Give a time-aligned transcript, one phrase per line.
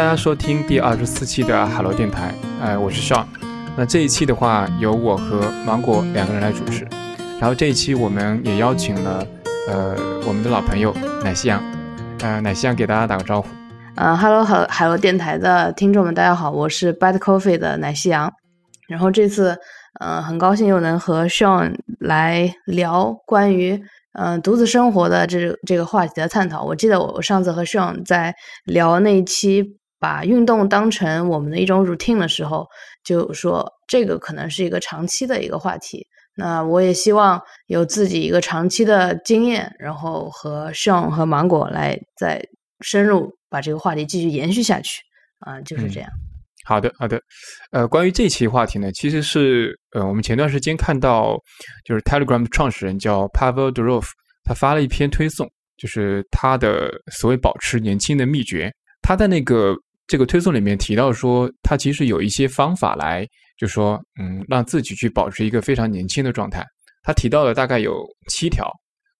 [0.00, 2.34] 大家收听第二十四期的海螺电台。
[2.58, 3.26] 哎，我是 Sean。
[3.76, 6.88] 那这一期的话，由我和芒果两个人来主持。
[7.38, 9.26] 然后这一期我们也邀请了
[9.68, 9.94] 呃
[10.26, 11.62] 我们的老朋友奶昔羊。
[12.20, 13.48] 呃，奶昔羊给大家打个招呼。
[13.96, 18.32] 呃哈喽，海海螺电台的听众们，大家好，我是 Bad Coffee 的奶昔羊。
[18.88, 19.54] 然后这次，
[20.00, 23.78] 呃，很高兴又能和 Sean 来聊关于
[24.18, 26.64] 嗯独自生活的这这个话题的探讨。
[26.64, 29.62] 我记得我上次和 Sean 在聊那一期
[30.00, 32.66] 把运动当成我们的一种 routine 的时候，
[33.04, 36.04] 就说这个可能是一个长期的一个话题。
[36.34, 42.42] 那我也希望有自己一个长期的经验，然后和 Sean 和芒果来再
[42.80, 45.02] 深入把这个话题继续延续下去。
[45.40, 46.10] 啊，就是这样。
[46.64, 47.20] 好的，好的。
[47.72, 51.36] 呃，关于这期话题呢，其实是呃，我们前段时间看到，
[51.84, 54.06] 就是 Telegram 的创始人叫 Pavel Durov，
[54.44, 58.70] 他发了一篇推送，就是他的所谓保持年轻的秘诀。
[59.02, 59.74] 他在那个
[60.10, 63.24] 这个推送里面提到说，他其实有一些方法来，
[63.56, 66.66] 就说嗯，让自己去保持一个非常年轻的状态。
[67.04, 68.68] 他提到了大概有七条，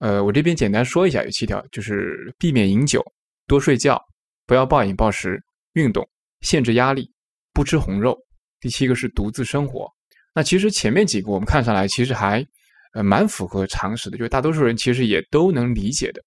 [0.01, 3.01] 呃，我这边简单说一下，有七条，就是避免饮酒，
[3.47, 4.03] 多睡觉，
[4.49, 5.41] 不要暴饮暴食，
[5.75, 6.05] 运动，
[6.41, 7.09] 限制压力。
[7.53, 8.19] 不吃红肉，
[8.61, 9.89] 第七个是独自生活。
[10.35, 12.45] 那其实前面几个我们看上来其实还
[12.95, 16.21] 呃蛮符合常识的，就是大多数人其实也都能理解的。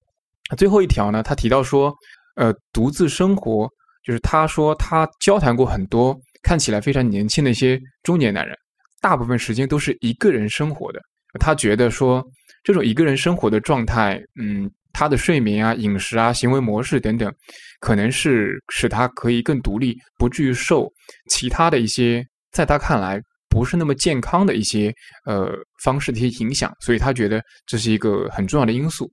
[0.55, 1.93] 最后一条呢，他提到说，
[2.35, 3.69] 呃，独自生活，
[4.03, 8.55] 就是他说他交谈过很多看起来非常年轻的一些中年男人，
[9.01, 10.99] 大部分时间都是一个人生活的。
[11.39, 12.23] 他觉得说
[12.63, 14.69] 这种一个人生活的状态，嗯。
[14.95, 17.33] 他的睡眠啊、饮食啊、行为模式等等，
[17.79, 20.87] 可能是使他可以更独立，不至于受
[21.31, 24.93] 其他的一些在他看来不是那么健康的一些
[25.25, 25.51] 呃
[25.83, 29.11] 方式的一些影响，所以他觉得这是一个很重要的因素。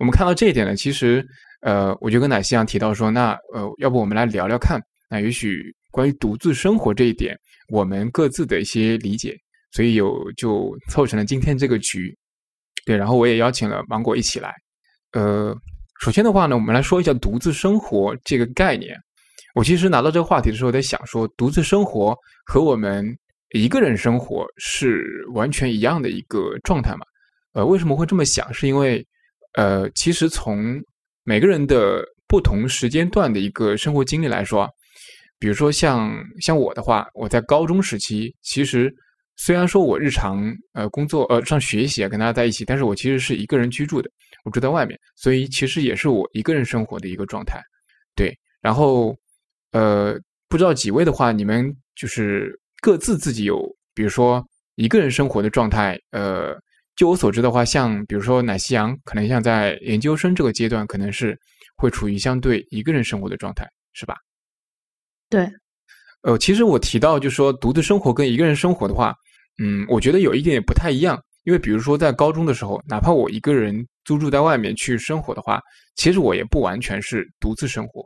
[0.00, 1.24] 我们看到这一点呢，其实
[1.60, 7.38] 呃，我就跟奶昔阳提到说，那呃，要不我们来聊聊看，那也许关于独自生活这一点，
[7.68, 9.36] 我们各自的一些理解，
[9.72, 12.16] 所以有就凑成了今天这个局。
[12.86, 14.54] 对，然后我也邀请了芒果一起来。
[15.12, 15.54] 呃，
[16.00, 18.96] 首先的话呢，我们来说一下独自生活这个概念。
[19.54, 22.16] 我其实拿到这个话题的时候，在想说，独自生活
[22.46, 23.04] 和我们
[23.52, 25.04] 一个人生活是
[25.34, 27.04] 完全一样的一个状态嘛？
[27.52, 28.54] 呃，为什么会这么想？
[28.54, 29.04] 是因为，
[29.54, 30.80] 呃，其实从
[31.30, 34.68] 每个人的不同时间段的一个生活经历来说，
[35.38, 38.92] 比如说像像我的话，我在高中时期，其实
[39.36, 44.10] 虽然说我日常呃工作呃上学习啊跟大家在一起，但是我其实是一个人居住的。
[44.44, 47.62] 我住在外面，所以其实也是我一个人生活的一个状态，
[48.16, 48.36] 对。
[48.60, 49.14] 然后，
[49.70, 53.64] 呃，不知道几位的话，你们就是各自自己有，
[53.94, 55.96] 比如说一个人生活的状态。
[56.10, 56.58] 呃，
[56.96, 61.38] 就我所知的话，像比如说奶昔羊，可能像在研究生这个阶段，可能是
[61.76, 64.14] 会处于相对一个人生活的状态，是吧？
[65.28, 65.48] 对。
[66.22, 69.14] 呃，其实我提到就是说独自生活跟一个人生活的话，
[69.62, 71.18] 嗯，我觉得有一点不太一样。
[71.44, 73.74] 因为比如说在高中的时候，哪怕我一个人
[74.04, 75.58] 租住在外面去生活的话，
[75.96, 78.04] 其实我也不完全是独自生活，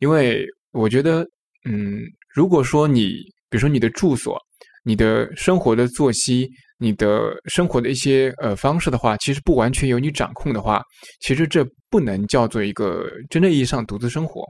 [0.00, 1.26] 因为我觉得，
[1.64, 2.02] 嗯，
[2.34, 3.14] 如果说你
[3.48, 4.38] 比如说你的住所、
[4.84, 6.46] 你的生活的作息、
[6.78, 10.82] 你的生活的一些呃方式的话，其实不完全由你掌控的话，
[11.20, 14.44] 其实这不能叫做一个真正意义上独自生活，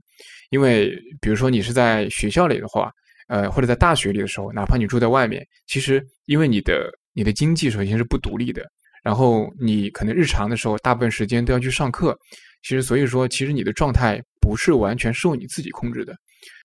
[0.50, 0.90] 因为
[1.20, 2.90] 比如说你是在学校里的话，
[3.28, 6.90] 呃，或者在大学里的时候，哪怕你住在外面，其实因为你的。
[7.16, 8.60] 你的经济首先是不独立的，
[9.04, 12.12] 然后你可能日常的时候大部分时间都要去上课，
[12.64, 16.12] 其实所以说其实你的状态不是完全受你自己控制的，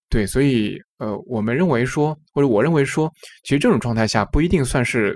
[0.09, 3.07] 对，所以呃，我们认为说或者我认为说，
[3.43, 5.15] 其实这种状态下不一定算是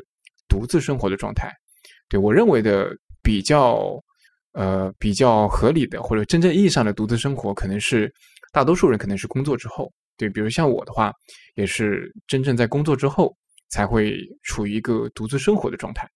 [0.54, 1.52] 独自生活的状态，
[2.08, 4.00] 对我认为的比较
[4.54, 8.12] 呃比较合理的或者真正意义上的独自生活，可能是
[8.52, 11.12] 大多数人可能是工作之后，对，比如像我的话，
[11.56, 13.36] 也是真正在工作之后。
[13.70, 16.08] 才会处于一个独自生活的状态，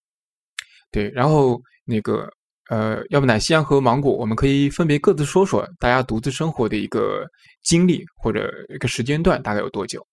[0.92, 1.10] 对。
[1.10, 2.30] 然后那个
[2.70, 7.26] 呃，要不奶昔羊和芒果，我们可以分别各自说说大家独自生活的一个
[7.64, 10.06] 经历或者一个时间段大概有多久？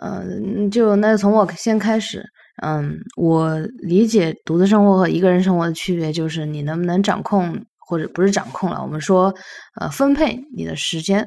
[0.00, 2.24] 嗯，就那从我先开始。
[2.62, 9.34] 嗯，我理解独自生活和一个人生活的区别，就是你能不能掌控，或者不是掌控了，我们说
[9.80, 11.20] 呃分配你的时间。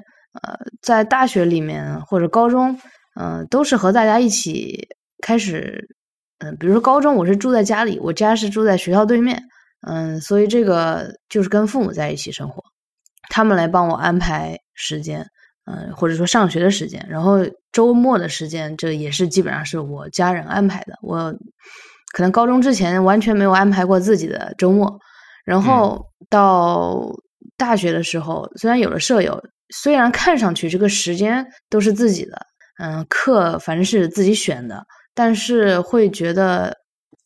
[0.44, 2.80] 呃，在大学里面或者高中，
[3.20, 4.88] 嗯，都是和大家一起。
[5.22, 5.86] 开始，
[6.38, 9.44] 嗯，比如说高中，我是住在家里，我家是住在学校对面，
[9.86, 12.64] 嗯，所以这个就是跟父母在一起生活，
[13.30, 15.28] 他们来帮我安排时间，
[15.72, 17.38] 嗯，或者说上学的时间，然后
[17.72, 20.98] 周末的时间，这也是基本上是我家人安排的。
[21.04, 21.32] 我
[22.14, 25.00] 可能高中之前完全没有安排过自己的周末，
[25.46, 27.00] 然后到
[27.56, 29.40] 大学的时候，虽然有了舍友，
[29.70, 32.42] 虽然看上去这个时间都是自己的，
[32.80, 34.84] 嗯，课反正是自己选的，
[35.14, 36.76] 但是会觉得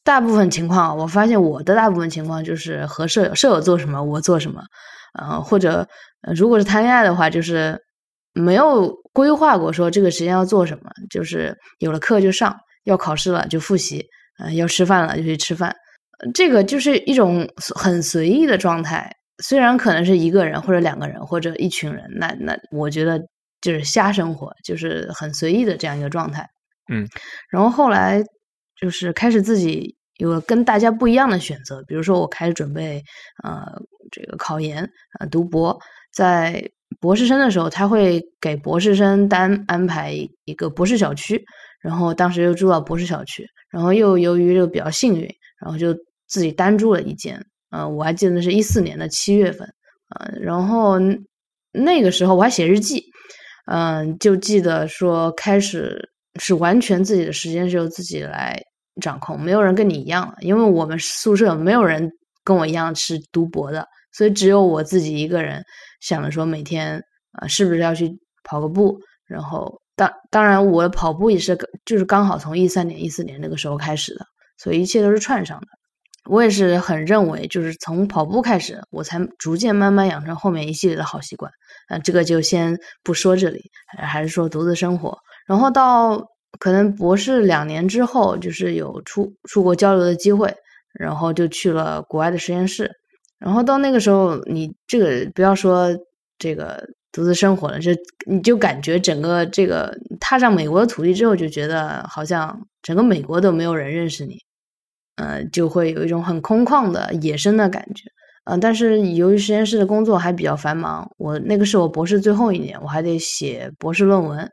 [0.03, 4.61] 大部分情况，我发现我的大部分情况就是和舍友舍友做什么我做什么，
[5.21, 5.87] 嗯，或者
[6.35, 7.79] 如果是谈恋爱的话，就是
[8.33, 14.05] 没有规划过说这个时间要做什么，就是有了课就上，要考试了就复习，
[14.39, 15.75] 嗯，要吃饭了就去吃饭，
[16.33, 19.11] 这个就是一种很随意的状态。
[19.43, 23.19] 虽然可能是一个人或者两个人或者一群人，那那我觉得
[23.61, 26.47] 就是瞎生活，就是很随意的这样一个状态。
[26.91, 27.07] 嗯，
[27.49, 28.23] 然后后来
[28.79, 33.03] 就是开始自己有了跟大家不一样的选择，比如说我开始准备
[33.43, 33.65] 呃
[34.11, 34.87] 这个考研
[35.19, 35.77] 呃读博，
[36.13, 36.63] 在
[37.03, 40.13] 博士生的时候，他会给博士生单安排
[40.45, 41.43] 一个博士小区，
[41.81, 45.29] 然后当时又住到博士小区，然后又由于这个比较幸运，
[45.61, 45.93] 然后就
[46.29, 47.45] 自己单住了一间。
[47.71, 49.67] 呃，我还记得是一四年的七月份，
[50.15, 50.97] 呃，然后
[51.73, 53.03] 那个时候我还写日记，
[53.69, 56.09] 嗯，就记得说开始
[56.39, 58.57] 是完全自己的时间是由自己来
[59.01, 62.09] 掌控，没有人跟你一样，因为我们宿舍没有人
[62.45, 65.61] 跟我一样是读博的，所以只有我自己一个人
[66.03, 67.01] 想着说每天
[67.31, 68.11] 啊是不是要去
[68.43, 74.25] 跑个步，然后当当然我跑步也是就是刚好从一三年一四年那个时候开始的，
[74.57, 75.67] 所以一切都是串上的。
[76.29, 81.51] 我也是很认为，就是从跑步开始，我才逐渐慢慢养成后面一系列的好习惯。
[81.89, 83.61] 啊，这个就先不说这里，
[83.97, 85.17] 还是说独自生活。
[85.45, 86.23] 然后到
[86.59, 90.53] 可能博士两年之后，就是有出出国交流的机会，
[90.97, 92.89] 然后就去了国外的实验室。
[93.43, 95.89] 然后到那个时候，你这个不要说
[96.39, 97.91] 这个独自生活了，就
[98.25, 104.37] 你就感觉整个这个踏上美国的土地之后，就觉得好像整个美国都没有人认识你。
[105.17, 108.03] 呃，就会有一种很空旷的野生的感觉，
[108.45, 114.49] 嗯，但是由于实验室的工作还比较繁忙，我那个是我博士最后一年，我还得写博士论文，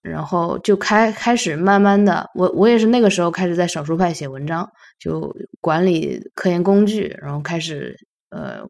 [0.00, 4.66] 然后就开开始慢慢的，我我也是那个时候开始在少数派写文章，
[4.98, 5.30] 就
[5.60, 7.94] 管理科研工具，然后开始
[8.30, 8.62] 呃，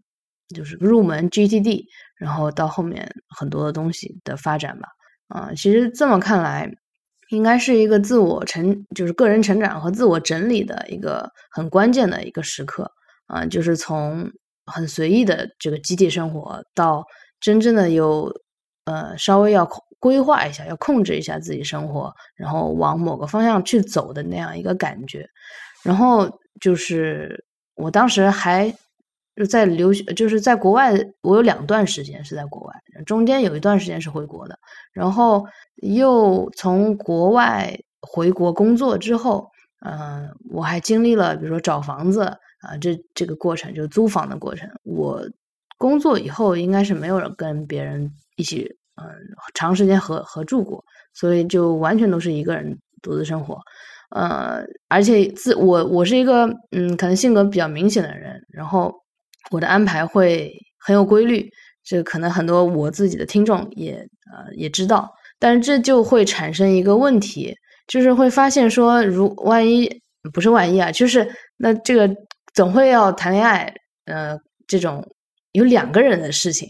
[0.54, 1.84] 就是入门 GTD，
[2.16, 4.88] 然后到后面很多的东西的发展吧，
[5.28, 6.70] 啊，其实这么看来。
[7.30, 12.90] 应该是一个自我成，就是个人成长和自我整理的一个很关键的一个时刻
[13.26, 14.32] 啊，就是从
[14.64, 17.04] 很随意的这个集体生活，到
[17.38, 18.32] 真正的有
[18.86, 19.68] 呃稍微要
[19.98, 25.28] 规划一下，要控制一下自己生活，然后往某个方向去走的那样一个感觉。
[25.84, 27.44] 然后就是
[27.74, 28.74] 我当时还。
[29.38, 30.92] 就在留学，就是在国外，
[31.22, 32.74] 我有两段时间是在国外，
[33.06, 34.58] 中间有一段时间是回国的，
[34.92, 35.46] 然后
[35.76, 39.48] 又从国外回国工作之后，
[39.86, 44.68] 嗯，我还经历了比如说找房子啊，这这个过程，就是租房的过程。
[44.82, 45.22] 我
[45.76, 48.68] 工作以后应该是没有人跟别人一起，
[49.00, 49.06] 嗯，
[49.54, 50.84] 长时间合合住过，
[51.14, 53.56] 所以就完全都是一个人独自生活，
[54.10, 58.92] 呃，而且自我我是一个嗯，可能性格比较明显的人，然后。
[59.50, 61.50] 我的安排会很有规律，
[61.84, 63.94] 这可能很多我自己的听众也
[64.32, 67.54] 呃也知道，但是这就会产生一个问题，
[67.86, 69.88] 就是会发现说，如万一
[70.32, 72.08] 不是万一啊，就是那这个
[72.54, 73.72] 总会要谈恋爱，
[74.06, 75.06] 呃，这种
[75.52, 76.68] 有两个人的事情，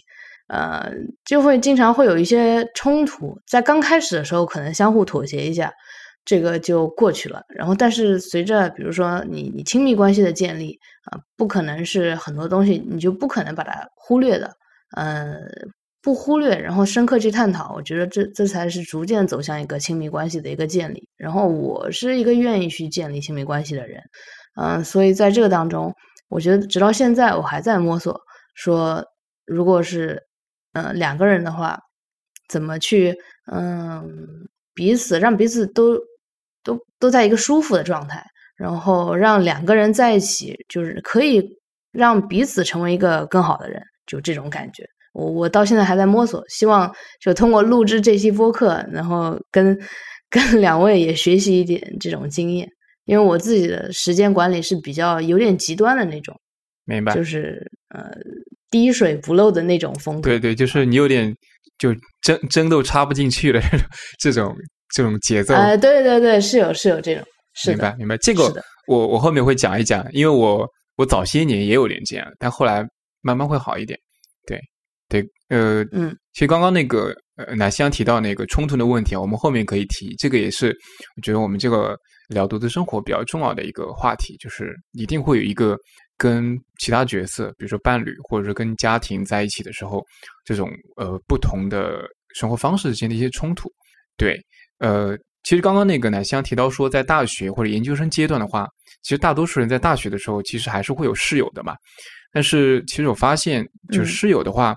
[0.48, 0.90] 呃，
[1.24, 5.72] 就会经常会有一些冲突，在刚开始的时候可能相互妥协一下。
[6.24, 10.78] 这个就过去了，然后但是随着比如说你你亲密关系的建立
[11.10, 14.52] 啊，不可能是很多东西你就不可能把它忽略的，
[14.96, 15.36] 呃，
[16.02, 21.08] 不忽略，然后深刻去探讨，我觉得这这才是逐渐走向一个亲密关系的一个建立。
[21.16, 24.02] 然后我是一个愿意去建立亲密关系的人，
[24.60, 25.94] 嗯，所以在这个当中，
[26.28, 28.20] 我觉得直到现在我还在摸索，
[28.54, 29.04] 说
[29.46, 30.22] 如果是
[30.74, 31.78] 嗯两个人的话，
[32.48, 33.16] 怎么去
[33.50, 34.04] 嗯
[34.78, 35.98] 彼此让彼此都。
[36.64, 38.22] 都都在一个舒服的状态，
[38.56, 41.42] 然后让两个人在一起，就是可以
[41.92, 44.84] 让彼此成为一个更好的人，就这种感觉。
[45.14, 46.92] 我我到现在还在摸索，希望
[47.22, 49.78] 就通过录制这期播客，然后跟
[50.28, 52.68] 跟 两位也学习一点这种经验，
[53.06, 56.38] 因为我自己的时间管理是比较有点极端的那种，
[56.84, 57.14] 明白？
[57.14, 58.10] 就是呃
[58.70, 60.28] 滴水不漏的那种风格。
[60.28, 61.34] 对对，就是你有点
[61.78, 63.60] 就针针都插不进去的
[64.20, 64.54] 这种。
[64.94, 67.22] 这种节奏，哎，对对对，是有是有这种，
[67.66, 68.16] 明白明白。
[68.16, 68.50] 这个
[68.86, 70.66] 我我后面会讲一讲，因为我
[70.96, 72.82] 我早些年也有连这样，但后来
[73.20, 73.98] 慢慢会好一点。
[74.46, 74.58] 对
[75.06, 80.16] 对，呃嗯，其实刚刚那个呃奶香提到那个冲突的问题啊，我们后面可以提。
[80.16, 80.74] 这个也是
[81.16, 81.94] 我觉得我们这个
[82.30, 85.76] 聊独自生活比较重要的一个话题，就是一定会有一个
[86.18, 90.04] 跟其他角色，比如说伴侣或者是跟家庭在一起的时候，
[90.44, 92.02] 这种呃不同的
[92.34, 93.72] 生活方式之间的一些冲突。
[94.16, 94.38] 对，
[94.78, 98.66] 呃，其实刚刚那个奶香提到说，在大学或者研究生阶段的话，
[99.02, 101.76] 其实大多数人在大学的时候，其实还是会有室友的嘛。
[102.32, 104.74] 但是其实我发现，就室友的话，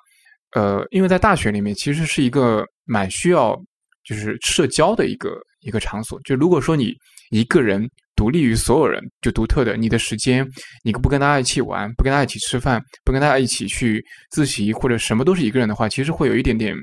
[0.55, 3.59] 呃，因为在大学里面其实是一个蛮需要
[4.03, 6.21] 就是社交的一个一个场所。
[6.21, 6.93] 就如果说你
[7.31, 7.89] 一个人
[8.21, 10.47] 独立于所有人，就独特的你的时间，
[10.83, 13.99] 你不跟大家一起玩，不跟大家一起吃饭，不跟大家一起去
[14.29, 16.75] 自习或者什么都是一个人的话，其实会有一点点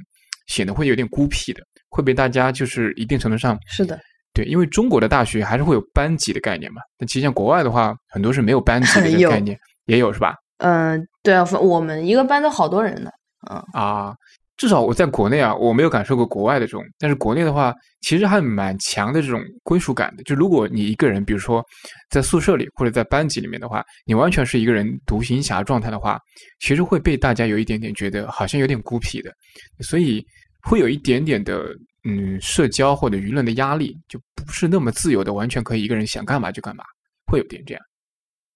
[0.48, 3.96] 显得会有点孤僻的，会被大家就是一定程度上是的，
[4.34, 6.82] 对，因为中国的大学还是会有班级的概念嘛。
[6.98, 10.34] 但其实像国外的话，很多是没有班级的 概念，也有是吧？
[10.56, 13.10] 嗯，对啊，我们一个班都好多人呢。
[13.48, 14.12] 嗯啊，
[14.58, 16.84] 至少我在国内啊，我没有感受过国外的这种。
[16.98, 20.22] 但是国内的话，其实还蛮强的这种归属感的。
[20.24, 21.64] 就如果你一个人，比如说
[22.10, 26.18] 在宿舍里或者在班级里面的话，你完全是一个人独行侠状态的话，
[26.58, 29.32] 其实会被大家有一点点觉得好像有点孤僻的，
[29.80, 30.22] 所以
[30.62, 31.72] 会有一点点的
[32.02, 36.82] 嗯社交或者舆论的压力，就不是那么自由的，完全可以一个人想干嘛就干嘛，
[37.26, 37.82] 会有点这样。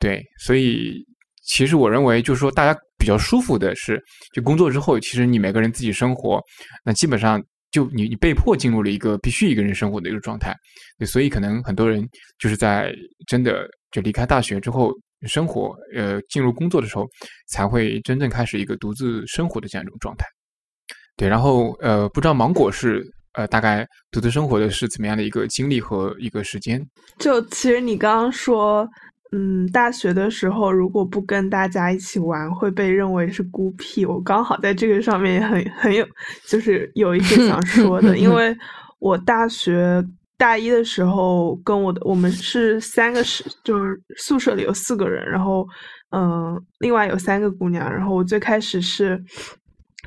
[0.01, 1.07] 对，所以。
[1.45, 4.01] 其实我认为，就是说，大家比较舒服的是，
[4.33, 6.41] 就工作之后，其实你每个人自己生活，
[6.85, 7.43] 那基本上
[7.73, 10.55] 就你你被迫进入了一个必须一个人生活的一个状态，
[11.05, 12.95] 所以可能很多人就是在
[13.27, 14.93] 真的就离开大学之后，
[15.27, 17.05] 生活呃进入工作的时候，
[17.49, 20.25] 才会真正开始一个独自生活的这样一种状态。
[21.17, 26.81] 对，然后呃，不知道芒果是呃大概独自生活的是怎么样的一个经历和一个时间？
[27.19, 28.89] 就其实你刚刚说。
[29.35, 34.05] 嗯，大学的时候如果不跟大家一起玩，会被认为是孤僻。
[34.05, 36.07] 我刚好在这个上面也很很有，
[36.47, 38.55] 就是有一些想说的，因为
[39.01, 40.05] 我大学
[40.37, 45.67] 大一的时候跟我的我们是三个室就是宿舍里有四个人，然后
[46.11, 49.19] 嗯，另外有三个姑娘，然后我最开始是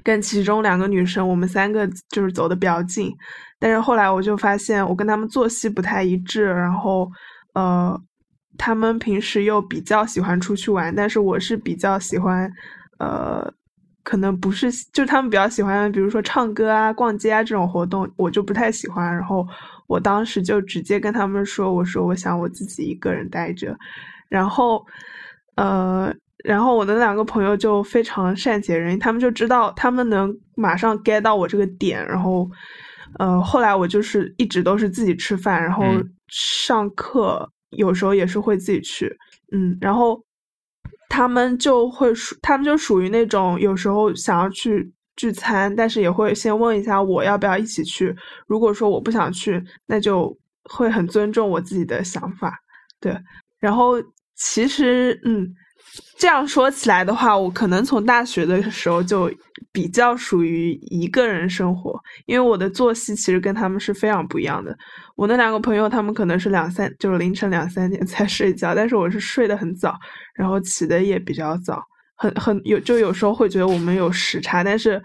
[0.03, 3.11] 跟其中两个女生，我们三个就是走的比较近，
[3.59, 7.09] 但是后来我就发现我跟她们作息不太一致，然后
[7.55, 7.99] 呃。
[8.57, 12.51] 他们平时又比较喜欢出去玩，但是我是比较喜欢，
[12.99, 13.51] 呃，
[14.03, 19.05] 可能不是，就他们比较喜欢，比如说唱歌啊、逛街啊这种活动，我就不太喜欢。
[19.13, 19.45] 然后
[19.87, 23.75] 我当时就直接跟他们说：“我说我想我自己一个人待着。”
[24.29, 24.85] 然后，
[25.55, 32.05] 呃，然后我的两个朋友就非常善解人意，他们就知道，他们能马上 get 到我这个点。
[32.07, 32.49] 然后，
[33.19, 35.83] 呃，后来我就是一直都是自己吃饭，然后
[36.27, 37.49] 上课。
[37.71, 39.15] 有时候也是会自己去，
[39.51, 40.23] 嗯，然后
[41.09, 48.15] 他们就会属，他们就属于那种有时候想要去聚餐，但是也会先问一下我要不要一起去。
[48.47, 52.57] 如果说我不想去，那就会很尊重我自己的想法，
[52.99, 53.17] 对。
[53.59, 53.93] 然后
[54.35, 55.53] 其实，嗯。
[56.17, 59.29] 这样说起来的话，我可能从大学的时候就
[59.71, 64.75] 比较属于一个人生活，因为我的作息其实跟他们是非常不一样的。
[65.15, 69.93] 我那两个朋友，他们可能是两三，就是凌晨两三点才睡觉，但是我是睡得很早，
[70.33, 71.83] 然后起的也比较早，
[72.15, 75.01] 很很有，就有时候会觉得我们有时差，但是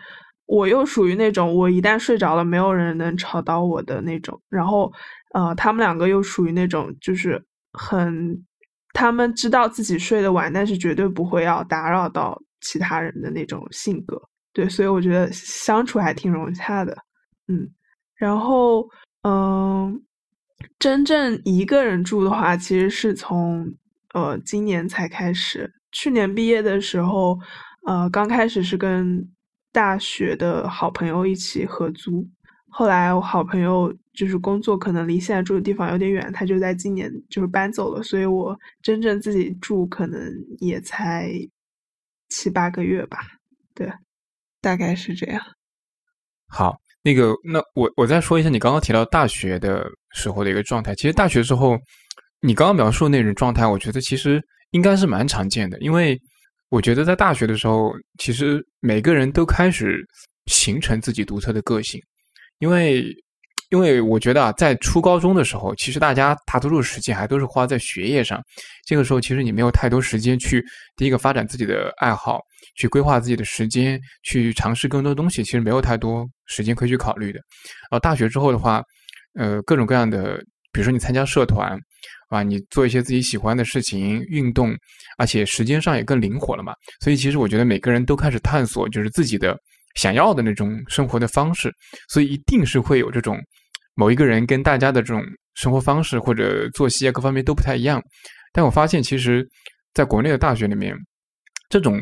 [0.46, 4.40] 我又属于那种我一旦睡着了，没有人能吵到我的那种。
[4.48, 4.90] 然后，
[5.34, 8.44] 呃，他们两个又属于那种就是很。
[8.92, 14.20] 他们知道自己睡得晚，但是绝对不会要打扰到其他人的那种性格，
[14.52, 16.96] 对，所以我觉得相处还挺融洽的，
[17.48, 17.68] 嗯，
[18.16, 18.88] 然后，
[19.22, 20.02] 嗯，
[20.78, 23.72] 真正一个人住的话，其实是从
[24.14, 27.38] 呃今年才开始，去年毕业的时候，
[27.86, 29.26] 呃，刚开始是跟
[29.72, 32.28] 大学的好朋友一起合租。
[32.70, 40.20] 后来我好朋友就是工作可能离现在住的地方有点远，他就在今年就是搬走了，所以我真正自己住可能
[40.60, 41.30] 也才
[42.28, 43.18] 七八个月吧，
[43.74, 43.90] 对，
[44.60, 45.42] 大概是这样。
[46.48, 50.94] 好，那个，那我我再说一下你刚刚提到大学的时候的一个状态。
[50.94, 51.78] 其实大学时候
[52.40, 56.20] 你刚刚描述那种状态，我觉得其实应该是蛮常见的，因为
[56.68, 60.04] 我觉得在大学的时候，其实每个人都开始
[60.46, 62.00] 形成自己独特的个性。
[62.60, 63.04] 因为，
[63.70, 68.40] 因为我觉得啊，在初高中的时候，其实大家大多数时间还都是花在学业上。
[68.86, 70.64] 这个时候，其实你没有太多时间去
[70.96, 72.40] 第一个发展自己的爱好，
[72.76, 75.42] 去规划自己的时间，去尝试更多东西。
[75.42, 77.38] 其实没有太多时间可以去考虑的。
[77.90, 78.82] 然后大学之后的话，
[79.34, 80.36] 呃，各种各样的，
[80.70, 81.78] 比如说你参加社团
[82.28, 84.76] 啊，你做一些自己喜欢的事情，运动，
[85.16, 86.74] 而且时间上也更灵活了嘛。
[87.00, 89.58] 所以，其实我觉得每个人都开始探索，就是自己的。
[89.94, 91.72] 想要的那种生活的方式，
[92.08, 93.38] 所以一定是会有这种
[93.94, 95.22] 某一个人跟大家的这种
[95.54, 98.02] 生活方式或者作息啊各方面都不太一样。
[98.52, 99.46] 但我发现，其实
[99.94, 100.94] 在国内的大学里面，
[101.68, 102.00] 这种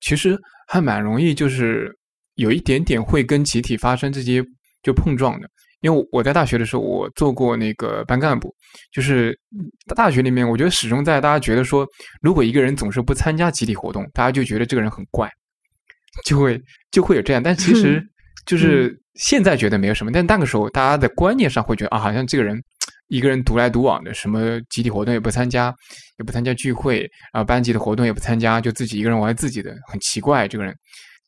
[0.00, 0.36] 其实
[0.68, 1.90] 还蛮容易，就是
[2.34, 4.42] 有一点点会跟集体发生这些
[4.82, 5.48] 就碰撞的。
[5.82, 8.52] 因为我在大学的时候，我做过那个班干部，
[8.90, 9.38] 就是
[9.94, 11.86] 大学里面，我觉得始终在大家觉得说，
[12.22, 15.30] 如果一个人总是不参加集体活动，大家就觉得这个人很怪，
[16.24, 17.42] 就会就会有这样。
[17.42, 18.02] 但其实
[18.46, 22.60] 就是现在觉得没有什么，但那个时候大家的观念上会觉得啊，好像这个人
[23.08, 25.74] 一个人独来独往的，什么集体活动也不参加，
[26.18, 27.00] 也不参加聚会，
[27.32, 30.74] 然后班级的活动也不参加，就自己一个人玩自己的，很奇怪这个人。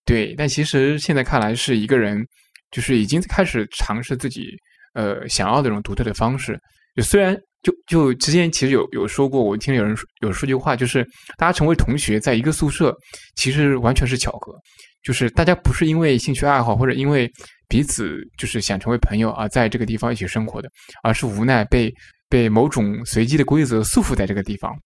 [0.05, 2.27] 对，但其实现在看来是一个人。
[2.71, 4.51] 就是已经开始尝试自己
[4.93, 6.61] 呃想要的这种独特的方式。
[6.95, 11.05] 就虽然就就之前其实有有说过，我听有人有说句话，就是
[11.37, 12.97] 大家成为同学在一个宿舍，
[13.35, 14.55] 其实完全是巧合。
[15.03, 17.31] 就是大家不是因为兴趣爱好或者因为
[17.69, 20.69] 彼此就是想成为朋友而在这个地方一起生活的，
[21.03, 21.93] 而是无奈被
[22.29, 24.77] 被某种随机的规则束缚在这个地方。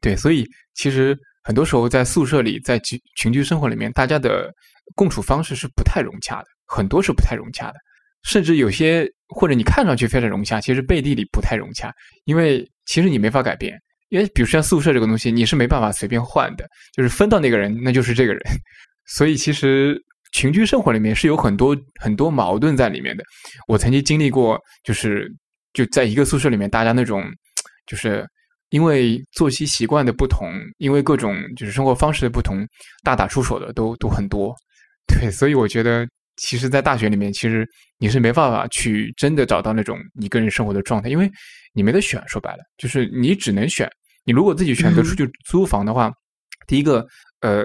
[0.00, 4.52] 对，所以其实很多时候在宿舍里，在群群居生活里面，大家的
[4.94, 6.46] 共处方式是不太融洽的。
[6.66, 7.74] 很多是不太融洽的，
[8.22, 11.92] 甚至有些或者你看上去非常融洽，其实背地里不太融洽，
[12.24, 13.78] 因为其实你没法改变。
[14.10, 18.40] 因为比如像宿舍这个东西，你是没办法随便换的，就是分到那个人，那就是这个人。
[19.04, 23.22] 所以其实群居生活里面是有很多很多矛盾在里面的。
[23.66, 25.30] 我曾经经历过，就是
[25.74, 27.22] 就在一个宿舍里面，大家那种
[27.86, 28.26] 就是
[28.70, 32.66] 因为作息习惯的不同，因为各种就是生活方式的不同，
[33.04, 34.54] 大打出手的都都很多。
[35.06, 36.08] 对，所以我觉得。
[36.38, 37.68] 其实，在大学里面，其实
[37.98, 41.30] 你是没办法去真的找到那种你个人生活的状态，因为
[41.72, 42.22] 你没得选。
[42.28, 43.90] 说白了，就是你只能选。
[44.24, 46.12] 你如果自己选择出去租房的话，
[46.66, 47.04] 第一个，
[47.40, 47.64] 呃，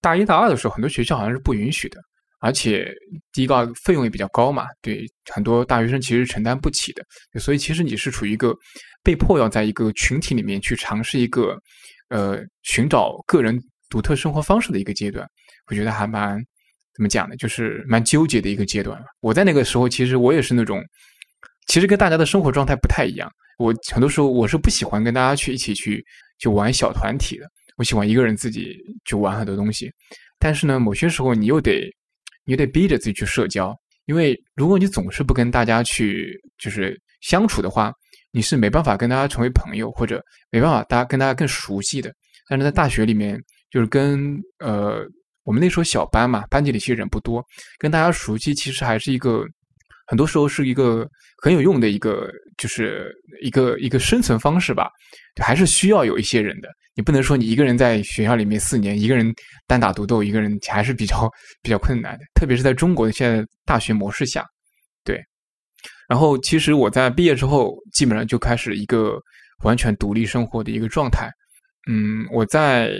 [0.00, 2.00] 大一、大二的时候，很多学校好像是不允许的，
[2.40, 2.92] 而且
[3.32, 7.04] 第一个费用也比较高嘛，对很多大学生其实承担不起的。
[7.38, 8.52] 所以，其实你是处于一个
[9.02, 11.56] 被迫要在一个群体里面去尝试一个，
[12.08, 13.56] 呃，寻找个人
[13.88, 15.24] 独特生活方式的一个阶段。
[15.70, 16.42] 我觉得还蛮。
[16.98, 17.36] 怎么讲呢？
[17.36, 20.82] 就是蛮纠结的一个阶段我在那个时候，其实我也是那种，
[21.68, 23.30] 其实跟大家的生活状态不太一样。
[23.56, 26.04] 我很多时候我是不喜欢跟大家去一起去
[26.40, 29.88] 去玩小团体的，我喜欢一个人自己去玩很多东西。
[30.40, 31.88] 但是呢，某些时候你又得，
[32.44, 33.72] 你又得逼着自己去社交，
[34.06, 37.92] 因为如果你总是不跟大家去就是相处的话，
[38.32, 42.12] 你是没办法跟大家成为朋友，或者没办法大家跟大家更熟悉的。
[42.48, 45.08] 但是在大学里面，就是跟呃。
[45.48, 47.42] 我们那时候小班嘛，班级里其实人不多，
[47.78, 49.46] 跟大家熟悉其实还是一个，
[50.06, 51.08] 很多时候是一个
[51.42, 54.90] 很有用的一个，就是一个一个生存方式吧。
[55.42, 59.34] 还是需要有一些人的，你不能说你一个人在学校里面四年，一个人
[59.66, 61.26] 单打独斗，一个人还是比较
[61.62, 62.24] 比较困难的。
[62.34, 64.44] 特别是在中国的现在大学模式下，
[65.02, 65.18] 对。
[66.10, 69.18] 然后其实我在毕业之后，基本上就开始一个
[69.64, 71.30] 完全独立生活的一个状态。
[71.88, 72.92] 嗯，我在。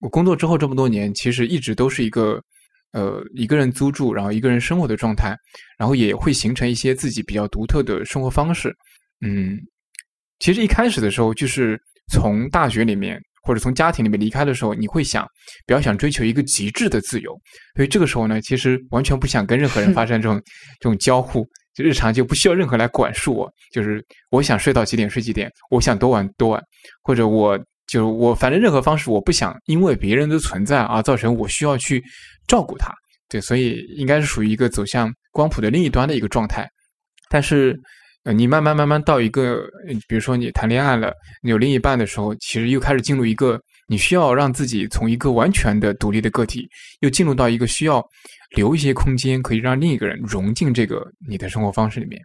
[0.00, 2.38] 我工作之后这么多年，其实一直都是一个，
[2.92, 5.34] 呃，一个人租住，然后一个人生活的状态，
[5.78, 8.74] 然后也会形成一些自己比较独特的生活方式。
[9.26, 9.58] 嗯，
[10.38, 11.80] 其实一开始的时候，就是
[12.12, 15.26] 从大学里面或者从家庭里面离开的时候，你会想，
[15.66, 17.32] 比较想追求一个极致的自由，
[17.74, 20.38] 所以这个时候呢，其实完全不想跟任何人发生这种
[20.78, 21.42] 这种交互，
[21.74, 26.62] 就日常就不需要任何来管束我，就是我想睡到几点睡几点，我想多晚多晚，
[27.02, 27.58] 或者我。
[27.86, 32.02] 就是我，反正任何方式，我不想因为别人的存在而造成我需要去
[32.48, 32.92] 照顾他。
[33.28, 36.68] 对，所以应该是属于一个走向光谱的另一端的一个状态。
[37.28, 37.76] 但是，
[38.24, 39.62] 呃，你慢慢慢慢到一个，
[40.08, 46.68] 比如说你谈恋爱了，你有另一半的时候，其实又开始进入一个你需要让自己从一个完全的独立的个体，
[47.00, 48.04] 又进入到一个需要
[48.56, 52.20] 留一些空间，可以让另一个人融进这个你的生活方式里面。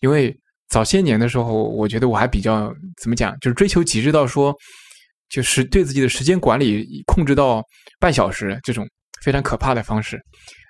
[0.00, 0.34] 因为
[0.68, 4.54] 早些年的时候，我觉得我还比较怎么讲，就是追求极致到说。
[5.34, 7.60] 就是对自己的时间管理控制到
[7.98, 8.86] 半小时这种
[9.20, 10.16] 非常可怕的方式。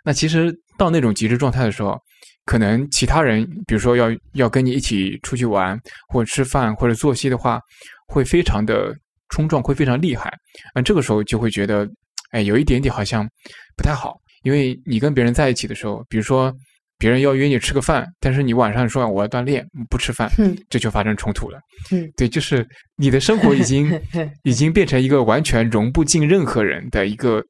[0.03, 1.99] 那其实到那种极致状态的时候，
[2.47, 7.61] 可能其他人，比如说要要跟你一起出去玩，或者吃饭，或者作息的话，
[8.07, 8.91] 会非常的
[9.29, 10.33] 冲撞，会非常厉害。
[10.75, 11.87] 那这个时候就会觉得，
[12.31, 13.29] 哎，有一点点好像
[13.77, 16.51] 不太好，因为你跟别人在一起的时候，比如说。
[16.97, 20.31] 别人要约你吃个饭，但是你晚上说我要锻炼，不吃饭，
[20.71, 21.59] 这就发生冲突了。
[21.91, 24.01] 嗯，对，就是你的生活已经
[24.45, 27.43] 已经变成一个完全融不进任何人的一个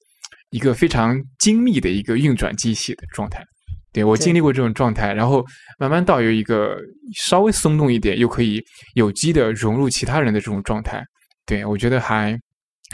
[0.51, 3.45] 一个非常精密的一个运转机器的状态。
[3.93, 5.45] 对我经历过这种状态，然后
[5.79, 6.77] 慢慢到有一个
[7.15, 8.61] 稍微松动一点，又可以
[8.95, 11.05] 有机的融入其他人的这种状态。
[11.47, 12.37] 对我觉得还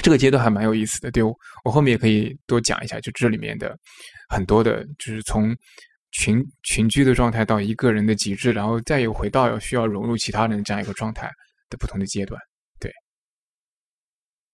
[0.03, 1.11] 这个阶段还蛮有意思的。
[1.13, 1.33] 对我
[1.65, 3.75] 我后面也可以多讲一下，就这里面的
[4.29, 5.55] 很多的，就是从。
[6.13, 11.31] 群群居的状态到一个人的极致，然后再又回到要需要融入其他人这样一个状态
[11.69, 12.41] 的不同的阶段。
[12.79, 12.93] 对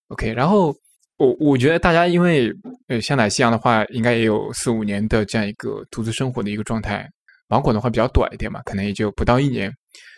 [0.09, 0.75] OK，然后
[1.16, 2.53] 我我觉得大家因为
[2.88, 7.09] 呃，像奶昔阳的话，应该也有四五年的这样一个独自生活的一个状态。
[7.49, 9.73] 芒果的话比较短一点嘛，可能也就不到一年。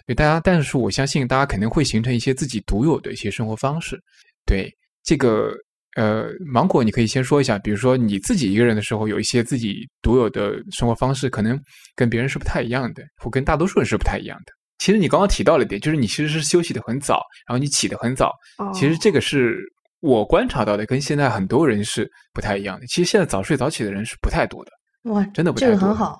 [0.07, 4.01] 对大家，但是我相信大家肯定会形成一些自己独有的一些生活方式。
[4.46, 4.74] 对
[5.05, 5.53] 这个
[5.99, 11.61] 呃，芒果你可以先说一下，比如说你自己一个人的时候，有一些自己独有的生活方式，可能
[11.97, 14.53] 跟别人是不太一样的，或跟大多数人是不太一样的。
[14.79, 18.33] 其实你刚刚提到了一点，就是你其实是休息的很早，然后你起得很早。
[18.73, 19.59] 其实这个是
[20.01, 22.87] 我观察到的，跟现在很多人是不太一样的。
[22.87, 24.71] 其实现在早睡早起的人是不太多的。
[25.11, 25.75] 哇，真的不太多。
[25.75, 26.17] 这个很好。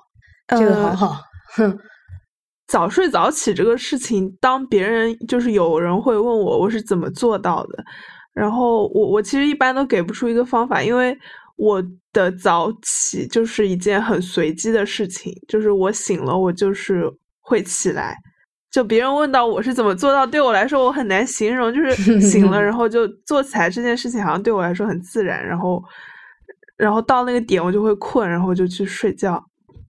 [0.47, 1.21] 这个很好，
[1.55, 1.77] 哼，
[2.67, 7.83] 早睡早起这个事情，当别人就是有人会问我我是怎么做到的，
[8.39, 11.17] 然后我我其实一般都给不出一个方法，因为
[11.57, 17.03] 我的早起就是一件很随机的事情，就是我醒了我就是
[17.41, 18.15] 会起来，
[18.71, 25.83] 就别人问到我是怎么做到，对我来说我很难形容，就是 醒了然后就做起来这件事情好像对我来说很自然，然后
[26.77, 29.43] 然后到那个点我就会困，然后就去睡觉，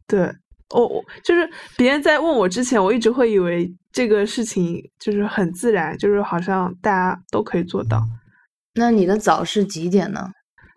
[0.07, 0.31] 对。
[0.73, 8.01] 我我，就是别人在问我之前，我一直会以为这个事情就是很自然，就是好像大家都可以做到。
[8.81, 10.33] 那你的早是几点呢？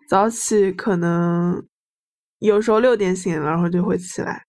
[0.08, 1.66] 早起可能
[2.38, 4.44] 有时候六点醒了，然后就会起来。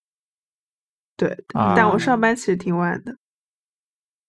[1.17, 1.35] 对，
[1.75, 3.15] 但我上班其实挺晚的。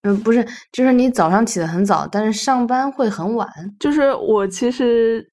[0.02, 3.48] 嗯，不是，就是你早上起的很早，但是上班会很晚。
[3.80, 5.28] 就是我其实，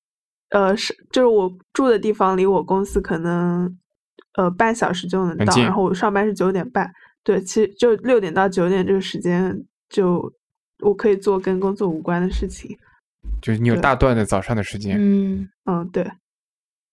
[0.50, 3.78] 呃，是就是我住的地方离我公司可能。
[4.36, 6.92] 呃，半小时就能到，然后我上班是九点半，
[7.24, 9.56] 对，其实就六点到九点这个时间，
[9.90, 10.34] 就
[10.80, 12.76] 我可以做跟工作无关的事情，
[13.42, 16.04] 就是你有大段的早上的时间，嗯嗯，对，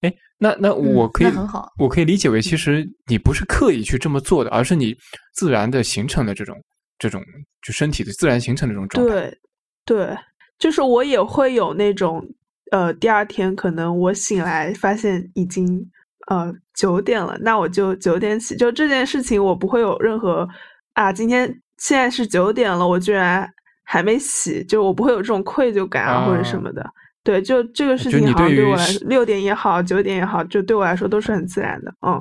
[0.01, 4.95] 哎，那那我可以很好，我可以理解为，其实你不是刻意去这么做的，而是你
[5.35, 6.57] 自然的形成的这种
[6.99, 7.23] 这种
[7.63, 9.39] 就身体的自然形成的这种状态，对
[9.85, 10.19] 对，
[10.59, 12.23] 就是我也会有那种
[12.71, 15.91] 呃，第二天可能我醒来发现已经。
[16.27, 18.55] 呃，九点了，那我就九点起。
[18.55, 20.49] 就这件事情，我不会有任何
[20.93, 23.51] 啊，今天现在是九点了，我居然
[23.91, 26.89] 还没洗，就我不会有这种愧疚感啊或者什么的。
[27.25, 31.93] 对，就这个事情好像对我来说，六点也好，九点也好，就对我来说都是很自然的。
[32.07, 32.21] 嗯，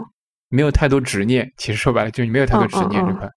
[0.50, 1.48] 没有太多执念。
[1.58, 3.30] 其实说白了，就是你没有太多执念这块。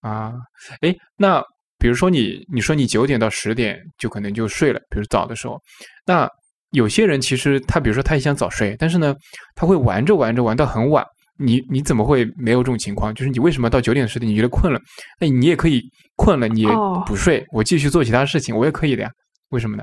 [0.00, 0.32] 啊，
[0.80, 1.42] 哎，那
[1.78, 5.60] 比如说你，你说你九点到十点就可能就睡了，比如早的时候，
[6.06, 6.28] 那。
[6.72, 9.12] 有些人其实他，比如说他也想早睡，但是呢，
[9.56, 11.04] 他会玩着玩着玩到很晚。
[11.40, 13.14] 你你怎么会没有这种情况？
[13.14, 14.80] 就是你为什么到九点十点你觉得困了？
[15.18, 15.82] 那你也可以
[16.16, 16.66] 困了，你
[17.06, 19.10] 不睡，我继续做其他事情，我也可以的呀。
[19.48, 19.82] 为什么呢？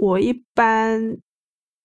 [0.00, 1.00] 我一般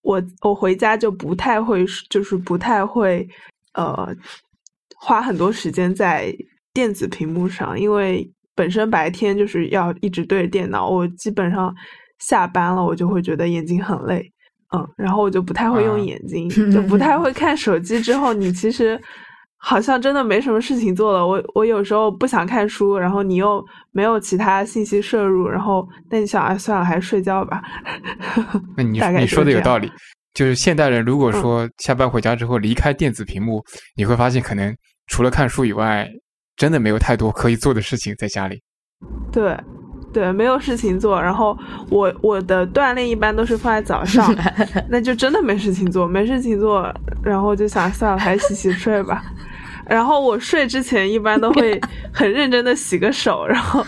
[0.01, 3.27] 我我回家就不太会，就是不太会
[3.73, 4.15] 呃
[4.97, 6.35] 花很多时间在
[6.73, 11.73] 电子屏幕上，因为本身白天就是要一直对着电脑，我基本上。
[12.19, 14.31] 下班了，我就会觉得眼睛很累，
[14.75, 18.01] 嗯，然后我就不太会用眼睛， 就不太会看手机。
[18.01, 18.99] 之后你其实
[19.57, 21.25] 好像真的没什么事情做了。
[21.25, 27.61] 我我有时候不想看书，然后你又没有其他信息摄入，然后那你想，哎，算了，还是睡觉吧。
[28.75, 29.91] 那你 你说的有道理，
[30.33, 33.63] 就是现代人如果说下班回家之后离开电子屏幕，
[33.95, 34.75] 你会发现可能
[35.07, 36.09] 除了看书以外，
[36.57, 38.61] 真的没有太多可以做的事情在家里。
[39.31, 39.55] 对。
[40.13, 41.57] 对，没有事情做，然后
[41.89, 44.33] 我我的锻炼一般都是放在早上，
[44.87, 49.23] 那就真的没事情做，没事情做，然后就想算了，还是洗洗睡吧。
[49.89, 51.81] 然后我睡之前一般都会
[52.13, 53.85] 很认真的洗个手，然后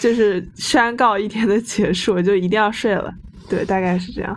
[0.00, 3.10] 就是宣告一天的结束，就一定要睡了。
[3.48, 4.36] 对，大概是这样。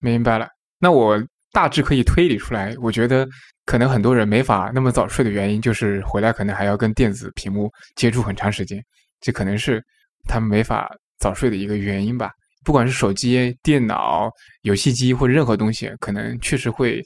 [0.00, 0.46] 明白了，
[0.78, 1.20] 那我
[1.52, 3.26] 大致可以推理出来，我觉得。
[3.66, 8.80] 可能很多人没法那么早睡的原因，就是回来可能还要跟电子屏幕接触很长时间，
[9.20, 9.84] 这可能是
[10.28, 12.30] 他们没法早睡的一个原因吧。
[12.64, 14.30] 不管是手机、电脑、
[14.62, 17.02] 游戏机或者任何东西，可能确实会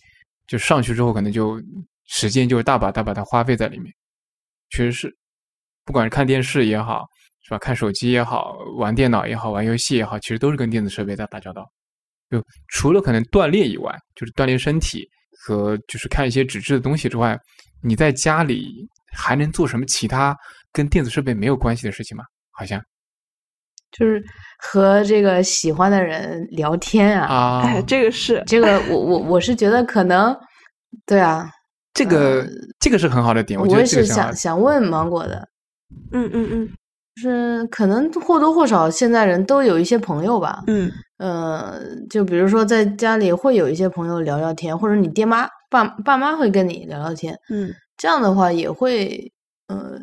[0.46, 1.60] 就上去之后，可能就
[2.06, 3.92] 时间就大把大把的花费在里面。
[4.70, 5.16] 确实是，
[5.84, 7.04] 不管是看电视也好，
[7.42, 7.58] 是吧？
[7.58, 11.70] 看手机也好，玩电脑也好，玩游戏也好，其实都是跟电子设备在打交道。
[12.30, 15.08] 就除了可能锻炼以外，就是锻炼身体。
[15.42, 17.38] 和就是看一些纸质的东西之外，
[17.82, 20.36] 你在家里还能做什么其他
[20.72, 22.24] 跟电子设备没有关系的事情嘛？
[22.52, 22.80] 好像
[23.90, 24.22] 就是
[24.58, 27.26] 和这个喜欢的人聊天啊！
[27.26, 30.36] 啊，哎，这个是这个，我我我是觉得可能
[31.06, 31.50] 对啊，
[31.92, 32.46] 这个
[32.78, 35.48] 这个是很好的点，我也是想想问芒果的，
[36.12, 36.68] 嗯嗯嗯，
[37.16, 40.90] 是可能或多或少现在人都有一些朋友吧，嗯。
[41.18, 41.78] 呃，
[42.08, 49.30] 就比如说在家里会有一些朋友聊聊天，或者你爹妈爸爸妈会跟你聊聊天，嗯，这样的话也会，
[49.66, 49.98] 呃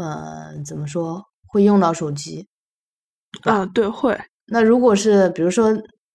[0.00, 2.46] 呃，怎么说会用到手机？
[3.42, 4.18] 啊，对，会。
[4.46, 5.70] 那如果是比如说，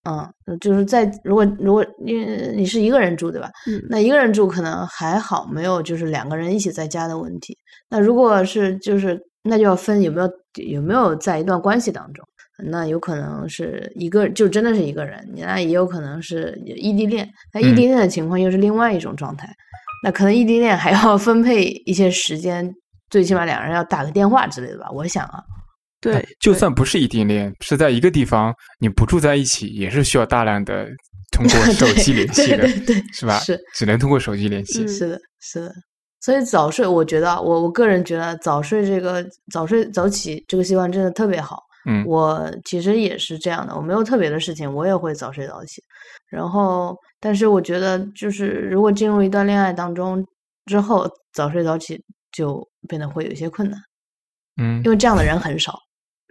[0.10, 2.14] 嗯，就是在如果如果你
[2.56, 3.50] 你是一个人住对吧？
[3.68, 7.58] 嗯，那一个人住可能还好，没有就是两个人一起在家的问题。
[7.90, 10.30] 那如果是就是那就要分有没有
[10.68, 12.26] 有没有在一段关系当中，
[12.68, 17.28] 那有可能是一个就真的是一个人，那也有可能是异地恋。
[17.54, 19.48] 那异地恋的情况又是另外一种状态，
[20.04, 22.76] 那可能异地恋还要分配一些时间，
[23.10, 24.90] 最起码两人要打个电话之类的吧。
[24.92, 25.44] 我想啊。
[26.02, 30.86] 对，就算不是异地恋，是在一个地方，你不住在一起，也是需要大量的
[31.32, 33.40] 通过手机联系的，对是吧？
[33.40, 34.88] 是，只能通过手机联系。
[34.88, 35.74] 是的，是的。
[36.22, 41.60] 所以早睡，我觉得我我个人觉得早睡这个早睡早起这个习惯真的特别好。
[41.88, 45.82] 嗯，我其实也是这样的，我没有特别的事情，我也会早睡早起。
[46.30, 50.24] 然后，但是我觉得，就是如果进入一段恋爱当中
[50.66, 52.00] 之后，早睡早起
[52.36, 53.80] 就变得会有一些困难。
[54.62, 55.78] 嗯，因为这样的人很少。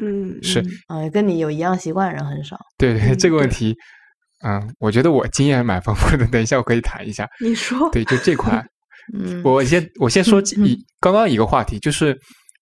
[0.02, 2.58] 嗯，是，嗯，跟你有一样习惯的人很少。
[2.76, 3.72] 对对， 这个问题，
[4.44, 6.26] 嗯，我觉得我经验蛮丰富的。
[6.26, 7.28] 等一下我可以谈一下。
[7.40, 8.60] 你说，对，就这 块，
[9.16, 12.12] 嗯，我先我先说一刚刚一个话题，就是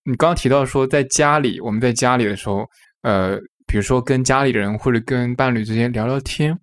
[0.04, 2.66] 你刚刚提到说，在家里，我们在家里的时候，
[3.02, 6.54] 呃，比如说跟家里人或者跟伴侣之间聊聊天，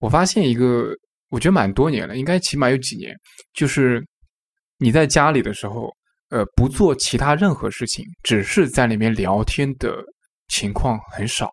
[0.00, 0.88] 我发现一个，
[1.28, 3.14] 我觉得蛮多年了，应该起码有几年，
[3.54, 4.04] 就是
[4.78, 5.94] 你在家里的时候。
[6.30, 9.96] 呃，不做其他任何事情，只是在里面聊天的
[10.48, 11.50] 情况很少。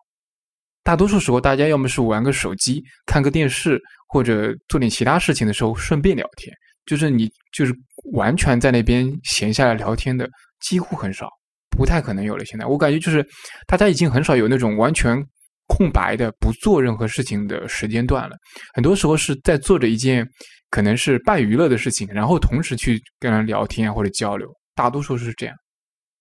[0.82, 6.54] 大多数时候，大家要么是玩个手机、看个电视，或者做点其他事情的时候顺便聊天。
[6.84, 7.74] 就是你就是
[8.12, 10.28] 完全在那边闲下来聊天的，
[10.60, 11.28] 几乎很少，
[11.76, 12.44] 不太可能有了。
[12.44, 13.26] 现在我感觉就是
[13.66, 15.20] 大家已经很少有那种完全
[15.66, 18.36] 空白的、不做任何事情的时间段了。
[18.72, 20.24] 很多时候是在做着一件
[20.70, 24.48] 可能是半娱乐的事情，然后同时去跟人聊天或者交流。
[24.76, 25.56] 大多数是这样，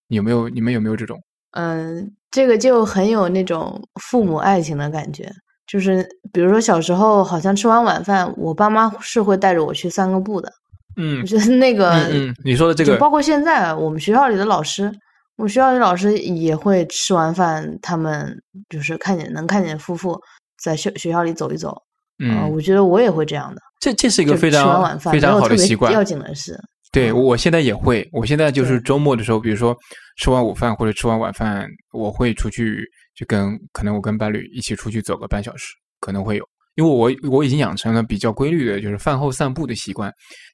[0.08, 1.20] 有没有你们有没有这种？
[1.52, 5.32] 嗯，这个就很有那种父母爱情的感觉，
[5.68, 10.52] 就是比如说小时候，好像吃完晚饭，我爸妈是会带着我去散个步的。
[10.98, 14.92] 嗯，我觉得那个，嗯，你说的这个，包括现在我们学校里的老师，
[15.38, 18.34] 我们学校里老师也会吃完饭，他们
[18.70, 20.20] 就是看见能看见夫妇
[20.62, 21.76] 在学学校里走一走。
[22.24, 23.62] 嗯，我觉得我也会这样的。
[23.80, 26.58] 这这是一个非常非常好的习惯，要紧的是。
[26.92, 28.08] 对，我现在也会。
[28.12, 29.76] 我现在就是周末的时候，比如说
[30.18, 36.48] 吃完午饭或者吃完晚饭，我会出去，就跟可能我跟伴侣一起出去走个半小时，可能会有。
[36.76, 40.12] 因为我我已经养成了比较规律的，就是饭后散步的习惯。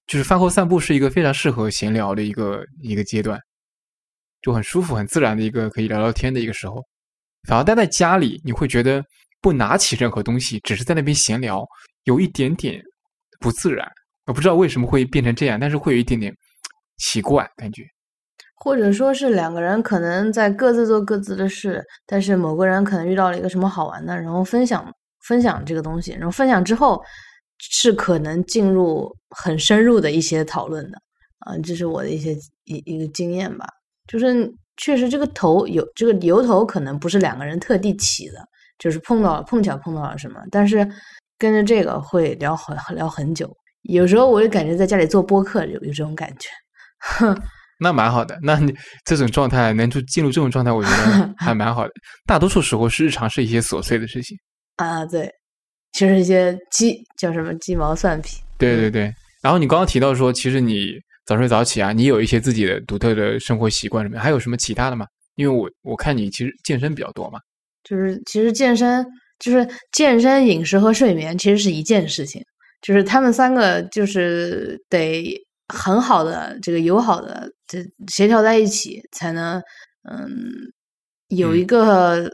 [0.07, 3.39] 就是饭后散步是一个非常适合闲聊的一个一个阶段，
[4.41, 6.83] 就很舒服、很自然的一个可以聊聊天的一个时候。
[7.47, 9.03] 反而待在家里，你会觉得
[9.41, 11.63] 不拿起任何东西，只是在那边闲聊，
[12.03, 12.81] 有一点点
[13.39, 13.87] 不自然。
[14.27, 16.33] 我不知道为什么会变成这样，但是会有一点点
[16.97, 17.83] 奇怪感觉，
[18.55, 24.85] 或者说是两个人可能在各自做各自的事，但是某个人可能遇到了一个什么好玩的，然后分享
[25.27, 27.01] 分享这个东西，然后分享之后
[27.57, 30.97] 是可能进入很深入的一些讨论的
[31.39, 32.33] 啊，这是我的一些
[32.65, 33.65] 一一个经验吧，
[34.07, 40.87] 就是确实这个头有这个由头可能不是两个人特地起的，就是碰到了碰巧碰到了什么，但是
[41.39, 43.51] 跟着这个会聊很聊很久。
[43.83, 46.49] 有时候我就感觉在家里做播客有有这种感觉，
[46.99, 47.35] 哼，
[47.79, 48.37] 那蛮好的。
[48.43, 48.73] 那你
[49.05, 51.91] 这种状态能就进入这种状态，我觉得 还蛮好的。
[52.25, 54.37] 大多数时候是日常是一些琐碎的事情
[54.77, 55.31] 啊，对，
[55.93, 58.37] 其实一些鸡叫什么鸡毛蒜皮。
[58.57, 59.11] 对对对。
[59.41, 60.91] 然后你刚刚提到说，其实你
[61.25, 64.19] 早睡早起啊，你有一些自己的独特的生活习惯什么？
[64.19, 65.07] 还有什么其他的吗？
[65.35, 67.39] 因为我我看你其实健身比较多嘛。
[67.83, 69.03] 就是其实健身
[69.39, 72.43] 就是健身、饮食和睡眠其实是一件事情。
[72.81, 79.61] 就是他们三个，就是得很好的这个友好的这协调在一起，才能
[80.09, 80.29] 嗯
[81.27, 82.29] 有一个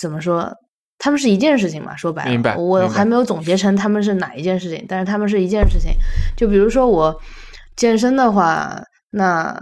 [0.00, 0.52] 怎么说？
[0.98, 1.94] 他们是一件事情嘛？
[1.96, 5.92] 说白了，我还没有总结成他们是哪一件事情，但是他们是一件事情。
[6.36, 7.14] 就比如说我
[7.76, 9.54] 健身的话，那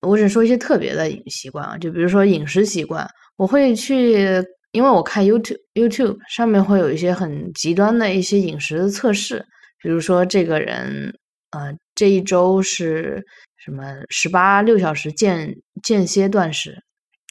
[0.00, 4.44] 我只说一些特别的习惯啊，就比如说饮食习惯，我会去。
[4.72, 9.42] 因为我看 YouTube YouTube 上面会有一些很极端的一些饮食的测试。
[9.80, 11.16] 比如说，这个人，
[11.50, 13.24] 呃，这一周是
[13.56, 16.76] 什么十八六小时间间歇断食，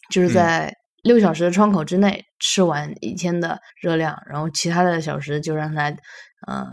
[0.09, 5.89] 就是在六小时的窗口之内吃完一天的热量，然后其他的小时就让他，
[6.47, 6.65] 呃，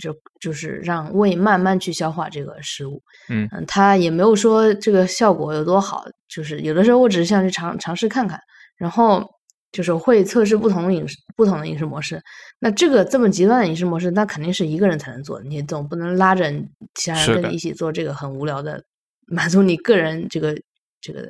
[0.00, 3.02] 就就是让胃慢慢去消化这个食物。
[3.28, 8.40] 嗯嗯，他也没有说这个效果有多好，就是有的时候我只是想去尝尝试看看，
[8.76, 9.35] 然后。
[9.76, 12.18] 就是会测试不同的饮食、不同的饮食模式。
[12.58, 15.38] 那这个这么极端的饮食模式，那肯定是一个人才能做。
[15.42, 16.50] 你总不能拉着
[16.94, 18.82] 其他人跟你一起做这个很无聊的、
[19.26, 20.56] 满足你个人这个
[21.02, 21.20] 这个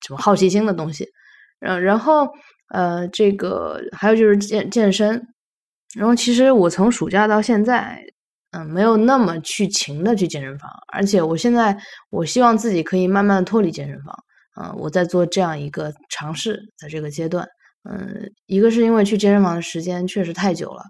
[0.00, 1.06] 什么好奇心的东西。
[1.60, 2.26] 然然后
[2.70, 5.22] 呃，这个还有就是健健身。
[5.94, 8.02] 然后其实我从暑假到现在，
[8.52, 11.76] 嗯，没有那么去勤的去健身房，而且我现在
[12.08, 14.16] 我希望自己可以慢慢的脱离健身房，
[14.58, 17.46] 嗯，我在做这样一个尝试，在这个阶段，
[17.88, 20.82] 嗯，一个是因为去健身房的时间确实太久了，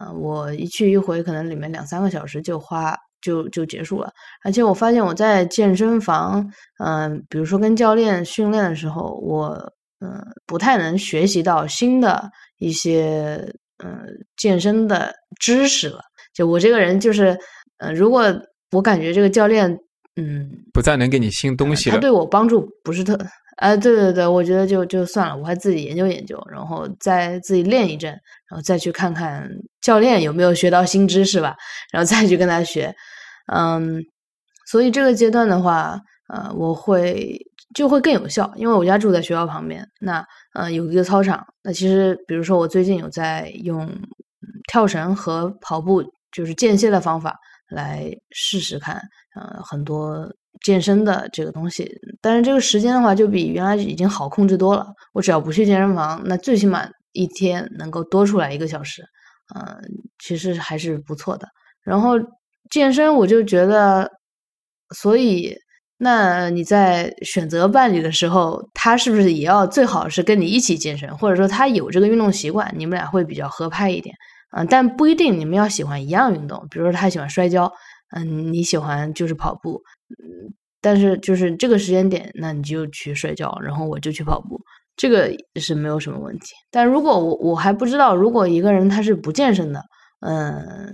[0.00, 4.10] 嗯，我一去一回可能里面两三个小时就花就就结束了，
[4.44, 6.50] 而且我发现我在健身房，
[6.84, 13.54] 嗯，比如说跟教练训练的时候，我嗯不太能学习到新的一些。
[13.82, 14.04] 嗯，
[14.36, 15.10] 健身的
[15.40, 16.02] 知识了。
[16.34, 17.34] 就我这个人，就是，
[17.78, 18.30] 嗯，如果
[18.72, 19.74] 我感觉这个教练，
[20.16, 23.18] 嗯，不再能给你新东西了，他对我帮助不是特，
[23.60, 28.10] 哎，对对对，我觉得就就算了，我还自己研究研究，然后再自己练一阵，
[28.48, 29.48] 然后再去看看
[29.80, 31.54] 教练有没有学到新知识吧，
[31.92, 32.94] 然后再去跟他学。
[33.52, 34.02] 嗯，
[34.66, 35.98] 所以这个阶段的话，
[36.32, 37.38] 呃，我会
[37.74, 40.24] 就会更有效，因为我家住在学校旁边，那。
[40.52, 41.46] 呃，有一个操场。
[41.62, 43.88] 那其实，比如说，我最近有在用
[44.66, 47.36] 跳绳和跑步，就是间歇的方法
[47.68, 49.00] 来试试看。
[49.36, 50.28] 呃，很多
[50.64, 54.86] 健身的这个东西，但是这个时间的话，就比原来已经好控制多了。
[55.12, 59.02] 我只要不去健身房，那最起码一天能够多出来一个小时。
[59.54, 59.80] 嗯，
[60.18, 61.48] 其实还是不错的。
[61.82, 62.14] 然后
[62.70, 64.10] 健身，我就觉得，
[64.94, 65.56] 所以。
[66.02, 74.14] 那你在选择伴侣的时候，他是不是也要最好是跟你一起健身，或者说他有这个运动习惯，你们俩会比较合拍一点？
[74.56, 77.70] 嗯，但不一定你们要喜欢一样运动，比如说他喜欢摔跤，
[78.16, 79.82] 嗯，你喜欢就是跑步，
[80.80, 84.60] 但是就是这个时间点，那你就去睡觉，然后我就去跑步，
[84.96, 86.52] 这个是没有什么问题。
[86.70, 89.82] 但如果我我还不知道，如果一个人他是不健身的，
[90.20, 90.92] 嗯，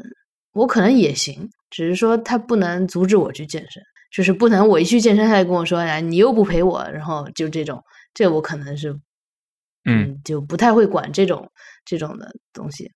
[0.53, 3.83] 我可能也行，只是说他不能阻止我去健身。
[4.13, 7.83] 就是不能我一去健身，他就跟我说：“哎，你又不陪我。”然后就这种，
[8.15, 8.99] 这我可能是，
[9.85, 11.51] 嗯，就不太会管这种
[11.85, 12.91] 这种的东西。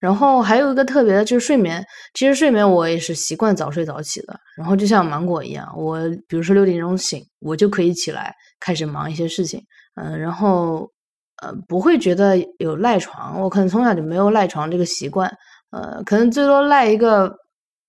[0.00, 4.38] 然后还有一个特别的就是睡眠，其实睡眠我也是习惯早睡早起的。
[4.56, 9.62] 然后就像芒果一样，我比如说六点钟醒，我就可以起来开始忙一些事情。
[10.00, 10.90] 嗯，然后
[11.42, 15.30] 呃不会觉得有赖床，我可能从小就没有赖床这个习惯。
[15.70, 17.34] 呃，可能最多赖一个。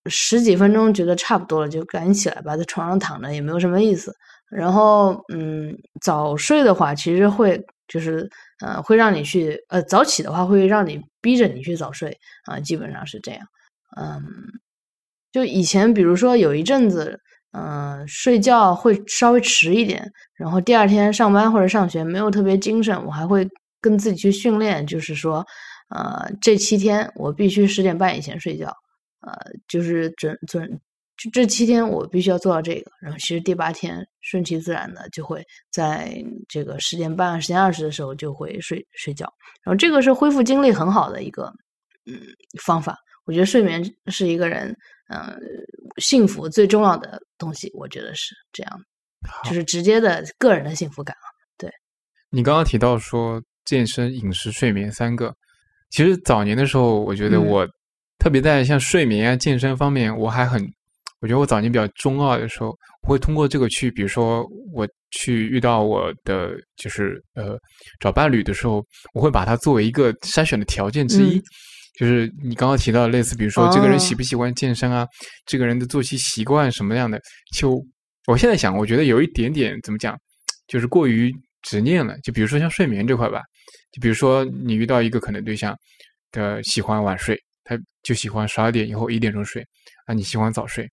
[0.08, 4.14] 十几分钟觉得差不多了，就赶紧起来吧，在床上躺着也没有什么意思。
[4.52, 13.42] 然后，嗯，早睡的话，其实会就是，呃，会让你去，呃，早起的话会让你逼着你去早睡啊，基本上是这样。
[13.98, 14.22] 嗯，
[15.32, 17.20] 就以前比如说有一阵子，
[17.52, 23.48] 嗯，睡觉会稍微迟一点，然后第二天上班或者上学没有特别精神，我还会
[23.82, 25.46] 跟自己去训练，就是说，
[25.90, 28.74] 呃，这七天我必须十点半以前睡觉。
[29.22, 29.34] 呃，
[29.68, 30.80] 就是准准，
[31.18, 39.26] 就这七天我必须要做到这个，然后其实第八天顺其自然的就会在这个十点半、十点二十的时候就会睡睡觉，
[39.64, 41.52] 然后这个是恢复精力很好的一个
[42.06, 42.20] 嗯
[42.62, 42.98] 方法。
[43.26, 44.76] 我觉得睡眠是一个人
[45.10, 45.40] 嗯
[45.98, 48.82] 幸福最重要的东西，我觉得是这样，
[49.46, 51.28] 就是直接的个人的幸福感啊。
[51.58, 51.72] 对，
[52.30, 55.34] 你刚刚提到说健身、饮食、睡眠三个，
[55.90, 57.68] 其实早年的时候，我觉得我。
[58.18, 60.66] 特别在像睡眠啊、健身方面，我还很，
[61.26, 62.68] 我觉得我早年比较中二的时候，
[63.02, 67.58] 我会通过这个去，比如说我去遇到我的就是呃
[68.00, 71.42] 找伴侣的时候，我会把它作为一个筛选的条件之一。
[71.98, 75.08] 就是你刚刚提到类似，比如说这个人喜不喜欢健身啊，
[75.48, 77.20] 这个人的作息习惯什么样的，
[77.56, 77.84] 就
[78.28, 80.16] 我现在想，我觉得有一点点怎么讲，
[80.68, 81.34] 就是过于
[81.64, 82.16] 执念了。
[82.20, 83.42] 就比如说像睡眠这块吧，
[83.92, 85.76] 就比如说你遇到一个可能对象
[86.32, 87.36] 的喜欢晚睡。
[87.68, 89.66] 他就喜欢十二点以后一点钟睡，
[90.06, 90.88] 啊，你喜欢早睡，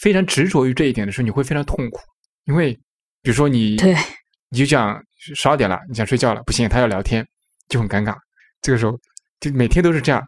[0.00, 2.00] 非常执着于这一点的时候，你会非常痛苦，
[2.44, 2.72] 因为
[3.22, 3.94] 比如说你，对，
[4.50, 5.00] 你就讲
[5.34, 7.26] 十二点了，你想睡觉了，不行，他要聊天，
[7.68, 8.16] 就很尴尬。
[8.62, 8.98] 这个时候
[9.40, 10.22] 就每天都是这样，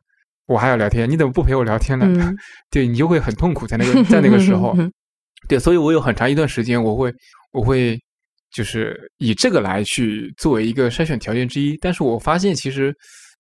[0.47, 2.07] 我还要聊天，你怎么不陪我聊天呢？
[2.71, 4.77] 对你就会很痛苦，在那个在那个时候，
[5.49, 7.13] 对，所以我有很长一段时间，我会
[7.53, 7.99] 我会
[8.53, 12.95] 就是以这个来去作为一个筛选条件之一，但是我发现其实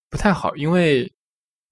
[0.09, 1.11] 不太好，因为。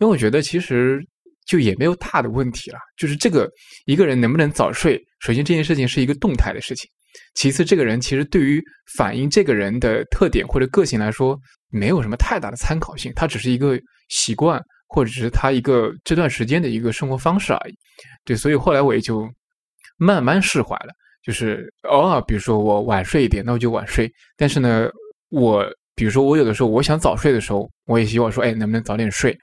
[0.00, 1.04] 因为我觉得其实
[1.48, 3.50] 就也没有大的问题了，就是这个
[3.86, 6.88] 一个人能不能早睡，首先这件事情是一个动态的事情，
[7.34, 8.62] 其次这个人其实对于
[8.96, 11.36] 反映这个人的特点或者个性来说，
[11.70, 13.80] 没有什么太大的参考性，它只是一个
[14.10, 17.74] 习惯或者是他一个这段时间的一个生活方式而已。
[18.26, 19.26] 对，所以后来我也就
[19.96, 20.92] 慢慢释怀了，
[21.24, 24.88] 就是偶尔比如说我晚睡一点，那我就晚睡，但是呢，
[25.30, 25.66] 我。
[25.98, 29.36] 比如说，我有的时候我想早睡的时候，我也希望说，哎，能不能早点睡？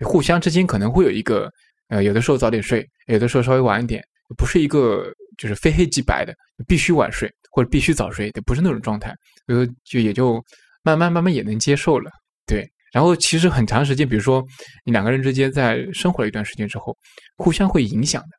[0.00, 1.48] 互相之间可能会有一个，
[1.86, 4.02] 呃，有的时候早点睡，有的时候稍微晚一点，
[4.36, 5.04] 不是一个
[5.38, 6.34] 就是非黑即白的，
[6.66, 9.14] 必须晚睡或者必须早睡的，不是那种状态。
[9.46, 10.42] 所以就也就
[10.82, 12.10] 慢慢慢慢也能接受了。
[12.44, 14.42] 对，然后其实很长时间，比如说
[14.84, 16.92] 你两个人之间在生活了一段时间之后，
[17.36, 18.30] 互相会影响的。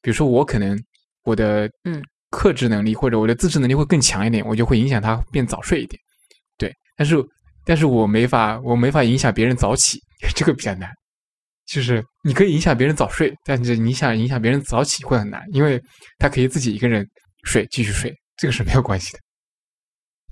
[0.00, 0.80] 比如说我可能
[1.24, 2.00] 我的嗯
[2.30, 6.00] 克制能力或者我的自制能力会更强一点，我就会影响他变早睡一点。
[6.96, 7.16] 但是
[7.64, 9.98] 但是我没法我没法影响别人早起，
[10.34, 10.90] 这个比较难。
[11.66, 15.82] 就是你可以影响别人早睡，但是你想影响别人早起会很难，因为
[16.16, 17.04] 他可以自己一个人
[17.42, 19.18] 睡继续睡，这个是没有关系的。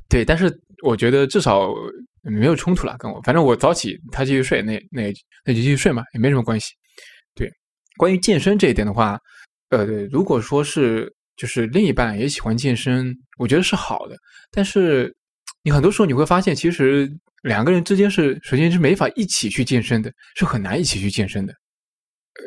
[0.09, 0.49] 对，但是
[0.85, 1.75] 我觉得至少
[2.23, 5.13] 没有冲突了，跟我，反正我早起，他继续睡，那那
[5.45, 6.73] 那就继续睡嘛，也没什么关系。
[7.35, 7.51] 对，
[7.97, 9.19] 关于健身这一点的话，
[9.71, 14.15] 呃，如果说是就是另一半也喜欢健身，我觉得是好的。
[14.53, 15.13] 但是
[15.65, 17.11] 你很多时候你会发现，其实
[17.43, 21.55] 两个人之间是首先是没法一起去健身的，是很难一起去健身的，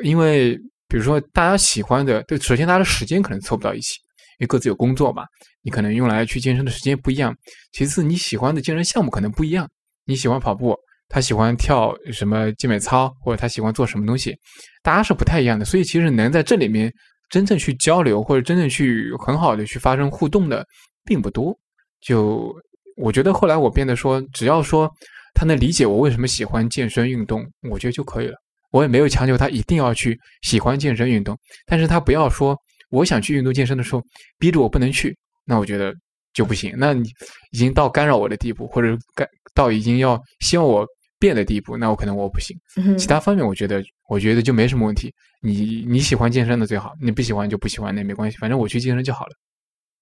[0.03, 0.55] 因为
[0.87, 3.95] 比如说大家喜欢的，对，首先大家的时间可能凑不到一起，
[4.37, 5.23] 因为各自有工作嘛，
[5.63, 7.35] 你可能用来去健身的时间不一样。
[7.71, 9.67] 其次，你喜欢的健身项目可能不一样，
[10.05, 10.77] 你喜欢跑步，
[11.09, 14.35] 他喜欢跳什么健美操，或者他喜欢做什么东西，
[14.83, 15.65] 大家是不太一样的。
[15.65, 16.93] 所以，其实能在这里面
[17.29, 20.63] 真正去交流，或者真正去很好的去发生互动的，
[21.03, 21.57] 并不多。
[21.99, 22.53] 就
[22.97, 24.91] 我觉得后来我变得说，只要说
[25.33, 28.35] 他能理解我为什么喜欢健身运动，我觉得就可以了。
[28.71, 32.57] 我也没有强求他一定要去喜欢健身运动，但是他不要说
[32.89, 34.03] 我想去运动健身的时候
[34.37, 35.93] 逼着我不能去，那我觉得
[36.33, 36.73] 就不行。
[36.77, 37.09] 那你
[37.51, 40.85] 已经到干扰我的地步，或者干到已经要希望我
[41.19, 42.57] 变的地步，那我可能我不行。
[42.75, 45.13] 嗯其他方面，我觉得我觉得就没什么问题。
[45.41, 49.31] 你你喜欢健身的最好，你不喜欢就不喜欢，那没关系，反正我去健身就好了。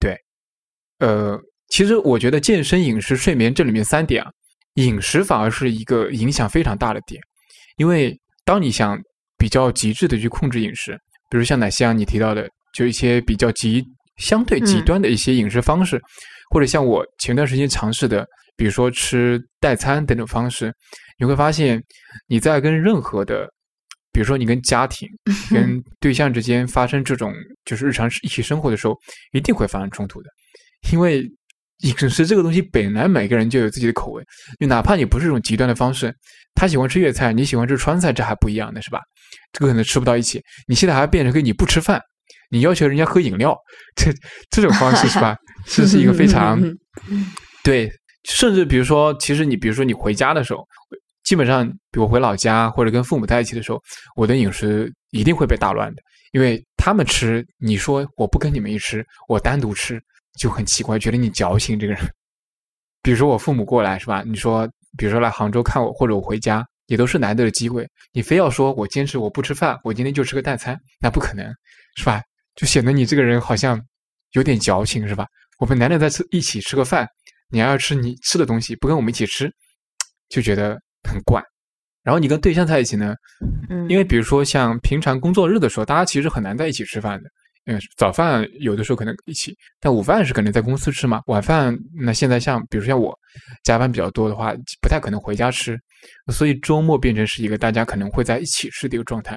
[0.00, 0.16] 对，
[0.98, 1.38] 呃，
[1.68, 4.30] 其实我觉得健身、饮食、睡眠这里面三点啊，
[4.74, 7.20] 饮食反而是一个影响非常大的点，
[7.76, 8.98] 因为当你想
[9.36, 10.92] 比较极致的去控制饮食，
[11.30, 13.84] 比如像奶香你提到的，就一些比较极
[14.18, 14.84] 相对极嗯。
[14.84, 16.00] 端的一些饮食方式，
[16.50, 20.72] 或者像我前段时间尝试的，比如说吃代餐等等方式，
[21.18, 21.82] 你会发现
[22.28, 23.46] 你在跟任何的，
[24.12, 25.08] 比如说你跟家庭、
[25.50, 28.96] 跟对象之间发生这种就是日常一起生活的时候，
[29.32, 30.30] 一定会发生冲突的，
[30.92, 31.28] 因为
[31.80, 34.24] 饮食这个东西本来每个人就有自己的口味，
[34.58, 36.14] 就哪怕你不是一种极端的方式，
[36.54, 39.00] 他喜欢吃粤菜，你喜欢吃川菜，这还不一样的是吧？
[39.52, 42.00] 这个可能吃不到一起，你现在还变成跟你不吃饭，
[42.50, 43.56] 你要求人家喝饮料，
[43.94, 44.12] 这
[44.50, 45.36] 这种方式是吧？
[45.66, 46.60] 这是一个非常
[47.62, 47.90] 对，
[48.24, 50.64] 甚至比如说，其实你比如说你回家的时候，
[51.24, 53.82] 基本上，比如我回老家或者跟父母在一起的时候，
[54.14, 56.00] 我的饮食一定会被打乱的，
[56.32, 60.00] 因为他们吃，你说我不跟你们一吃，我单独吃
[60.36, 62.02] 就很奇怪，觉得你矫情这个人。
[63.02, 64.22] 比如说我父母过来是吧？
[64.26, 64.68] 你说，
[64.98, 67.86] 比如说来杭州看我，或者我回家，也都是难得的机会。
[68.12, 71.46] 你非要说我坚持我不吃饭，我今天就吃个代餐，那不可能，
[71.96, 72.20] 是吧？
[72.56, 73.80] 就显得你这个人好像
[74.32, 75.26] 有点矫情，是吧？
[75.58, 77.06] 我们难得在吃一起吃个饭，
[77.48, 79.50] 你还要吃你吃的东西，不跟我们一起吃，
[80.28, 80.78] 就觉得
[81.08, 81.42] 很怪。
[82.02, 83.14] 然后你跟对象在一起呢，
[83.70, 87.30] 嗯，因为比如说像平常工作日的时候，大家其实很难在一起吃饭的。
[87.68, 91.20] 嗯，早饭有的时候可能一起，但午饭是可能在公司吃嘛。
[91.26, 93.12] 晚饭那现在像比如说像我
[93.64, 95.76] 加班比较多的话，不太可能回家吃，
[96.32, 99.36] 所以周末变成是一个大家可能会在一起吃的一个状态。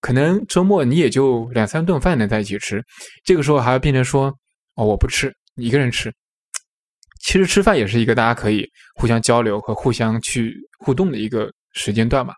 [0.00, 2.82] 可能周末你也就两三顿饭能在一起吃，
[3.22, 4.32] 这个时候还要变成说
[4.76, 6.10] 哦我不吃，一个人吃。
[7.20, 12.32] 其实吃饭也是一个大家可以互相交流和互相去互动的一个时间段嘛。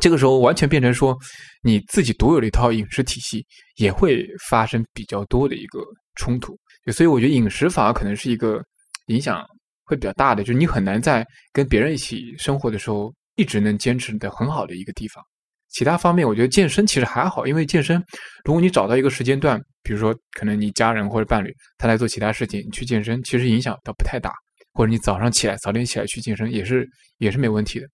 [0.00, 1.16] 这个时候完全变成说
[1.62, 3.44] 你自己独有的一套饮食体系，
[3.76, 5.80] 也会发生比较多的一个
[6.16, 6.58] 冲突。
[6.92, 8.62] 所以我觉得饮食反而可能是一个
[9.06, 9.44] 影响
[9.84, 15.24] 会比较大的，就是你很难在跟别人一起生活的时候一直能坚持的很好的一个地方。
[15.70, 17.96] 其他方面，我觉得健身其实还好，因为健身，
[18.44, 24.32] 如果你找到一个时间段，比如说可能你家人或者伴侣他在做其他事情，你去健身，其实影响倒不太大。
[24.72, 26.88] 或者你早上起来早点起来去健身，也是
[27.18, 27.86] 也是没问题的。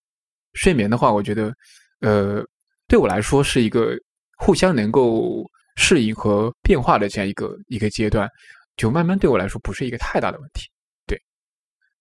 [0.55, 1.53] 睡眠的话，我觉得，
[2.01, 2.44] 呃，
[2.88, 3.94] 对我来说是一个
[4.36, 5.44] 互相能够
[5.76, 8.28] 适应和变化的这样一个一个阶段，
[8.76, 10.66] 就慢慢对我来说不是一个太大的问题。
[11.07, 11.20] 对，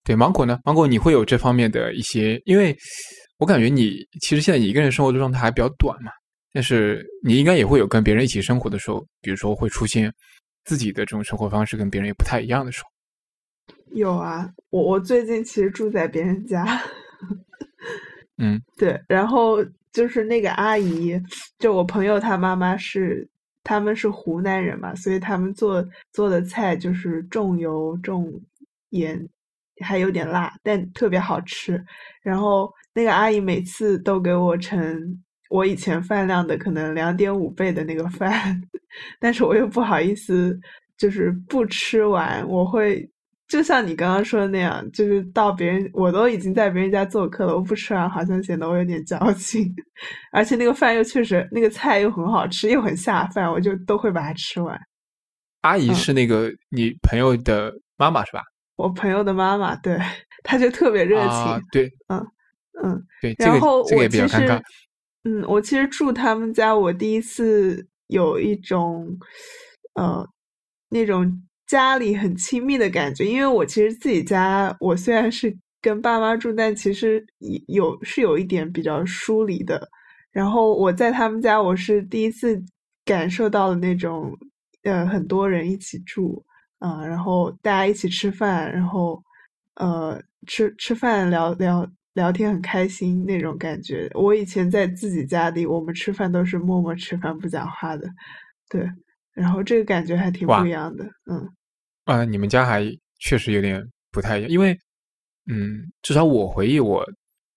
[0.04, 0.60] 对，芒果呢？
[0.64, 2.76] 芒果你会有这方面的一些，因为
[3.38, 6.12] 我感觉你其实现在你一个人生活的状态还比较短嘛，
[6.52, 10.14] 但是你应该也会有跟别人一起生活的时候，比如说会出现
[10.64, 12.89] 自己的这种生活方式跟别人也不太一样的时候。
[13.93, 16.64] 有啊，我我最近其实住在别人家，
[18.38, 19.58] 嗯，对，然后
[19.92, 21.20] 就是那个阿姨，
[21.58, 23.28] 就我朋友她妈妈是，
[23.64, 28.32] 他们是湖南人嘛，所以他们做做的菜就是重油重
[28.92, 29.28] 盐，
[29.84, 31.84] 还有点辣，但特别好吃。
[32.22, 38.62] 然后那个阿姨每次都给我盛我以前饭量的可能两点五倍的那个饭，
[39.20, 40.60] 但是我又不好意思，
[40.98, 43.10] 就是不吃完，我会
[43.50, 49.76] 就像你刚刚说的那样，就是到别人我都已经在别人家做客了，我不吃完好像显得我有点矫情，
[50.32, 54.80] 而且那个饭又确实那个菜又很好吃，又很下饭，我就都会把它吃完。
[55.62, 58.43] 阿姨是那个你朋友的妈妈是吧？
[58.76, 60.00] 我朋友的妈妈，对，
[60.43, 62.24] 她就特别热情，对，嗯
[62.84, 64.62] 嗯，对，然后这个也比较尴尬。
[65.24, 69.18] 嗯，我其实住他们家，我第一次有一种
[69.95, 70.24] 呃
[70.89, 71.41] 那种。
[71.70, 77.24] 家里很亲密的感觉，因为我其实自己家，我虽然是跟爸妈住，但其实
[77.67, 79.88] 有是有一点比较疏离的。
[80.32, 82.59] 然后我在他们家，我是第一次
[83.05, 84.36] 感受到了那种，
[84.82, 86.43] 呃，很多人一起住
[86.80, 89.24] 啊，然后大家一起吃饭，然后
[89.76, 94.09] 呃，吃吃饭聊聊聊天很开心那种感觉。
[94.15, 98.09] 我以前在自己家里，我们吃饭都是默默吃饭不讲话的，
[98.72, 98.89] 对，
[99.36, 101.47] 然后这个感觉还挺不一样的，嗯。
[102.06, 102.84] 啊，你们家还
[103.20, 104.78] 确实有点不太一样，因为，
[105.47, 107.06] 嗯，至少我回忆我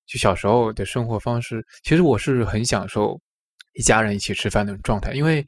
[0.06, 3.18] 就小时候的生活方式，其实我是很享受
[3.74, 5.12] 一家人一起吃饭的状态。
[5.14, 5.42] 因为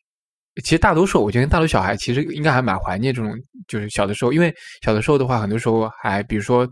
[0.63, 3.35] 其实大多数，我觉得大多数小孩其实应该还蛮怀念这种，
[3.69, 6.67] 就是小的时候，因为小的时候的话，很多时候还比如说，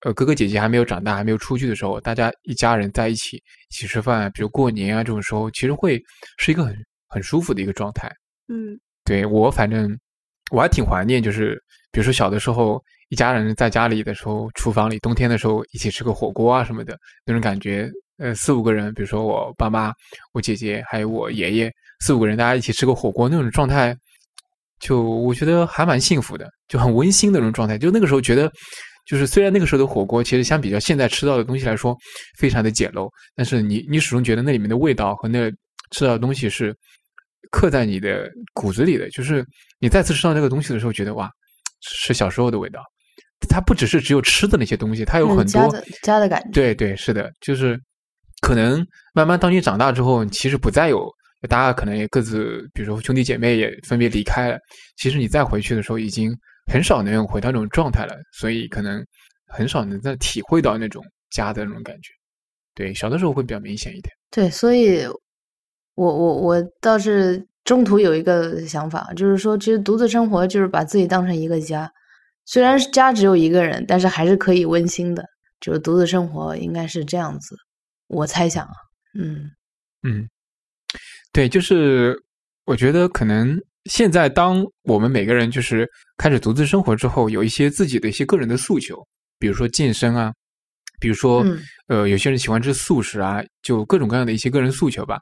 [0.00, 6.02] 呃，哥哥姐姐还没有长大，还没有出去的时候，大家一家人在一起一起吃饭，比如过年啊这种时候，其实会
[6.38, 6.74] 是一个很
[7.08, 8.10] 很舒服的一个状态。
[8.48, 9.96] 嗯，对我反正。
[10.52, 11.60] 我还挺怀念，就是
[11.96, 12.78] 比如说小的时候，
[13.08, 16.94] 一家人在家里的时候，厨房里冬天的时候一起吃个火锅啊什么的
[17.24, 17.90] 那种感觉。
[18.18, 19.90] 呃，四五个人，比如说我爸妈、
[20.34, 23.96] 我姐姐还有我爷爷，四五个人大家一起吃个火锅那种状态，
[24.78, 27.78] 就我觉得还蛮幸福的，就很温馨的那种状态。
[27.78, 28.52] 就那个时候觉得，
[29.06, 31.96] 就是虽然那个时候的火锅其实相比较现在吃到的东西来说
[32.38, 35.50] 非常的简陋，但是你你始终觉得那里面的味道和那
[35.92, 36.76] 吃到的东西是。
[37.52, 39.46] 刻在你的骨子里的，就是
[39.78, 41.30] 你再次吃到那个东西的时候，觉得哇，
[41.80, 42.80] 是小时候的味道。
[43.48, 46.50] 它不只是只有吃的那些东西，它有很多家的家的感觉。
[46.52, 47.78] 对对，是的，就是
[48.40, 51.06] 可能慢慢当你长大之后，其实不再有
[51.48, 54.58] 大家可能也各自，比如说兄弟姐妹也分别离开了。
[54.96, 56.34] 其实你再回去的时候，已经
[56.72, 59.04] 很少能回到那种状态了，所以可能
[59.46, 62.10] 很少能再体会到那种家的那种感觉。
[62.74, 64.12] 对，小的时候会比较明显一点。
[64.30, 65.06] 对，所以。
[65.98, 71.92] 我我我倒是中途有一个想法，就是说，其实独自生活就是把自己当成一个家，
[72.46, 75.22] 虽然家只有一个人，但是还是可以温馨的。
[75.58, 77.56] 就是独自生活应该是这样子，
[78.08, 78.74] 我猜想啊，
[79.18, 79.50] 嗯
[80.02, 80.28] 嗯，
[81.32, 82.14] 对，就是
[82.66, 85.88] 我觉得可能现在当我们每个人就是
[86.18, 89.02] 开始独自生活之后，有一些自己的一些个人的诉求，
[89.38, 90.30] 比如说健身啊，
[91.00, 91.42] 比如说
[91.88, 95.18] 呃，有些人喜欢吃素食啊，就各种各样的一些个人诉求吧。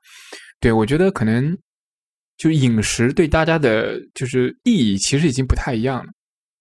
[0.59, 1.57] 对，我觉得可能
[2.37, 6.11] 就饮食对大家的就是意义，其实已经不太一样了。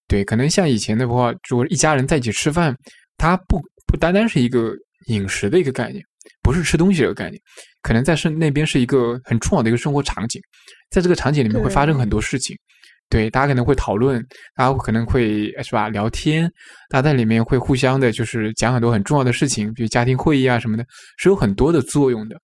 [0.06, 2.76] 对，可能像以前的话，如果一家人在一起吃饭，
[3.16, 4.72] 它不不单单是一个
[5.06, 6.04] 饮食的一个概念，
[6.42, 7.40] 不是吃东西这个概念，
[7.82, 10.40] 可能在是那边是一个很重要的一个生活场景，
[10.90, 12.56] 在这个场景里面会发生很多事情。
[13.10, 16.50] 对，大家可能会讨论，大家可能会是吧聊天，
[16.88, 20.84] 大家在里面会互相的，就是讲很多很重要的事情，比如家庭会议啊什么的，
[21.18, 22.36] 是有很多的作用的。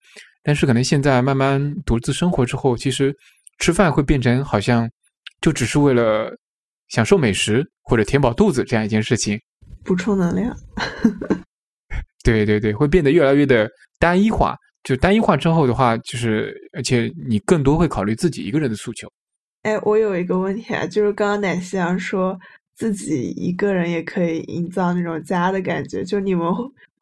[0.43, 3.15] 但是可能现在慢慢独自生活之后，其实
[3.59, 4.89] 吃饭会变成好像
[5.41, 6.35] 就只是为了
[6.89, 9.39] 享受美食或者填饱肚子这样一件事情，
[9.85, 10.57] 补充能量。
[12.25, 13.69] 对对对，会变得越来越的
[13.99, 14.57] 单一化。
[14.83, 19.07] 就单一化之后的话，就是而且你更多会考虑自己一个人的诉求。
[19.63, 22.39] 哎，我有一个问题啊，就是刚刚奶昔阳说
[22.77, 26.03] 自己一个人也可以营造那种家的感觉。
[26.03, 26.47] 就你们，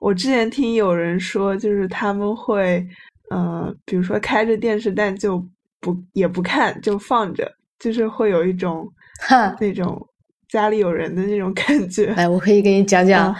[0.01, 2.85] 我之前听有人说，就是他们会。
[3.35, 5.45] 嗯，比如说开着电视，但就
[5.81, 8.89] 不也不看，就放着，就是会有一种
[9.61, 10.01] 那种
[10.49, 12.13] 家里有人的那种感觉。
[12.15, 13.35] 哎，我可以给你讲讲，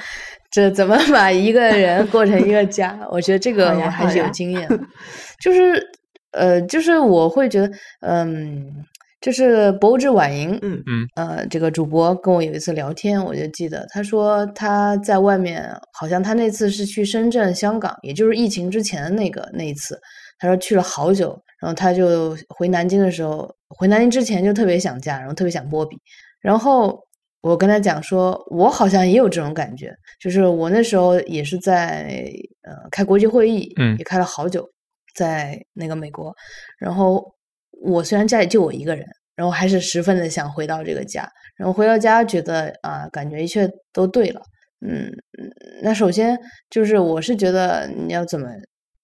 [0.51, 2.99] 这怎么 把一个人过成一个家？
[3.11, 4.69] 我觉得这个我还是有经验，
[5.41, 5.83] 就是
[6.33, 7.71] 呃，就是我会觉得，
[8.01, 8.85] 嗯。
[9.21, 10.81] 就是博物志婉莹，嗯。
[10.87, 19.99] 嗯，呃，这个主播跟我有一次聊天，我就记得他说他在外面，好像他那次是去深圳、香港，也就是疫情之前的那个那一次，
[20.39, 25.97] 他说去了好久，然后他就回南京的时候，回南京之前就特别想家，然后特别想波比，
[26.41, 26.97] 然后
[27.41, 32.31] 我跟他讲说，我好像也有这种感觉，就是我那时候也是在
[32.63, 34.65] 呃开国际会议，嗯，也开了好久，
[35.17, 36.33] 在那个美国，
[36.79, 37.35] 然后。
[37.83, 39.07] 我虽然家里就我一个人，
[39.37, 44.41] 然后还是十分的想回到这个家，然后回到家觉得啊，感觉一切都对了。
[44.81, 45.11] 嗯，
[45.83, 46.39] 那首先
[46.71, 48.49] 就是我是觉得你要怎么，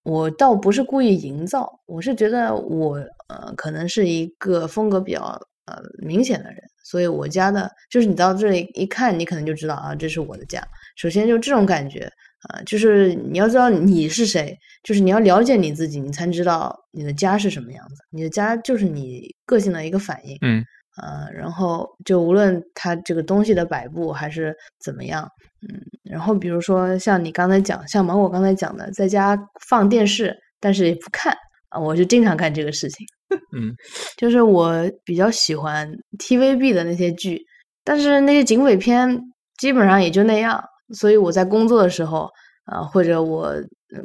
[0.05, 2.97] 我倒不是故意营造，我是觉得我
[3.29, 5.20] 呃可能是一个风格比较
[5.66, 10.62] 呃明显的人，所以我家的就是你到这里一看，你可能就知道啊，这是我的家。
[10.97, 12.09] 首先就这种感觉
[12.49, 17.95] 啊、就是你要知道你是谁，就是你要了解你自己，你才知道你的家是什么样子。
[18.11, 20.37] 你的家就是你个性的一个反应。
[20.43, 20.63] 嗯
[21.03, 25.29] 呃，然后就无论它这个东西的摆布还是怎么样，
[25.63, 29.37] 嗯，然后比如说像你刚才讲，像芒果刚才讲的，在家
[29.69, 31.35] 放电视，但是也不看
[31.71, 33.05] 啊，我就经常干这个事情。
[33.57, 33.75] 嗯
[34.17, 37.41] 就是我比较喜欢 TVB 的那些剧，
[37.83, 39.21] 但是那些警匪片
[39.59, 42.28] 基本上也就那样，所以我在工作的时候
[42.64, 43.55] 啊、或者我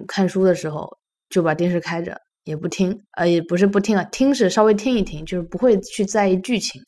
[0.08, 0.88] 看书的时候，
[1.30, 6.82] 就把电视开着，也不听，呃，也不是不听啊，听是稍微听一听，就是不会去在意剧情。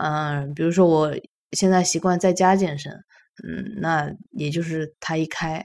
[0.00, 1.12] 嗯、比如说我
[1.52, 5.64] 现在习惯在家健身，嗯，那也就是它一开，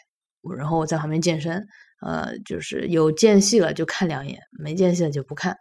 [0.57, 1.63] 然后我在旁边健身，
[2.05, 5.55] 呃，就是有间隙了就看两眼，没间隙了就不看。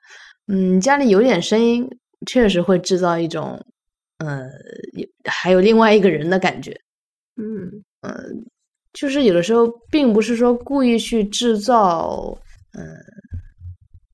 [0.46, 1.86] 嗯，家里有点声音，
[2.26, 3.62] 确实会制造一种，
[4.18, 4.48] 呃，
[5.24, 6.72] 还有另外一个人的感觉。
[7.36, 8.44] 嗯嗯，
[8.92, 12.38] 就是有的时候并不是说故意去制造，
[12.72, 12.96] 嗯、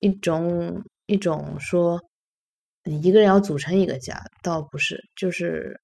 [0.01, 2.01] 一种一种说
[2.84, 5.80] 你一个人要组成一个家，倒不是，就是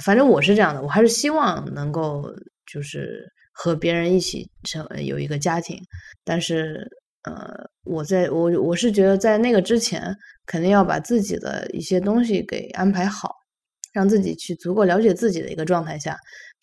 [0.00, 2.32] 反正我是这样的，我还是希望能够
[2.70, 5.80] 就是和别人一起成有一个家庭，
[6.24, 6.88] 但是
[7.22, 10.16] 呃，我在我我是觉得在那个之前，
[10.46, 13.34] 肯定要把自己的一些东西给安排好，
[13.92, 16.16] 让自己去足够了解自己的一个状态下，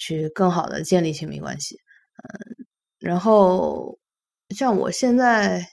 [0.03, 1.77] 去更好的建立亲密关系。
[2.23, 2.65] 嗯，
[2.99, 3.97] 然后
[4.49, 5.65] 像我现在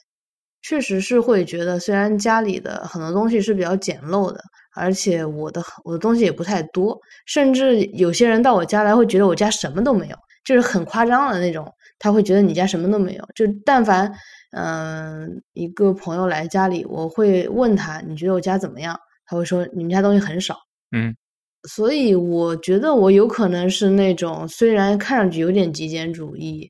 [0.61, 4.41] 确实是会觉得，虽然家里的很多东西是比较简陋的，
[4.75, 10.15] 而且我的我的东西也不太多，甚至有些人到我家来会觉得我家什么都没有，
[10.45, 11.67] 就是很夸张的那种，
[11.99, 13.27] 他会觉得你家什么都没有。
[13.35, 14.11] 就但凡
[14.53, 18.97] 嗯、一个朋友来家里，我会问他你觉得我家怎么样？
[19.25, 20.57] 他会说你们家东西很少。
[20.91, 21.15] 嗯
[21.69, 26.69] 所以我觉得我有可能是那种虽然看上去有点极简主义，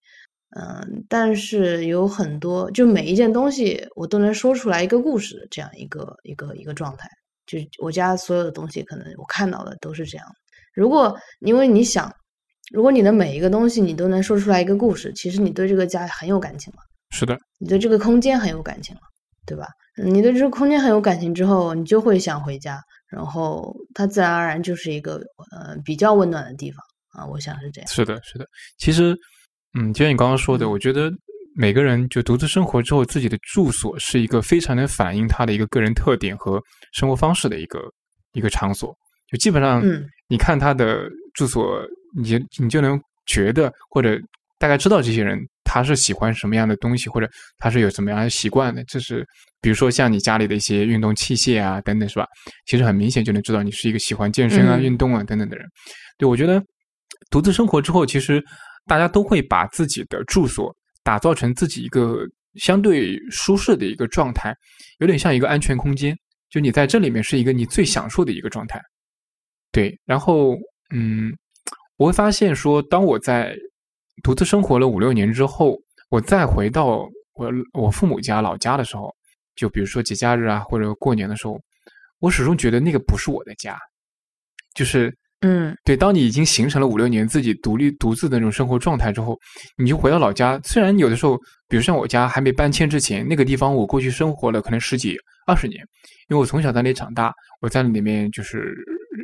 [0.59, 7.07] 嗯，但是有很多就每一件东西我都能说出来一个故事，这样一个一个一个状态。
[7.47, 10.25] 就我家所有的东西，可能我看到的都是这样。
[10.73, 12.13] 如果因为你想，
[12.71, 16.79] 如果你的每一个东西你都能说出来一个故事，其实你对这个家很有感情了，
[17.09, 19.01] 是的，你对这个空间很有感情了，
[19.45, 19.65] 对吧？
[20.03, 25.21] 你对这个空间很有感情之后，你就会想回家，然后它自然而然就是一个
[25.51, 26.79] 呃比较温暖的地方
[27.11, 27.87] 啊，我想是这样。
[27.89, 28.45] 是的，是的。
[28.77, 29.15] 其实，
[29.77, 31.11] 嗯，就像你刚刚说的，嗯我觉得
[31.55, 36.61] 每个人就独自生活之后，自己的住所是一个非常能反映他的一个个人特点和
[36.93, 37.81] 生活方式的一个
[38.31, 38.95] 一个场所。
[39.29, 41.81] 就基本上，嗯你看他的住所，
[42.17, 44.17] 你就你就能觉得或者
[44.57, 45.37] 大概知道这些人
[45.74, 48.84] 他是喜欢什么样的东西，或者他是有什么样的习惯的。
[48.84, 49.26] 这是
[49.61, 52.26] 比如说像你家里的一些运动器械啊等等，是吧？
[52.65, 55.65] 其实很明显就能知道你是一个喜欢健身啊、嗯运动啊等等的人。
[56.17, 56.61] 对我觉得
[57.30, 58.43] 独自生活之后，其实
[58.86, 62.17] 大家都会把自己的住所打造成自己一个
[62.55, 64.53] 相对舒适的一个状态，
[64.99, 66.13] 有点像一个安全空间。
[66.49, 68.78] 就你在这里面是一个你最享受的一个状态。
[69.72, 70.57] 对，然后
[70.93, 71.32] 嗯，
[71.95, 73.55] 我会发现说，当我在
[74.24, 75.78] 独自生活了五六年之后，
[76.09, 79.14] 我再回到我我父母家老家的时候，
[79.55, 81.59] 就比如说节假日啊，或者过年的时候，
[82.20, 83.78] 我始终觉得那个不是我的家，
[84.76, 89.36] 就是嗯对，当你已经形成了五六年自己独立独自的那种生活状态之后，
[89.78, 90.59] 你就回到老家。
[90.64, 91.36] 虽然有的时候，
[91.68, 95.80] 比如像我家还没搬迁之前，那个地方我过去生活了可能十几二十年，
[96.30, 98.76] 因为我从小在那里长大，我在里面就是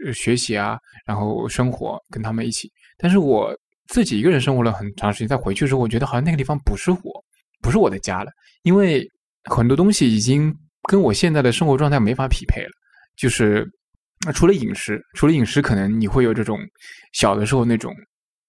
[0.06, 2.72] 呃学习啊，然后生活跟他们一起。
[2.98, 3.56] 但是我
[3.88, 7.26] 自己一个人生活了很长时间，再回去之后，我觉得好像那个地方不是我，
[7.62, 8.32] 不是我的家了，
[8.64, 9.08] 因为
[9.46, 10.54] 很多东西已经
[10.90, 12.72] 跟我现在的生活状态没法匹配了，
[13.16, 13.68] 就是。
[14.26, 16.60] 那除了饮食，除了饮食，可能你会有这种
[17.14, 17.94] 小的时候那种，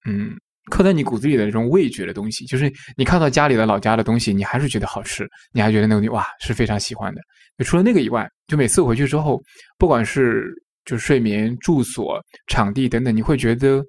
[0.07, 0.33] 嗯，
[0.71, 7.21] 刻在你骨子里的这种味觉的东西，就是你看到家里的老家的东西，你还是觉得好吃，你还觉得那个东西哇是非常喜欢的。
[7.67, 9.39] 除了那个以外，就每次回去之后，
[9.77, 10.47] 不管是
[10.87, 13.85] 就睡眠、住所、场地等等，你会觉得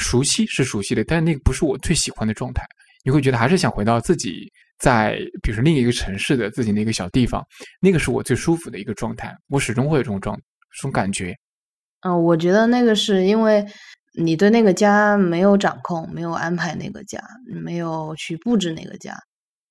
[0.00, 2.64] 熟悉是熟悉的，但是那个不是我最喜欢的状态。
[3.04, 7.42] 你会觉得还是想回到自己在，比如说另一个城市的自己那个小地方，
[7.80, 9.34] 那个是我最舒服的一个状态。
[9.48, 11.34] 我始终会有这种状这种感觉。
[12.02, 13.64] 嗯、我觉得那个是因为
[14.18, 19.14] 你对那个家没有掌控，没有安排那个家，没有去布置那个家。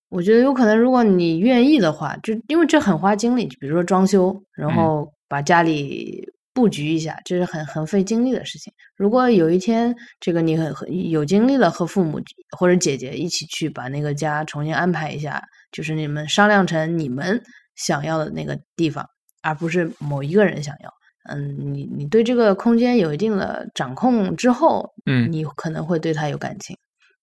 [0.10, 8.74] 我觉得有可能，如果你愿意的话，就因为这很花精力，比如说装修，然嗯后把家里布局一下，这是很很费精力的事情。
[8.95, 12.20] 如果有一天这个你很很有精力了，和父母
[12.58, 15.41] 或者姐姐一起去把那个家重新安排一下，
[15.72, 17.41] 就是你们商量成你们
[17.76, 19.08] 想要的那个地方，
[19.41, 20.93] 而不是某一个人想要。
[21.30, 26.76] 嗯，你你对这个空间有一定的掌控之后，嗯你可能会对他有感情，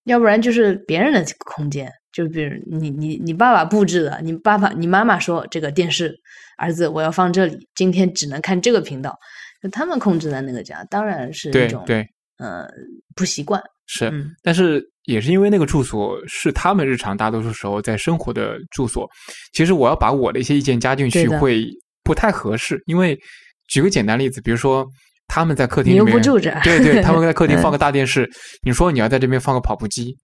[0.07, 6.15] 要不然就是别人的空间，就比如你你你爸爸布置的，你爸爸你妈妈说这个电视，
[6.57, 9.17] 儿子我要放这里，今天只能看这个频道，
[9.63, 12.67] 就他们控制的那个家，当然是一种对对呃
[13.15, 14.31] 不习惯，是，嗯。
[14.43, 19.09] 但是也是因为那个住所是他们日常大多数时候在生活的住所，
[19.53, 21.67] 其实我要把我的一些意见加进去会
[22.05, 23.19] 不太合适，因为
[23.67, 24.87] 举个简单例子，比如说
[25.29, 28.29] 他们在客厅里面，不住着对对， 他们在客厅嗯放个大电视，
[28.63, 30.17] 你说你要在这边放个跑步机。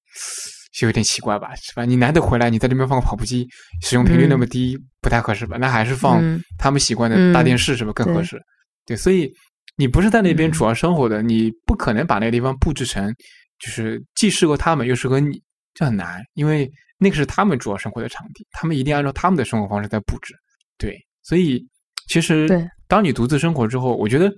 [0.75, 1.85] 就有点奇怪吧，是吧？
[1.85, 3.47] 你难得回来，你在这边放个跑步机，
[3.83, 5.59] 使用频率那么低，不太合适吧？
[5.61, 8.41] 那还是放嗯他们习惯的大电视，是不是更合对适？
[8.87, 9.31] 对，所以
[9.77, 13.15] 你不是在那边嗯主要生活的，你不可能把那个地方布置成
[13.59, 15.39] 就是既适合他们又适合你，
[15.75, 20.35] 这很难，因为那个是他们主要生活的场地，他们一定按照他们的生活方式在布置。
[20.79, 21.63] 对，所以
[22.09, 22.49] 其实
[22.89, 24.33] 当你独自生活之后，我觉得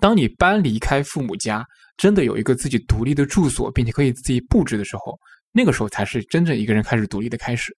[0.00, 1.64] 当你搬离开父母家，
[1.96, 5.18] 真的有一个自己独立的住所，并且可以自己布置的时候，
[5.52, 7.76] 那个时候才是真正一个人开始独立的开始。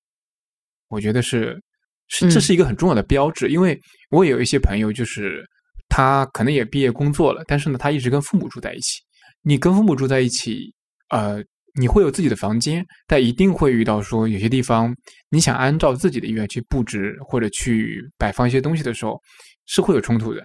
[0.89, 1.61] 我觉得是
[2.09, 3.79] 是这嗯是一个很重要的标志，因为
[4.11, 5.43] 我也有一些朋友，就是
[5.89, 9.01] 他可能也毕业工作了，但是呢，他一直跟父母住在一起。
[9.43, 10.73] 你跟父母住在一起，
[11.09, 11.43] 呃，
[11.81, 14.95] 你会有自己的房间，但一定会遇到说有些地方
[15.31, 19.19] 你想按照自己的意愿去布置或者去摆放一些东西的时候，
[19.67, 20.41] 是会有冲突的。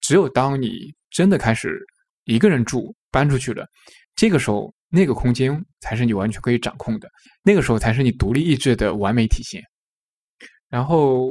[0.00, 1.78] 只有当你真的开始
[2.24, 3.66] 一个人住，搬出去了，
[4.14, 7.08] 这个时候那个空间才是你完全可以掌控的，
[7.42, 9.62] 那个时候才是你独立意志的完美体现。
[10.68, 11.30] 然后，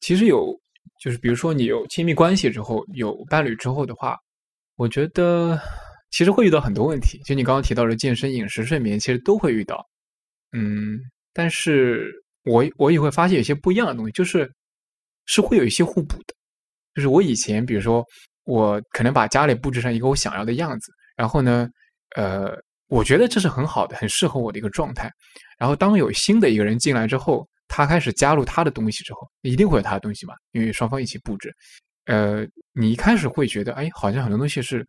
[0.00, 0.52] 其实有
[1.00, 4.16] 就是比如说你有亲密关系之后，有伴侣之后的话，
[4.76, 5.60] 我觉得
[6.12, 7.20] 其实会遇到很多问题。
[7.24, 9.84] 就你刚刚提到的健身、饮食、睡眠，其实都会遇到。
[10.52, 11.00] 嗯，
[11.32, 12.08] 但是
[12.44, 14.48] 我我也会发现有些不一样的东西，就是
[15.26, 16.34] 是会有一些互补的。
[16.94, 18.04] 就是我以前，比如说
[18.44, 21.68] 我可能把家里布置成一个我想要的样子，然后呢，
[22.16, 22.56] 呃，
[22.88, 25.10] 我觉得这是很好的，很适合我的一个状态。
[25.58, 31.54] 然后当有新的一个人进来之后，他开始加入他的东西之后，一定会有他的东西嘛，因为双方一起布置。
[32.06, 34.84] 呃，你一开始会觉得，哎，好像很多东西是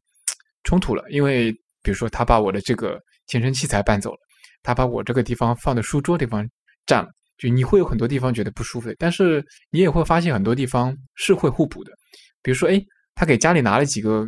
[0.64, 1.52] 冲突了，因为
[1.84, 4.18] 比如说他把我的这个健身器材搬走了，
[4.64, 6.44] 他把我这个地方放的书桌地方
[6.88, 8.92] 占了，就你会有很多地方觉得不舒服。
[8.98, 11.92] 但是你也会发现很多地方是会互补的，
[12.42, 12.84] 比如说，哎，
[13.16, 14.28] 他给家里拿了几个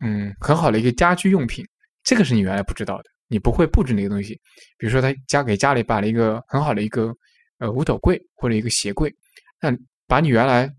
[0.00, 1.64] 嗯很好的一个家居用品，
[2.02, 4.34] 这个是你原来不知道的，你不会布置那个东西。
[4.76, 7.12] 比如说，他家给家里摆了一个很好的一个
[7.58, 9.12] 呃五斗柜或者一个鞋柜，
[9.60, 9.76] 那
[10.06, 10.70] 把你原来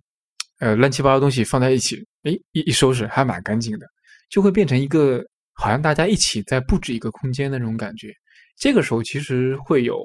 [0.59, 3.85] 呃乱七八糟东西放在一起，诶，一一收拾还蛮干净的，
[4.29, 5.23] 就会变成一个
[5.53, 8.13] 好像大家一起在布置一个空间的那种感觉。
[8.57, 10.03] 这个时候其实会有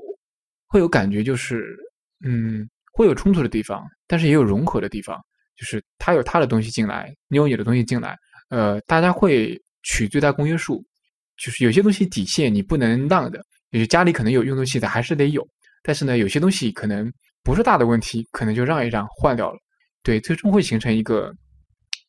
[0.67, 1.77] 会有感觉，就是
[2.25, 5.21] 嗯会有冲突的地方，但是也有融合的地方，
[5.57, 8.17] 就是他有他的东西进来，你有你的东西进来，
[8.51, 10.85] 呃，大家会取最大公约数，
[11.37, 15.47] 就是有些东西底线你不能让的，就是家里可能有用的器材还是得有，
[15.83, 19.59] 但是呢，有些东西可能不是大的问题，可能就让一让换掉了，
[20.03, 21.33] 对，最终会形成一个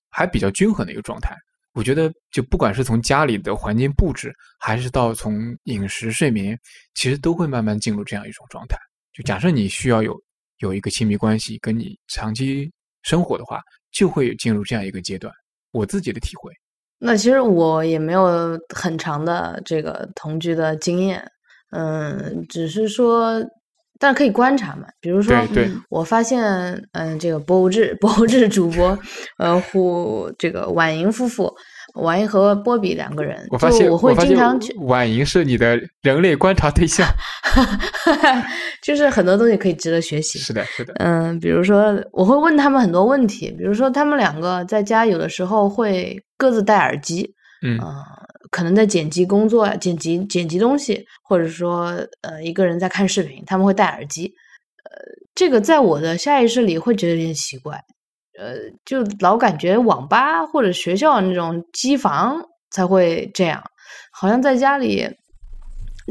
[0.10, 1.36] 还比较均衡的一个状态。
[1.74, 6.58] 我觉得，就不管是从家里的环境布置，还是到从饮食、睡眠，
[6.94, 8.78] 其实都会慢慢进入这样一种状态。
[9.12, 10.18] 就假设你需要有
[10.60, 12.72] 有一个亲密关系，跟你长期
[13.06, 15.34] 生活的话，就会进入这样一个阶段。
[15.72, 16.52] 我自己的体会，
[17.00, 21.26] 那其实我也没有很长的这个同居的经验，
[21.72, 23.44] 嗯，只是说，
[24.00, 24.88] 但是可以观察嘛。
[25.02, 26.42] 比如说，对对我发现，
[26.94, 28.98] 嗯，这个博物志 博物志主播，
[29.38, 31.54] 呃，胡这个婉莹夫妇，
[31.96, 37.08] 婉莹和波比两个人，我发现就我会经常去，婉莹是你的人类观察对象。
[38.84, 40.38] 就是很多东西可以值得学习。
[40.38, 47.34] 是的，是的，嗯，比如说我会问他们很多问题，比如说他们两个在家有的时候会各自戴耳机，
[47.66, 47.96] 嗯呃，
[48.52, 54.34] 可能在剪辑工作啊，剪辑剪辑东西，或者说呃一个人在看视频，他们会戴耳机，
[54.84, 54.92] 呃，
[55.34, 57.82] 这个在我的下意识里会觉得有点奇怪，
[58.38, 58.56] 呃，
[58.86, 63.64] 就老感觉网吧或者学校那种机房才会这样，
[64.12, 65.08] 好像在家里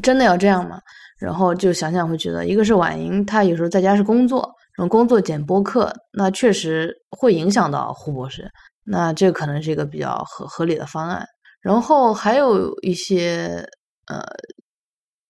[0.03, 0.81] 真的要这样吗？
[1.19, 4.41] 然后就想想会觉得，一个是婉莹，她有时候在家是工作，
[4.77, 8.51] 然后工作剪播客，那确实会影响到胡博士，
[8.85, 11.25] 那这可能是一个比较合合理的方案。
[11.61, 13.65] 然后还有一些
[14.07, 14.23] 呃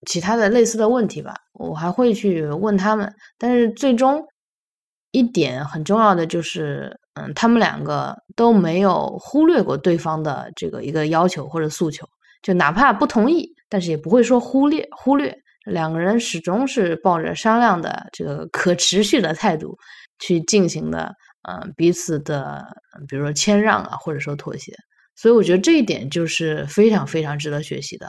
[0.07, 4.25] 其他的类似的问题吧，我还会去问他们，但是最终
[5.15, 12.05] 一点很重要的就是，嗯，他们两个都没有忽略过对方的这个一个要求或者诉求，
[12.43, 15.33] 就哪怕不同意，但是也不会说忽略忽略。
[15.65, 19.75] 两个人始终是抱着商量的这个可持续的态度
[20.19, 21.15] 去进行的
[21.49, 22.65] 嗯、彼此的
[23.09, 24.73] 比如说谦让啊，或者说妥协。
[25.15, 28.09] 所以我觉得这一点就是非常非常值得学习的，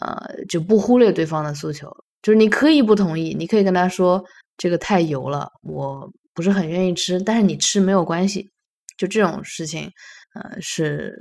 [0.00, 1.88] 呃，就不忽略对方的诉求，
[2.22, 4.24] 就是你可以不同意，你可以跟他说
[4.56, 8.48] 这个太油了，我不是很愿意吃，但是你吃没有关系，
[8.96, 9.90] 就这种事情，
[10.34, 11.16] 呃，是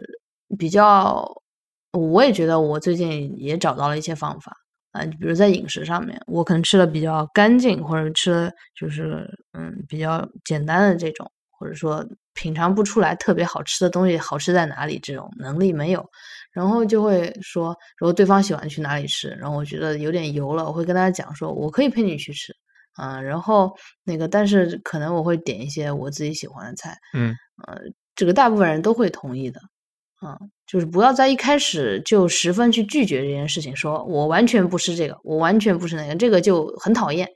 [0.60, 1.26] 比较，
[1.94, 4.52] 我也觉得我最近也找到了一些方法
[4.92, 16.06] 啊、比如在饮食上面，我可能吃的比较干净，或者吃的就是嗯比较简单的这种，或者说品尝不出来特别好吃的东西好吃在哪里这种能力没有，
[16.54, 22.56] 然后就会说，如果对方喜欢去哪里吃，然后我觉得有点油了，我会跟他讲说，我可以陪你去吃，
[22.96, 27.36] 啊、然后那个，但是可能我会点一些我自己喜欢的菜，嗯，
[27.68, 27.78] 呃，
[28.16, 29.60] 这个大部分人都会同意的，
[30.22, 37.28] 啊、就是不要在一开始就十分去拒绝这件事情，说我完全不吃这个，我完全不吃那个，这个就很讨厌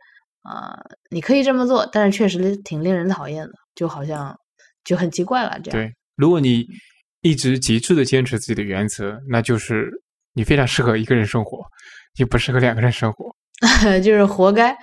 [0.41, 0.79] 啊、
[1.11, 4.35] 你可以这么做，但是确实挺令人讨厌的，就好像
[4.85, 5.71] 就很奇怪了，这样。
[5.71, 6.65] 对，如果你
[7.21, 9.89] 一直极致的坚持自己的原则，那就是
[10.33, 11.59] 你非常适合一个人生活，
[12.17, 13.35] 你不适合两个人生活。
[14.01, 14.73] 就是活该，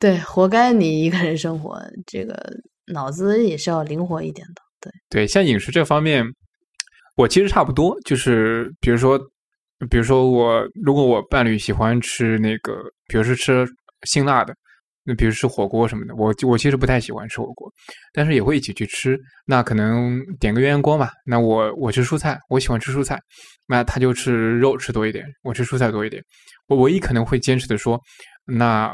[0.00, 2.34] 对，活该你一个人生活，这个
[2.92, 4.90] 脑子也是要灵活一点的，对。
[5.10, 6.24] 对，像饮食这方面，
[7.16, 9.20] 我其实差不多，就是比如说，
[9.90, 12.72] 比如说我如果我伴侣喜欢吃那个，
[13.08, 13.66] 比如说吃
[14.04, 14.54] 辛辣的，
[15.04, 17.70] 那比如吃火锅什么的，我我其实不太喜欢吃火锅，
[18.14, 19.18] 但是也会一起去吃。
[19.44, 23.20] 那可能点个鸳鸯锅嘛，那我我吃蔬菜，我喜欢吃蔬菜，
[23.66, 26.22] 那他就吃肉吃多一点，我吃蔬菜多一点。
[26.68, 28.00] 我唯一可能会坚持的说，
[28.50, 28.92] 那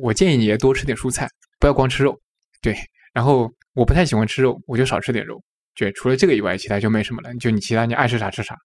[0.00, 1.28] 我建议你也多吃点蔬菜，
[1.58, 2.18] 不要光吃肉。
[2.60, 2.76] 对，
[3.12, 5.42] 然后我不太喜欢吃肉，我就少吃点肉。
[5.74, 7.34] 对，除了这个以外，其他就没什么了。
[7.36, 8.56] 就你其他你爱吃啥吃啥，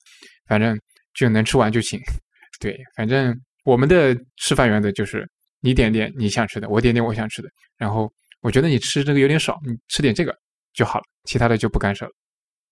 [0.48, 0.80] 反正
[1.14, 2.00] 就能吃完就行。
[2.60, 5.30] 对，反正我们的吃饭原则就是
[5.60, 7.50] 你点点你想吃的，我点点我想吃的。
[7.78, 10.36] 然后我觉得你吃这个有点少，你吃点这个
[10.74, 12.12] 就好了，其他的就不干涉了。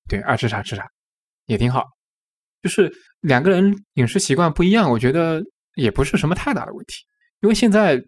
[0.09, 0.87] 对，爱吃啥吃啥，
[1.45, 1.85] 也挺好。
[2.63, 2.91] 就是
[3.21, 5.41] 两个人饮食习惯不一样，我觉得
[5.75, 6.95] 也不是什么太大的问题。
[7.41, 8.01] 因为现在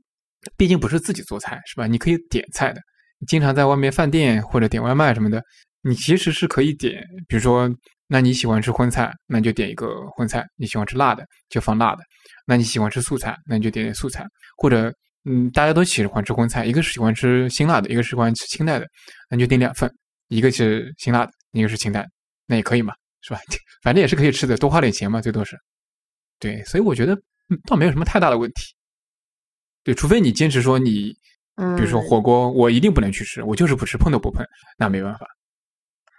[0.58, 1.88] 毕竟不是自己做菜，是吧？
[1.88, 2.82] 你可以点菜的，
[3.20, 5.44] 你经常在外面饭店或者点外卖什么的，
[5.82, 7.70] 你其实是可以点，比如说，
[8.08, 12.02] 那你喜欢吃荤菜，那你就点一个荤菜；你喜欢吃辣的，就放辣的；
[12.46, 14.26] 那你喜欢吃素菜，那你就点点素菜。
[14.58, 14.94] 或者，
[15.26, 18.88] 嗯，大家都喜欢吃荤菜，一个是喜欢吃辛辣的，一个是喜欢吃清淡的，
[19.30, 19.92] 那就点两份，
[20.28, 22.06] 一个是辛辣的，一个是清淡，
[22.46, 23.40] 那也可以嘛，是吧？
[23.82, 25.58] 反正也是可以吃的，多花点钱嘛，最多是。
[26.40, 27.18] 对，所以我觉得
[27.68, 28.73] 倒没有什么太大的问题。
[29.84, 31.14] 对，除非你坚持说你，
[31.56, 34.46] 嗯，比如说火锅，我一定不能去吃，我就是不吃，碰都不碰，
[34.78, 35.26] 那没办法。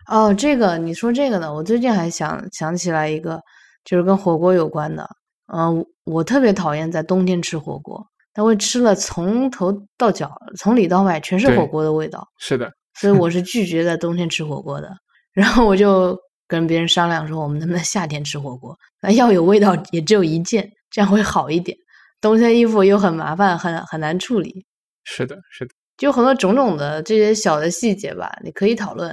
[0.09, 3.41] 哦，这个你说这个呢，我最近还想想起来一个，
[3.85, 5.09] 就是跟火锅有关的。
[5.53, 14.91] 嗯、我特别讨厌在冬天吃火锅，它会吃了从头到脚，从里到外全是火锅的味道，是的，所以我 是拒绝在冬天吃火锅的。
[15.33, 18.77] 然后我就跟别人商量说，我们能不能夏天吃火锅？
[19.01, 21.77] 那要有味道也只有一件，这样会好一点。
[22.25, 24.64] 冬天衣服又很麻烦，很很难处理。
[25.05, 29.11] 是的，是的，就很多种种的这些小的细节吧，你可以讨论。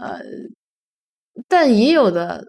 [0.00, 0.18] 呃，
[1.46, 2.42] 但也有的，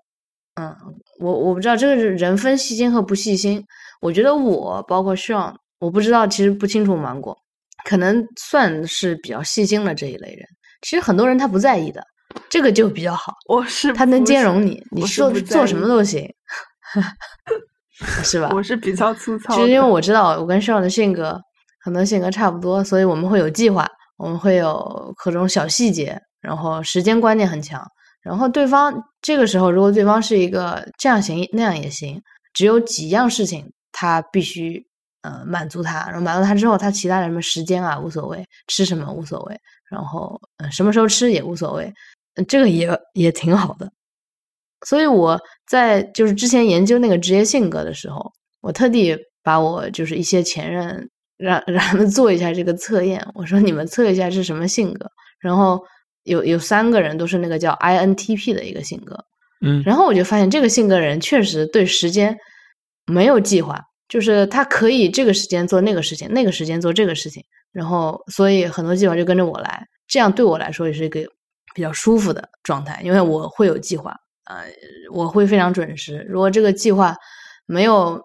[0.55, 0.73] 嗯，
[1.19, 3.61] 我我不知道这个是人分细心和不细心。
[3.99, 7.37] 我觉得我包括 Sean，我不知道，其实不清楚芒果，
[7.83, 10.47] 可能算是比较细心的这一类人。
[10.81, 12.01] 其实很多人他不在意的，
[12.49, 16.25] 这个就比较好，我是他能兼容你，你做做什么都行，
[18.23, 18.49] 是吧？
[18.53, 21.39] 我是比较粗糙就是因为我知道我跟 Sean 的性格
[21.83, 23.87] 可能性格差不多，所以我们会有计划，
[24.17, 27.85] 我们会有各种小细节，然后时间观念很强。
[28.21, 32.21] 然后对方这个时候，如果对方是一个这样行那样也行，
[32.53, 34.83] 只有几样事情他必须
[35.21, 39.55] 呃满足他，然后满足他之后，他其他的什么时间啊无所谓，吃什么无所谓，
[39.91, 41.93] 然后呃什么时候吃也无所谓，
[42.35, 43.91] 呃这个也也挺好的。
[44.85, 55.09] 所以我在就是之前研究那个职业性格的时候，我特地把我就是一些前任让 让他们做一下这个测验，我说你们测一下是什么性格，
[55.39, 55.81] 然后
[56.23, 59.17] 有有三个人都是那个叫 INTP 的一个性格，
[59.61, 62.35] 嗯，然后我就发现这个性格人确实对时间
[63.05, 71.21] 没有计划，就是他可以这个时间做那个事情，那个时间做这个事情，然后所以很多计划就跟着我来，这样对我来说也是一个
[71.75, 74.15] 比较舒服的状态，因为我会有计划，
[74.45, 74.65] 呃，
[75.11, 76.25] 我会非常准时。
[76.29, 77.15] 如果这个计划
[77.65, 78.21] 没有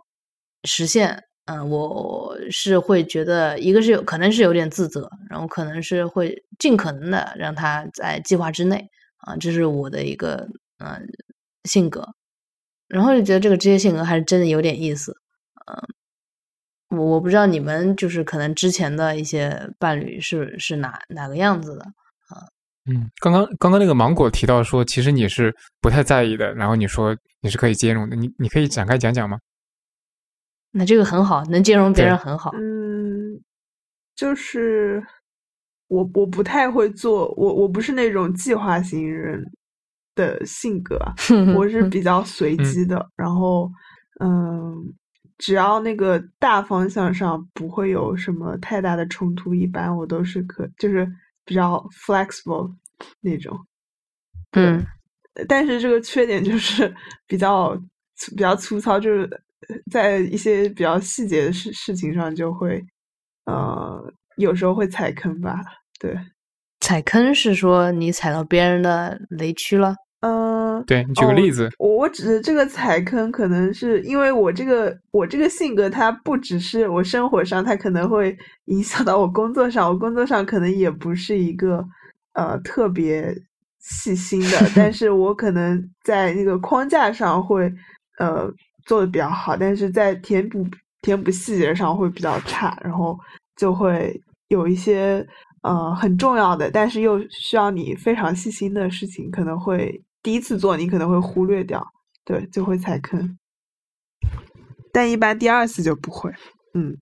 [0.64, 10.47] 实现，嗯、我是会觉得一个是有可能是有点自责，然后可能是会尽可能的让他在计划之内啊、这是我的一个
[10.79, 11.07] 嗯、
[11.64, 12.07] 性格。
[12.89, 15.14] 然后就觉得这个职业性格还是真的有点意思，
[15.66, 21.87] 嗯、我我不知道你们就是可能之前的一些伴侣是是哪哪个样子的，
[22.91, 29.38] 嗯，刚刚刚刚那个芒果提到说，其实你是不太在意的，然后你说你是可以兼容的，你你可以展开讲讲吗？
[30.72, 32.51] 那这个很好，能兼容别人很好。
[32.55, 33.41] 嗯，
[34.14, 35.03] 就是
[35.88, 39.45] 我我不太会做，我我不是那种计划型人
[40.14, 40.97] 的性格，
[41.57, 43.05] 我是比较随嗯机的。
[43.16, 43.70] 然后，
[44.20, 44.95] 嗯，
[45.38, 51.05] 只要那个大方向上不会有什么太大的冲突，一般我都是可就是
[51.45, 52.72] 比较 flexible
[53.20, 53.57] 那种。
[54.53, 54.84] 嗯，
[55.46, 56.92] 但是这个缺点就是
[57.26, 57.76] 比较
[58.16, 59.28] 粗比较粗糙，就是
[59.90, 62.82] 在一些比较细节的事事情上就会，
[63.46, 65.61] 呃，有时候会踩坑吧。
[66.01, 66.18] 对，
[66.80, 69.94] 踩坑是说你踩到别人的雷区了。
[70.22, 78.36] 嗯、对你举个哦例子，我我指的这个踩坑，可能是因为我这个我这个性格，它不只是我生活上，它可能会
[78.66, 79.88] 影响到我工作上。
[79.88, 81.82] 我工作上可能也不是一个
[82.41, 83.36] 呃特别
[83.80, 87.70] 细心的，但 是我可能在那个框架上会
[88.18, 88.51] 呃
[88.86, 90.66] 做的比较好，但是在填补
[91.03, 93.18] 填补细节上会比较差，然后
[93.57, 94.18] 就会
[94.49, 95.26] 有一些
[95.62, 101.84] 呃很重要的，但是又需要你非常细心的事情，可能会第一次做你可能会忽略掉，
[102.24, 103.36] 对，就会踩坑。
[104.93, 106.30] 但一般第二次就不会，
[106.74, 106.97] 嗯，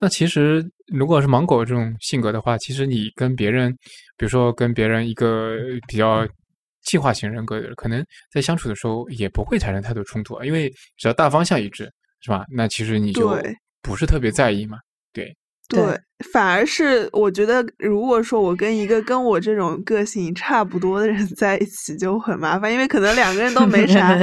[0.00, 3.76] 那其实如果是芒果这种性格的话，其实你跟别人，
[4.16, 5.56] 比如说跟别人一个
[5.88, 6.26] 比较
[6.82, 11.90] 计划型人格的人，可能在相处的时候也不会产生太多冲突啊，因为只要大方向一致，
[12.20, 12.44] 是吧？
[12.50, 14.78] 那其实你就对不是特别在意嘛。
[15.12, 15.34] 对，
[15.68, 16.00] 对对，
[16.32, 24.16] 反而是我觉得，如果说我跟一个跟我这种个性差不多的人 在一起，就很麻烦，因为可能两个人都没啥，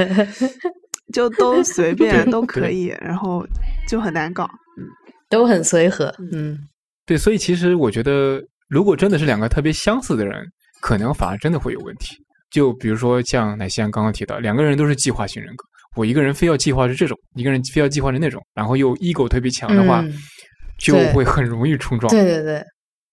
[1.12, 3.46] 就都随便都可以，然后
[3.88, 4.44] 就很难搞。
[4.78, 4.86] 嗯
[5.28, 6.14] 都很随和。
[6.30, 6.58] 嗯，
[7.06, 8.38] 对，所以其实我觉得，
[8.72, 10.42] 如果真的是两个特别相似的人，
[10.80, 12.16] 可能反而真的会有问题。
[12.50, 15.64] 就比如说像乃西安刚刚提到，两个人都是计划型人格，
[15.94, 20.14] 我一个人非要计划是这种，一个人非要计划是那种，然后又 ego 特别强的话，嗯
[20.78, 22.10] 就会很容易冲撞。
[22.10, 22.64] 对对对，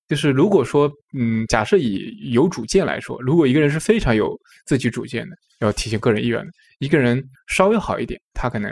[0.08, 4.34] 就是如果说，嗯，假设以有主见来说，如果一个人是非常有
[4.66, 8.72] 自己主见的，要体现个人意愿的，一个人稍微好一点，他可能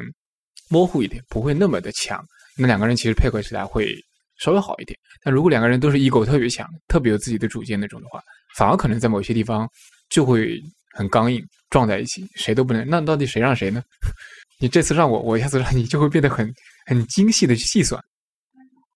[0.70, 2.24] 模糊一点，不会那么的强，
[2.58, 3.94] 那两个人其实配合起来会
[4.38, 4.98] 稍微好一点。
[5.24, 8.22] 但如果两个人都是 ego 特别强，特别有自己的主见那种的话，
[8.58, 9.68] 反而可能在某些地方
[10.10, 10.60] 就会
[10.96, 12.88] 很刚硬，撞在一起，谁都不能。
[12.88, 13.82] 那到底谁让谁呢？
[14.60, 16.52] 你这次让我，我下次让你，就会变得很
[16.88, 18.02] 很精细的去细算。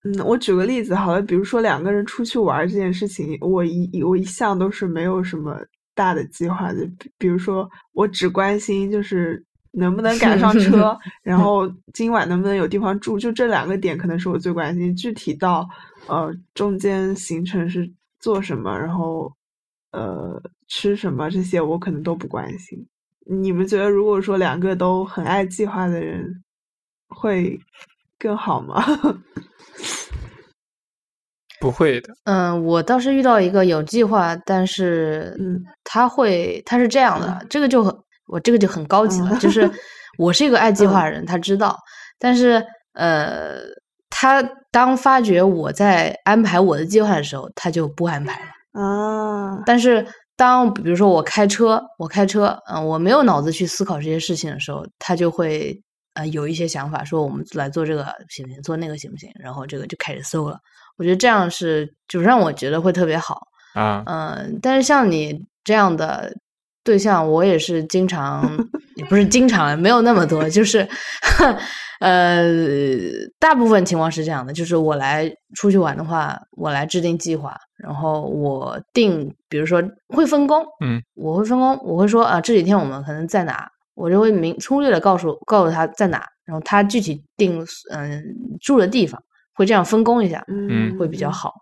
[0.04, 5.60] 嗯，我举个例子好了，比如说两个人出去玩这件事情，我一我一向都是没有什么
[5.94, 6.90] 大的计划的。
[7.20, 14.96] 比如说，我只关心就是能不能赶上车，然后今晚能不能有地方住，就这两个点可能是我最关心。
[14.96, 15.68] 具体到
[16.08, 19.32] 呃中间行程是做什么，然后
[19.92, 22.86] 呃吃什么这些，我可能都不关心。
[23.26, 26.44] 你们觉得，如果说两个都很爱计划的人，
[27.08, 27.60] 会
[28.20, 28.84] 更好吗？
[31.62, 37.96] 不会的，嗯，我倒是遇到一个有计划，但是嗯他会他是这样的，这个就很
[38.32, 39.70] 我这个就很高级了，嗯就是
[40.18, 41.78] 我是一个爱计划的人，他知道，
[42.18, 43.60] 但是呃，
[44.10, 48.82] 他当发觉我在安排我的计划的时候，他就不安排了。
[48.82, 50.06] 啊，但是
[50.38, 55.78] 当比如说我开车，我开车，嗯、我没有脑子去思考这些事情的时候，他就会
[56.14, 60.58] 呃有一些想法，说我们来做这个行不行，做那个行不行，然后这个就开始搜了。
[60.98, 63.40] 我觉得这样是就让我觉得会特别好，
[63.74, 66.34] 啊，嗯、但是像你这样的
[66.84, 68.58] 对象，我也是经常，
[68.96, 70.88] 也不是经常，没有那么多，就是，
[72.02, 72.44] 呃，
[73.40, 88.24] 大部分情况是这样的，就是我来出去玩的话，我来制定计划，然后我定，比如说会分工，嗯，我会分工，我会说啊，这几天我们可能在哪，我就会明粗略的告诉告诉他在哪，然后他具体定嗯
[88.60, 89.22] 住的地方，
[89.54, 91.54] 会这样分工一下，嗯，会比较好。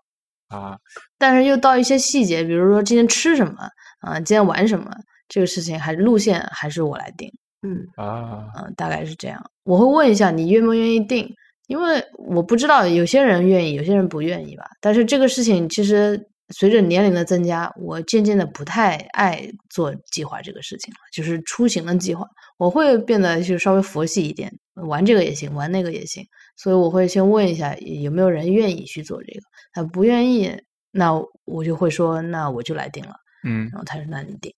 [0.48, 0.76] 啊，
[1.18, 3.54] 但是又到一些细节，比如说今天吃什么
[4.00, 4.90] 啊、今天玩什么，
[5.30, 9.40] 这个事情还是路线还是我来定，嗯啊，嗯、大概是这样。
[9.64, 11.32] 我会问一下你愿不愿意定，
[11.68, 14.64] 因为我不知道有些人愿意，有些人不愿意吧。
[14.80, 16.20] 但是这个事情其实
[16.56, 22.26] 随着年龄的增加，我渐渐的不太爱做计划这个事情了，就是出行的计划，
[22.58, 26.26] 我会变得就稍微佛系一点，玩这个也行，玩那个也行。
[26.56, 29.40] 所以我会先问一下有没有人愿意去做这个，
[29.72, 30.52] 他不愿意，
[30.90, 31.12] 那
[31.44, 33.14] 我就会说那我就来定了。
[33.42, 34.52] 嗯然后他说那你定，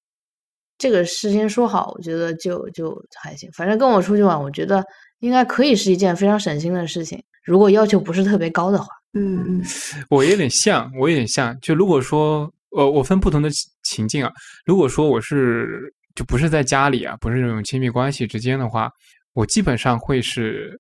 [0.83, 3.49] 这个事先说好，我觉得就就还行。
[3.53, 4.85] 反正跟我出去玩，我觉得
[5.21, 7.23] 应该可以是一件非常省心的事情。
[7.45, 9.63] 如果要求不是特别高的话，嗯嗯
[10.11, 11.57] 我有点像，我有点像。
[11.61, 14.33] 就如果说呃，我分不同的情情境啊。
[14.65, 18.91] 如果说我是就不是在家里啊，不是那种亲密关系之间的话，
[19.35, 20.77] 我基本上会是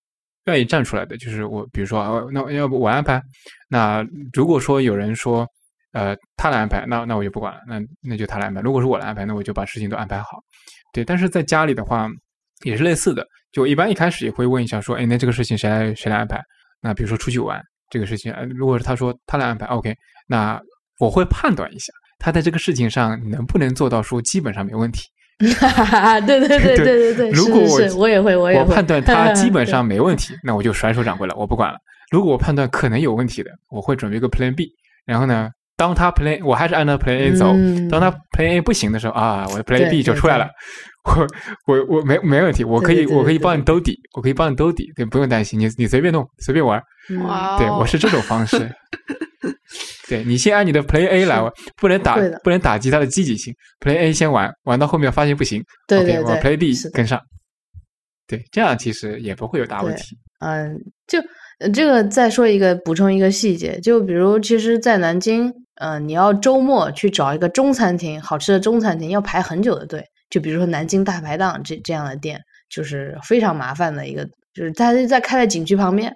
[0.46, 1.16] 愿意站出来的。
[1.16, 3.22] 就是我，比如说，呃那要不我安排。
[3.68, 5.46] 那如果说有人说，
[5.92, 8.60] 呃，他来安排，那那我就不管了，那那就他来安排。
[8.60, 10.42] 如果是我来安排，那我就把事情都安排好。
[10.92, 12.08] 对，但是在家里的话
[12.64, 16.40] 也是类似的，就一般一开始也会问一下，说，哎，那这个事情谁来谁来安排？
[16.80, 19.94] 那比如说出去玩这个事情，呃如果是他说他来安排，OK，
[20.26, 20.60] 那
[20.98, 25.02] 我会判断一下他在这个事情上能不能做到说基本上没问题。
[25.42, 31.78] 对对对对对对，如果是是我也会，我也会我判断他基本上 没问题，那我就甩手掌柜了，我不管了。
[32.12, 34.70] 如果我判断可能有问题的，我会准备一个 Plan B，
[35.04, 40.48] 然后呢，当他 Plan 我还是按照 Plan A 走，嗯当他 Plan A 不行的时候啊，我的 Plan B 就出来了。
[41.04, 41.26] 我
[41.66, 46.80] 我我没没问题，我可以我可以帮你兜底，我可以帮你兜底，对，不用担心，你你随便弄，随便玩。
[47.10, 48.58] 嗯哇哦，对我是这种方式。
[50.08, 53.52] 对你先按你的 Play A 来玩，不能打不能打击他的积极性。
[53.80, 55.60] Play A 先玩，玩到后面发现不行
[55.92, 57.18] ，OK，对对我 Play B 跟上。
[58.28, 60.16] 对，这样其实也不会有大问题。
[60.40, 60.76] 嗯，
[61.08, 61.18] 就
[61.58, 65.52] 呃这个再说一个补充一个细节，就比如其实，在南京，
[65.82, 70.04] 嗯、你要周末去找一个中餐厅，好吃的中餐厅要排很久的队。
[70.30, 74.24] 就比如说南京大排档这这样的店，就是非常麻烦的一个，
[74.54, 76.06] 就是它是在开在景区旁边，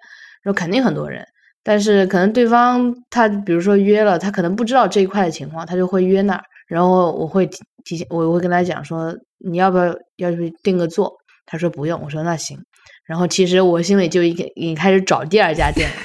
[0.43, 1.27] 然后肯定很多人，
[1.65, 11.13] 但是可能对方他比如说约了，他可能不知道这一块的情况，他就会约那儿，然后我会提提前，我会跟他讲说你要不要要去订个座，
[11.45, 12.59] 他说不用，我说那行。
[13.05, 15.97] 然后其实我心里就已经已经开始找第二家店了，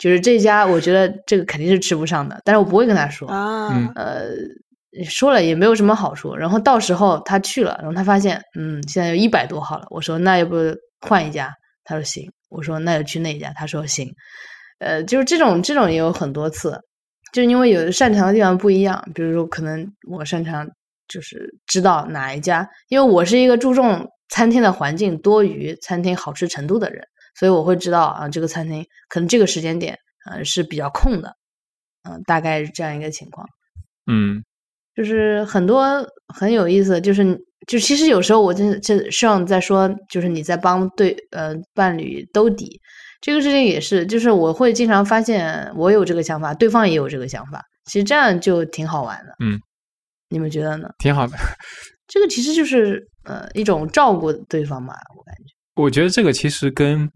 [0.00, 6.34] 就是这家我觉得这个肯定是吃不上的，但是我不会跟他说，啊，嗯呃，说了也没有什么好处。
[6.34, 9.86] 然后到时候他去了，然后他发现，嗯，现在有一百多号了。
[9.90, 10.56] 我说那要不
[11.06, 11.52] 换一家？
[11.84, 12.32] 他说行。
[12.48, 13.52] 我说那就去那家。
[13.54, 14.10] 他说行。
[14.78, 16.80] 呃，就是这种这种也有很多次，
[17.34, 20.66] 就是因为有的擅长的地方不一样，比如说可能我擅长
[21.08, 27.04] 就是知道哪一家，因为我是一个注重餐厅的环境多于餐厅好吃程度的人，
[27.38, 29.96] 所以我会知道啊，这个餐厅可能这个时间点
[30.30, 31.34] 呃是比较空的，
[32.02, 33.46] 嗯、大概是这样一个情况。
[34.10, 34.42] 嗯
[34.94, 36.04] 就是很多
[36.34, 37.24] 很有意思，就是
[37.66, 42.80] 就其实有时候我真的这上在说，就是你在帮对呃伴侣兜底
[43.20, 49.34] 这个事情也是，就是我会经常发现我有这个想法，对方也有这个想法，其实这样就挺好玩的。
[49.38, 49.58] 嗯，
[50.28, 50.90] 你们觉得呢？
[50.98, 51.36] 挺好的。
[52.08, 55.54] 这个其实就是呃一种照顾对方吧，我感觉。
[55.80, 57.08] 我觉得这个其实跟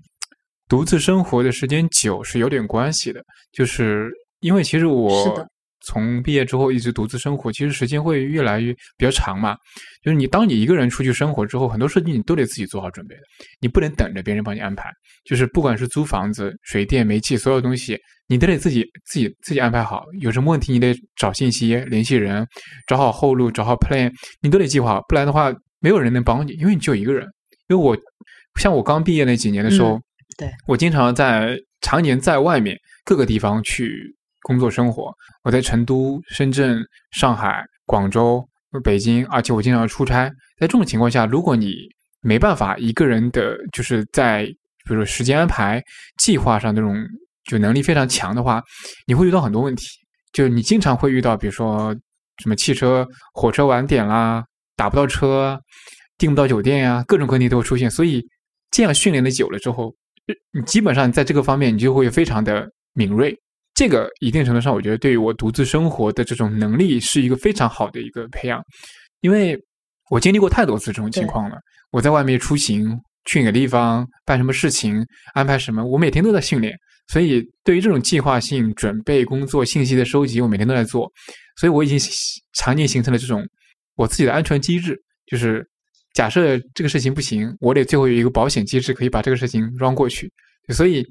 [0.68, 4.10] 独自生活的时间久是有点关系的，就是
[4.40, 5.46] 因为其实我
[5.86, 9.54] 从毕业之后一直独自生活，其实时间会越来越比较长嘛。
[10.02, 13.20] 就是你当你一个人出去生活之后，很多事情你都得自己做好准备的，
[13.60, 14.90] 你不能等着别人帮你安排。
[15.24, 20.04] 就是不管是租房子、水电、煤气，所有东西你都得自己自己自己安排好。
[20.20, 22.46] 有什么问题你得找信息联系人，
[22.86, 24.10] 找好后路，找好 plan，
[24.40, 27.28] 你都得计划好，不然的话没有人能帮你，因为你就一个人。
[27.68, 27.96] 因为我
[28.60, 30.02] 像我刚毕业那几年的时候，嗯
[30.36, 35.14] 对我经常在常年在外面各个地方去工作生活。
[35.44, 36.82] 我在成都、深圳、
[37.12, 38.44] 上海、广州、
[38.82, 40.28] 北京，而且我经常出差。
[40.58, 41.74] 在这种情况下，如果你
[42.20, 45.80] 没办法一个人的，就是在比如说时间安排、
[46.18, 46.96] 计划上这种
[47.44, 48.60] 就能力非常强的话，
[49.06, 49.86] 你会遇到很多问题。
[50.32, 51.94] 就你经常会遇到，比如说
[52.42, 54.42] 什么汽车、火车晚点啦，
[54.74, 55.60] 打不到车，
[56.18, 57.88] 订不到酒店呀、各种问题都会出现。
[57.88, 58.20] 所以
[58.74, 59.94] 这样训练的久了之后，
[60.26, 63.32] 呃你基本上在这个方面你就会非常的敏锐。
[63.72, 68.60] 这个一定程度上，我觉得对于我独自生活的这种能力是一个非常好的一个培养，
[69.20, 69.56] 因为
[70.10, 71.56] 我经历过太多次这种情况了。
[71.92, 72.88] 我在外面出行，
[73.26, 76.76] 去哪个地方办什么事情，安排什么，我每天都在训练。
[77.08, 81.10] 所以对于这种计划性准备工作、信息的收集，我每天都在做。
[81.56, 81.98] 所以我已经
[82.54, 83.44] 常年形成了这种
[83.96, 85.64] 我自己的安全机制，就是
[86.14, 90.32] 假设这个事情不行，我得最后有一个保险机制可以把这个事情装过去。
[90.72, 91.06] 所以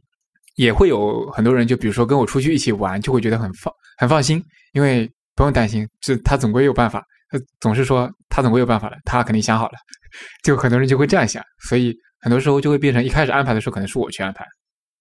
[0.55, 7.05] 也会有很多人，就比如说跟我出去一起玩，就会觉得很放很放心，因为不用担心，这他总归有办法。
[7.29, 9.73] 他总是说他总归有办法了，他肯定想好了。
[10.43, 14.45] 就很多人就会这样想，所以很多时候就会变成一开始安排的时候可能是我去安排，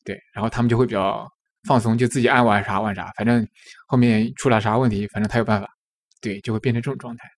[0.03, 1.29] 对，然后他们就会比较
[1.69, 3.47] 放松，就自己爱玩啥玩啥，反正
[3.87, 5.69] 后面出了啥问题，反正他有办法，
[6.23, 7.29] 对，就会变成这种状态。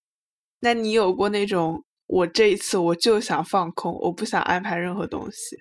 [0.61, 5.57] 那你有过那种我这一次我就想放空，我不想安排任何东西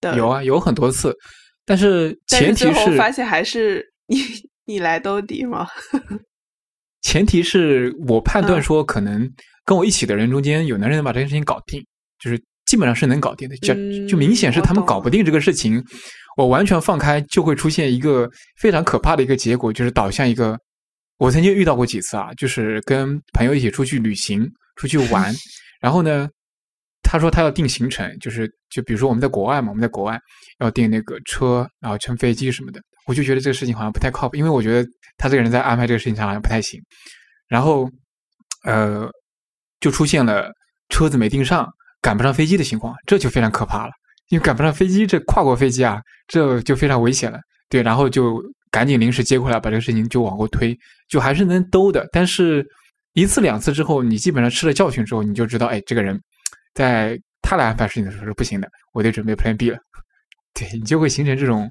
[0.00, 0.16] 的？
[0.16, 1.16] 有啊，有很多次，
[1.64, 4.18] 但是前提是发现还是你
[4.66, 5.66] 你来兜底吗？
[7.02, 9.28] 前提是我判断嗯说，可能
[9.64, 11.84] 跟我一起的人中间有男人能把这件事情搞定，
[12.20, 13.56] 就是基本上是能搞定的。
[13.56, 13.74] 就
[14.06, 15.82] 就明显是他们搞不定这个事情，
[16.36, 18.30] 我完全放开就会出现一个
[18.60, 20.56] 非常可怕的一个结果，就是导向一个
[21.18, 25.34] 我曾经遇到过几次啊，就是跟朋友一起出去旅行、出去玩，
[25.82, 26.28] 然后呢，
[27.02, 30.18] 他说他要定行程，就是就比如说我们在国外嘛，我们在国外
[30.60, 34.88] 要订那个车，然后乘飞机什么的，我就觉得这个事情好像不太靠谱，因为我觉得
[35.18, 36.80] 他这个人在安排这个事情上好像不太行。
[37.48, 37.90] 然后，
[38.64, 39.10] 呃，
[39.80, 40.50] 就出现了
[40.88, 41.68] 车子没订上、
[42.00, 43.92] 赶不上飞机的情况，这就非常可怕了。
[44.30, 47.38] 因为赶不上飞机，这跨国飞机啊，这就非常危险了。
[47.68, 48.40] 对，然后就。
[48.72, 50.74] 赶紧临时接过来，把这个事情就往后推，
[51.06, 52.08] 就还是能兜的。
[52.10, 52.66] 但是，
[53.14, 56.20] 一次两次之后，你基本上吃了教训之后，你就知道，哎，这个人
[56.74, 59.78] 在他来安排事情的时候是不行的，我得准备 Plan B 了。
[60.54, 61.70] 对你就会形成这种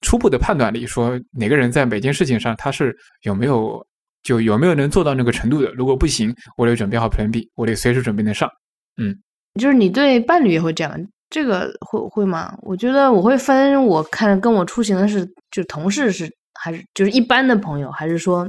[0.00, 3.86] 初步的判断力，说哪个人在每件事情上他是有没有
[4.22, 5.70] 就有没有能做到那个程度的。
[5.72, 8.50] 如果不行，我得准备好 Plan B，我得随时准备能上。
[8.96, 9.14] 嗯，
[9.60, 10.98] 就是你对伴侣也会这样。
[11.30, 12.56] 这个会会吗？
[12.62, 16.30] 我觉得我会分，我看跟我出行的是就同事是
[16.60, 18.48] 还是就是一般的朋友，还是说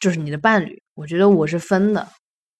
[0.00, 0.80] 就是你的伴侣？
[0.94, 2.06] 我觉得我是分的。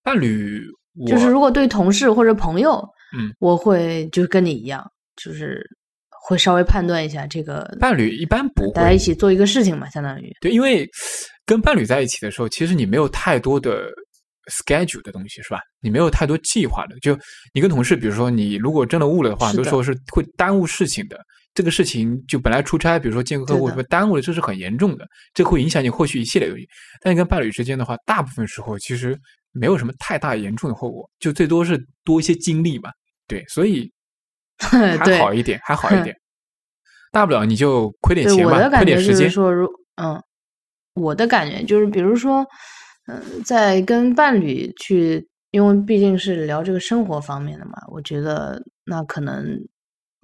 [0.02, 0.62] 伴侣
[1.06, 2.82] 就是如果对同事或者朋友，
[3.16, 4.84] 嗯，我会就跟你一样，
[5.16, 5.62] 就是
[6.26, 10.88] 会稍微判断一下这个伴侣一般不会大家一起做一个事情嘛，相当于对，因为
[11.46, 13.88] 跟伴侣在一起的时候，其实你没有太多的。
[14.66, 15.58] schedule 的东西是吧？
[15.80, 17.18] 你没有太多计划的，就
[17.54, 21.18] 你跟同事，比如说你如果真的误了的话，很多时候是会耽误事情的。
[21.54, 26.66] 这个事情就本来出差，比如说见个客户什么耽误了，这是很严重的，这会影响你后续一系列东西。
[27.00, 29.18] 但你跟伴侣之间的话，大部分时候其实
[29.52, 32.90] 没有什么太大严重的后果，就最多是多一些精力嘛。
[33.26, 33.90] 对，所以
[34.58, 36.14] 还好一点，还好一 点。
[37.12, 39.30] 大不了你就亏点钱吧，亏点时间。
[39.30, 39.66] 说，如
[39.96, 40.20] 嗯，
[40.94, 42.44] 我的感觉就是，比如说。
[43.06, 49.46] 嗯，在跟伴侣去，因为毕竟是聊这个生活方面的嘛，我觉得那可能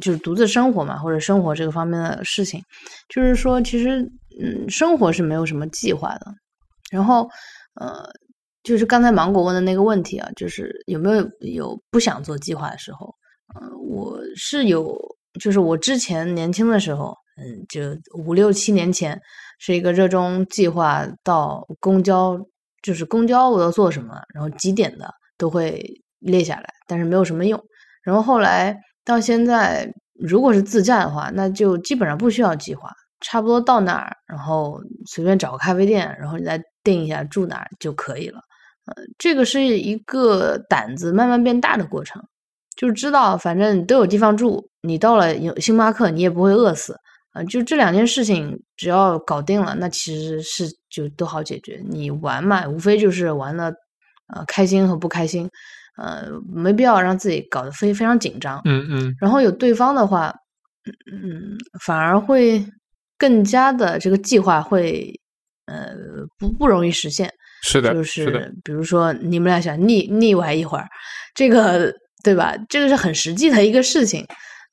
[0.01, 2.63] 就是独自生活嘛，或者生活这个方面的事情，
[3.09, 4.01] 就是说，其实
[4.41, 6.27] 嗯，生活是没有什么计划的。
[6.91, 7.29] 然后，
[7.81, 8.05] 呃，
[8.63, 13.15] 就是刚才芒果问的那个问题啊，就是有没有有不想做计划的时候？
[13.61, 14.97] 嗯，我是有，
[15.41, 17.81] 就是我之前年轻的时候，嗯，就
[18.19, 19.21] 五六七年前，
[19.59, 22.41] 是一个热衷计划到公交。
[22.83, 25.07] 就是公交我要做什么，然后几点的
[25.37, 25.85] 都会
[26.19, 27.63] 列下来，但是没有什么用。
[28.03, 28.75] 然后后来
[29.11, 38.39] 到现在，如果是自驾的话，那就基本上不需要计划，差不多到哪儿，然后随便找个咖啡店，然后你再定一下住哪儿就可以了。
[38.87, 42.23] 呃，这个是一个胆子慢慢变大的过程，
[42.77, 46.97] 就知道反正都有地方住，你到了有星巴克你也不会饿死。
[47.33, 51.81] 啊，就这两件事情，只要搞定了，那其实是就都好解决。
[51.89, 53.73] 你玩嘛，无非就是玩的，
[54.35, 55.49] 呃，开心和不开心，
[55.97, 58.61] 呃，没必要让自己搞得非非常紧张。
[58.65, 59.15] 嗯嗯。
[59.21, 60.35] 然后有对方的话，
[61.13, 62.65] 嗯，反而会
[63.19, 65.13] 更加的这个计划会，
[65.67, 65.95] 呃，
[66.39, 67.33] 不不容易实现。
[67.63, 70.89] 是的，就是比如说你们俩想腻腻歪一会儿，
[71.35, 71.93] 这个
[72.25, 72.55] 对吧？
[72.69, 74.25] 这个是很实际的一个事情。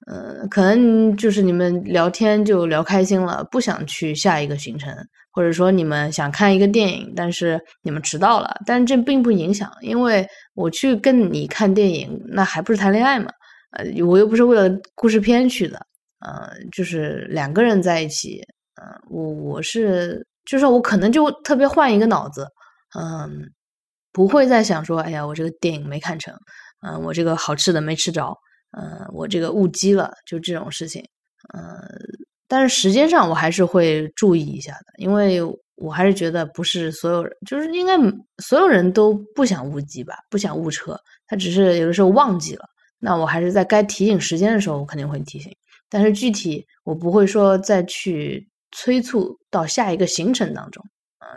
[0.06, 4.96] 呃，可能就是你们聊天就聊开心了，不想去下一个行程，
[5.38, 13.30] 或者说你们想看一个电影，但是你们迟到了，但这并不影响，因为我去跟你看电影，那还不是谈恋爱嘛？
[13.78, 15.80] 呃，我又不是为了故事片去的，
[16.26, 18.42] 呃，就是两个人在一起，
[18.82, 22.48] 嗯，我我是就是我可能就特别换一个脑子，
[22.98, 23.48] 嗯，
[24.12, 26.34] 不会再想说，哎呀，我这个电影没看成，
[26.82, 28.36] 嗯，我这个好吃的没吃着。
[28.76, 31.06] 嗯，我这个误机了，就这种事情。
[31.54, 31.62] 嗯，
[32.48, 35.42] 但是时间上我还是会注意一下的，因为
[35.76, 37.98] 我还是觉得不是所有人，就是应该
[38.44, 40.98] 所有人都不想误机吧，不想误车，
[41.28, 42.66] 他只是有的时候忘记了。
[43.00, 45.52] 那我还是在该提醒时间的时候，我肯定会提醒。
[45.90, 50.84] 但是具体我不会说再去催促到下一个行程当中。
[51.20, 51.28] 呃，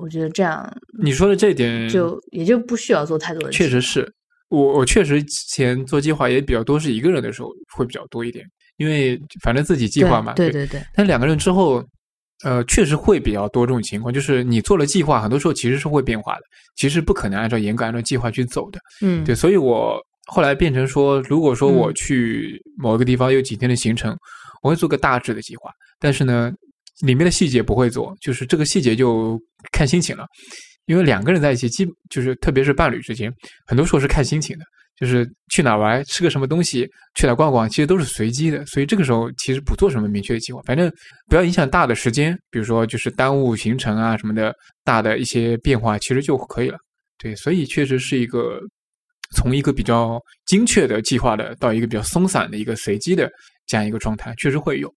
[0.00, 4.12] 我觉得这样你说的这点就也就不需要做太多的，确实是。
[4.48, 8.44] 我我确实之前做计划也比较多，是一个人的时候会比较多一点，
[8.76, 10.32] 因为反正自己计划嘛。
[10.34, 10.82] 对对对。
[10.94, 11.84] 但两个人之后，
[12.44, 16.42] 呃，确实会比较多这种情况，就是你做了计划，很多时候其实是会变化的，
[16.76, 18.80] 其实不可能按照严格按照计划去走的。
[19.00, 19.34] 嗯，对。
[19.34, 24.16] 所以我后来变成说，如果说我去某一个地方有几天的行程，
[24.62, 25.70] 我会做个大致的计划，
[26.00, 26.52] 但是呢，
[27.02, 29.40] 里面的细节不会做，就是这个细节就
[29.72, 30.26] 看心情了。
[30.86, 33.32] 因为两个人在一起，基就是特别是伴侣之间，
[33.66, 34.64] 很多时候是看心情的，
[34.96, 38.64] 就是去哪玩，吃个什么东西，去哪逛逛，其实都是随机的。
[38.66, 40.92] 所以这个时候其实不做什么明确的计划，反正
[41.28, 44.54] 不要影响大的时间，比如说就是耽误行程啊什么的，
[44.84, 46.78] 大的一些变化其实就可以了。
[47.18, 48.60] 对，所以确实是一个
[49.34, 53.30] 从一个比较精确的计划的到一个比较松散的一个随机的
[53.66, 54.92] 这样一个状态，确实会有。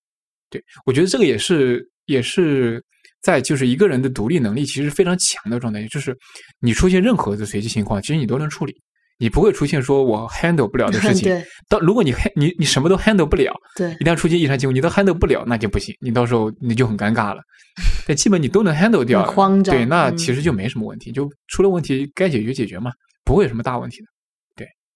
[0.49, 2.83] 对我觉得这个也是也是
[3.21, 6.15] 在就是一个人的独立能力其实非常强的状态，就是
[6.59, 8.75] 你出现任何的随机情况，其实你都能处理。
[9.17, 11.23] 你不会出现说我 handle 不了的事情。
[11.29, 17.41] 对，到如果你你你什么都 handle 不了，对，一旦出现异常情况，你都 handle 不了，那就不行，你到时候你就很尴尬了。
[18.07, 22.91] 但基本你都能 handle 掉，慌张对，那嗯其实就没什么问题，就出了问题该解决解决嘛，
[23.23, 24.07] 不会有什么大问题的。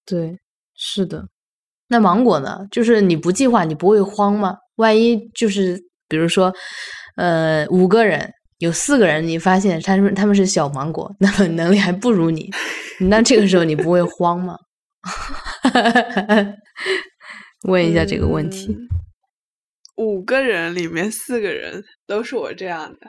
[0.03, 0.35] 对，
[0.75, 1.23] 是的。
[1.87, 2.59] 那芒果呢？
[2.71, 4.55] 就是你不计划，你不会慌吗？
[4.77, 5.79] 万一就是
[6.09, 6.51] 比如说，
[7.17, 8.27] 呃，五个人
[8.57, 12.49] 有四个人，你发现他们他们是小芒果，那么能力还不如你，
[13.09, 14.57] 那这个时候你不会慌吗？
[17.67, 18.77] 问一下这个问题。
[19.97, 23.07] 五个人里面四个人都是我这样的，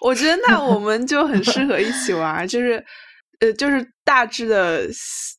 [0.00, 2.82] 我觉得那我们就很适合一起玩，就是
[3.40, 4.88] 呃，就是大致的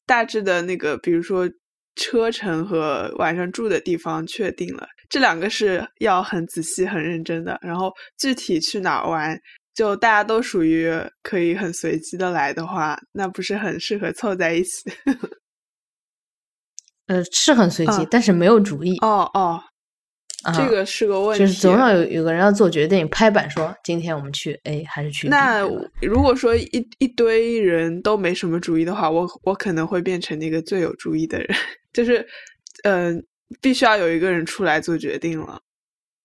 [0.06, 1.50] 大致的那个，比如说
[1.96, 7.58] 车程和晚上住的地方确定了，这两个是要很仔细、很认真的。
[7.62, 9.40] 然后具体去哪儿玩，
[9.80, 10.92] 就大家都属于
[11.24, 14.92] 可以很随机的来的话，那不是很适合凑在一起。
[17.08, 18.98] 呃，是很随机，嗯但是没有主意。
[18.98, 19.64] 哦哦，
[20.44, 25.62] 啊这个是个问题，就是总要有有个人要做决定，拍板说今天我们去 A 还是去 B 那
[26.02, 31.48] 如果说一一堆人都没什么主意的话，我我可能会变成那个最有主意的人，
[31.94, 32.28] 就是，
[32.84, 33.26] 嗯、
[33.62, 35.62] 必须要有一个人出来做决定了，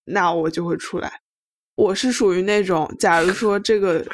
[0.06, 1.20] 那我就会出来。
[1.76, 4.04] 我是属于那种，假如说这个，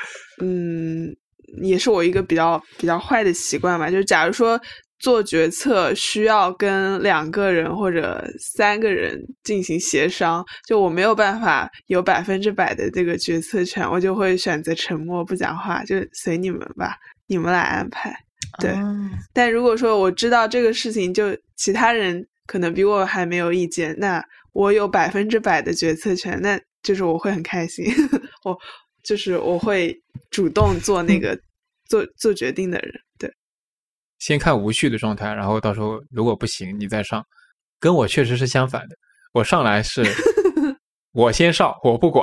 [0.42, 1.14] 嗯，
[1.62, 4.60] 也是我一个比较比较坏的习惯吧，就是假如说
[4.98, 16.94] 做决策需要跟两个人或者三个人进行协商，就我没有办法有百分之百的这个决策权，我就会选择沉默不讲话，就随你们吧，
[17.26, 18.14] 你们来安排。
[18.58, 18.96] 对哦
[19.32, 24.22] 但如果说我知道这个事情，就其他人可能比我还没有意见，那
[24.52, 27.84] 我有百分之百的决策权，那就是我会很开心，
[28.44, 28.58] 我
[29.02, 29.94] 就是我会
[30.30, 31.38] 主动做那个
[31.88, 32.92] 做做决定的人。
[33.18, 33.32] 对，
[34.18, 37.24] 先看无序的状态，然后到时候如果不行，你再上。
[37.78, 38.96] 跟我确实是相反的，
[39.32, 40.04] 我上来是
[41.12, 42.22] 我先上，我不管，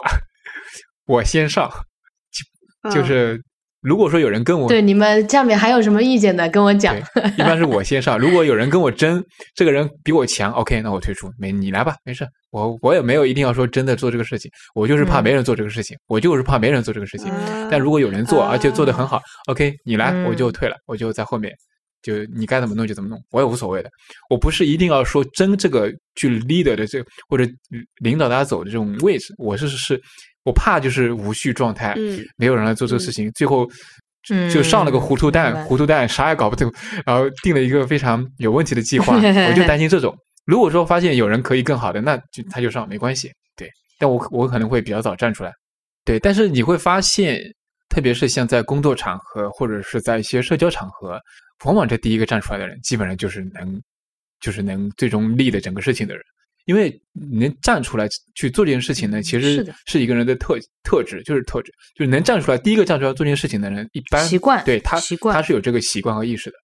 [1.07, 1.67] 我先上，
[2.31, 3.43] 就就嗯是
[3.81, 6.95] 如果说有人跟我对，你们下面还有什么意见的，跟我讲。
[6.99, 8.19] 一般是我先上。
[8.19, 9.23] 如果有人跟我争，
[9.55, 12.27] 这个人比我强，OK，那我退出，没你来吧，没事。
[12.57, 17.31] 我我也没有一定要说真的做这个事情，我就是怕嗯没人做这个事情，我就是怕没人做这个事情。
[17.31, 21.53] 啊但如果有人做，而且做得很好，OK，你来，嗯我就退了，我就在后面，
[22.01, 23.89] 就你该怎么弄就怎么弄，我也无所谓的。
[24.29, 27.45] 我不是一定要说争这个去 leader 的这个或者
[28.01, 29.99] 领导大家走的这种位置，我是是
[30.43, 33.67] 我怕就是无序状态，嗯没有人来做这个事情，最后
[34.29, 36.71] 嗯就上了个糊涂蛋，糊涂蛋啥也搞不懂，
[37.05, 40.15] 然后定了一个非常有问题的计划， 我就担心这种。
[40.47, 43.69] 如果说发现有人可以更好的，那就他就上没关系，对。
[43.99, 45.51] 但我我可能会比较早站出来，
[46.05, 46.17] 对。
[46.17, 47.41] 但是你会发现，
[47.89, 51.19] 特别是像在工作场合或者是在一些社交场合，
[51.65, 53.81] 往往这第一个站出来的人，基本上就是能，
[54.39, 56.23] 就是能最终立的整个事情的人。
[56.65, 66.57] 因为能站出来去做这件事情呢，其实是一个人的特特质，就是特质，就是能站出来第一个站出来做这件事情的人，一般习惯对他习惯他是有这个习惯和意识的，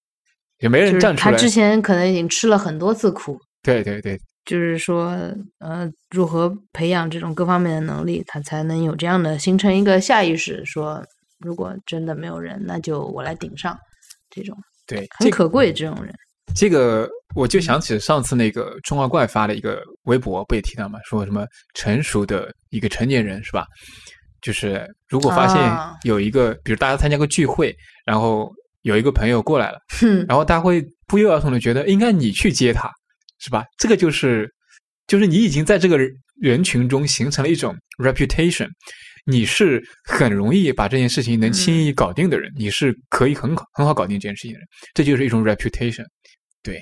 [0.59, 1.31] 也没人站出来。
[1.31, 5.17] 他之前可能已经吃了很多次苦，对对对，就是说，
[5.59, 11.03] 呃，如何培养这种各方面的能力，他才能有这样的形成一个下意识，说
[11.39, 13.77] 如果真的没有人，那就我来顶上，
[14.29, 16.13] 这种对，这个很可贵这种人。
[16.55, 23.65] 这个我就想起上次那个中华怪发了一个微博，不也提到嘛，说什么成熟的一个成年人是吧？
[24.41, 27.73] 就是如果发现啊有一个，比如大家参加个聚会，
[28.05, 32.91] 然后有一个朋友过来了，哼，然后大家会不约而同的觉得应该你去接他，
[33.43, 33.65] 是吧？
[33.77, 34.49] 这个就是
[35.05, 35.99] 就是你已经在这个
[36.39, 38.69] 人群中形成了一种 reputation，
[39.25, 46.05] 你是很容易把这件事情能轻易搞定的人，你是可以很好很好搞定这件事情的人，这就是一种 reputation。
[46.61, 46.81] 对，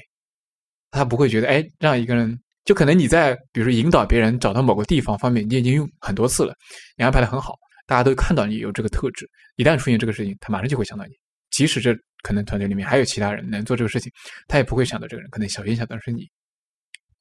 [0.92, 6.54] 他不会觉得哎，让一个人就可能你在比如说引导别人找到某个地方方面，你已经用很多次了，
[6.96, 7.56] 你安排的很好，
[7.88, 11.14] 大家都看到你有这个特质，一旦出现这个事情，他马上就会想到你。
[11.50, 14.12] 即使这可能团队里面还有其他人能做这个事情，
[14.48, 16.30] 他也不会想到这个人，可能小心想到是你。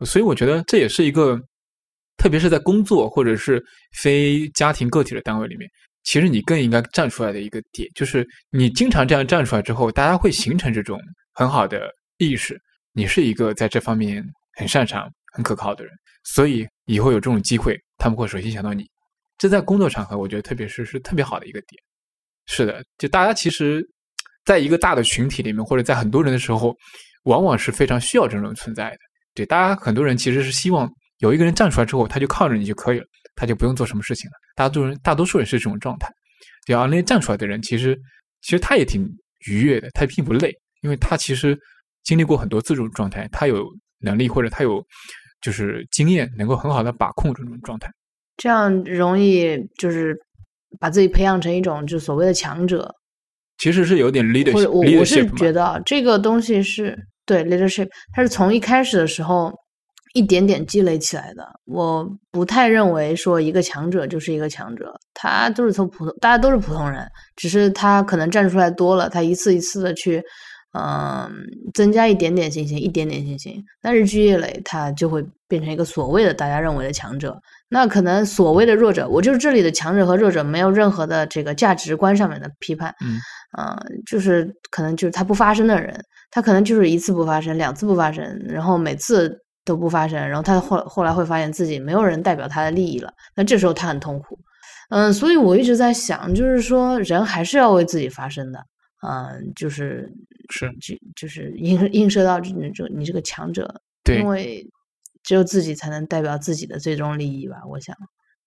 [0.04, 1.40] 所以我觉得这也是一个，
[2.16, 3.62] 特别是在工作或者是
[3.92, 5.68] 非家庭个体的单位里面，
[6.04, 11.00] 其实你更应该站出来的一个点，就是你经常这样站出来之后，大家会形成这种
[11.32, 12.60] 很好的意识，
[12.92, 14.24] 你是一个在这方面
[14.56, 15.92] 很擅长、很可靠的人，
[16.24, 18.86] 所以以后有这种机会，他们会首先想到你。
[19.38, 21.82] 这在工作场合，我觉得特别是是特别好的一个点。
[22.46, 23.82] 是的，就大家其实
[24.44, 26.76] 在一个大的群体里面，或者在很多人的时候，
[27.24, 28.98] 往往是非常需要这种存在的。
[29.34, 33.04] 对，大家很多人其实是希望有一个人站出来之后，他就靠着你就可以了，
[33.34, 34.32] 他就不用做什么事情了。
[34.56, 36.08] 大多数人大多数人是这种状态。
[36.66, 37.98] 对啊，那些站出来的人，其实
[38.42, 39.08] 其实他也挺
[39.48, 40.52] 愉悦的，他并不累，
[40.82, 41.58] 因为他其实
[42.04, 43.64] 经历过很多次这种状态，他有
[44.00, 44.84] 能力或者他有
[45.40, 47.90] 就是经验，能够很好的把控这种状态。
[48.36, 50.16] 这样容易就是
[50.78, 52.94] 把自己培养成一种就所谓的强者。
[53.58, 56.98] 其实是有点 leadership，我我是觉得啊，这个东西是
[57.30, 59.52] 对 leadership，它是从一开始的时候
[60.14, 61.46] 一点点积累起来的。
[61.66, 70.20] 我不太认为说一个强者就是一个强者，他都是从普通，大家都是普通人，只是他可能站出来多了，他一次一次的去，
[70.76, 71.30] 嗯、
[71.72, 77.40] 增加一点点信心，一点点信心，但日积月累，他就会变成一个所谓的大家认为的强者。
[77.68, 83.16] 那可能所谓的弱者，我就是这里的强者和弱者没有任何的这个价值观上面的批判，嗯，
[83.56, 85.98] 呃，就是可能就是他不发声的人，
[86.30, 94.38] 他可能就是一次不发声，两次不发声，然后每次都不发声，然后他后后来会发现自己没有人代表他的利益了，那这时候他很痛苦，
[94.90, 98.64] 嗯，所以我一直在想，就是说人还是要为自己发声的，
[99.06, 100.08] 嗯，就是
[100.50, 100.68] 是。
[100.80, 104.66] 就就是映映射到你这你这个强者，对因为
[105.22, 107.96] 只有自己才能代表自己的最终利益吧，我想。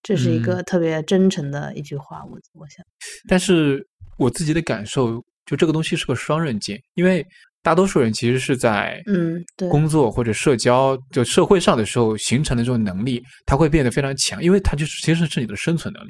[0.02, 0.44] 这是一嗯。
[0.44, 2.86] 个特别真诚的一句话，我我想，
[3.30, 3.88] 但是
[4.18, 7.26] 我自己的感受，就这个东西是个双刃剑，因为
[7.62, 9.70] 大多数人其实是在嗯对。
[9.70, 16.10] 工作或者社交就社会上的时候形成的这种能力，它会变得非常强，因为它就是其实是你的生存能力，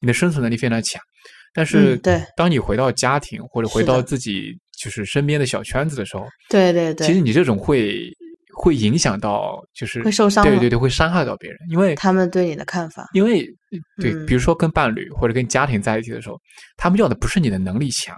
[0.00, 1.00] 你的生存能力非常强。
[1.54, 2.22] 但是嗯对。
[2.36, 8.08] 当你回到家庭或者回到自己就是身边的小圈子的时候，对对对，其实你这种会
[8.56, 13.46] 会影响到，就是会受伤吗对对对，会伤害到别人，因为他们对你的看法，因为
[14.00, 16.38] 对，嗯比如说跟伴侣或者跟家庭在一起的时候，
[16.76, 18.16] 他们要的不是你的能力强，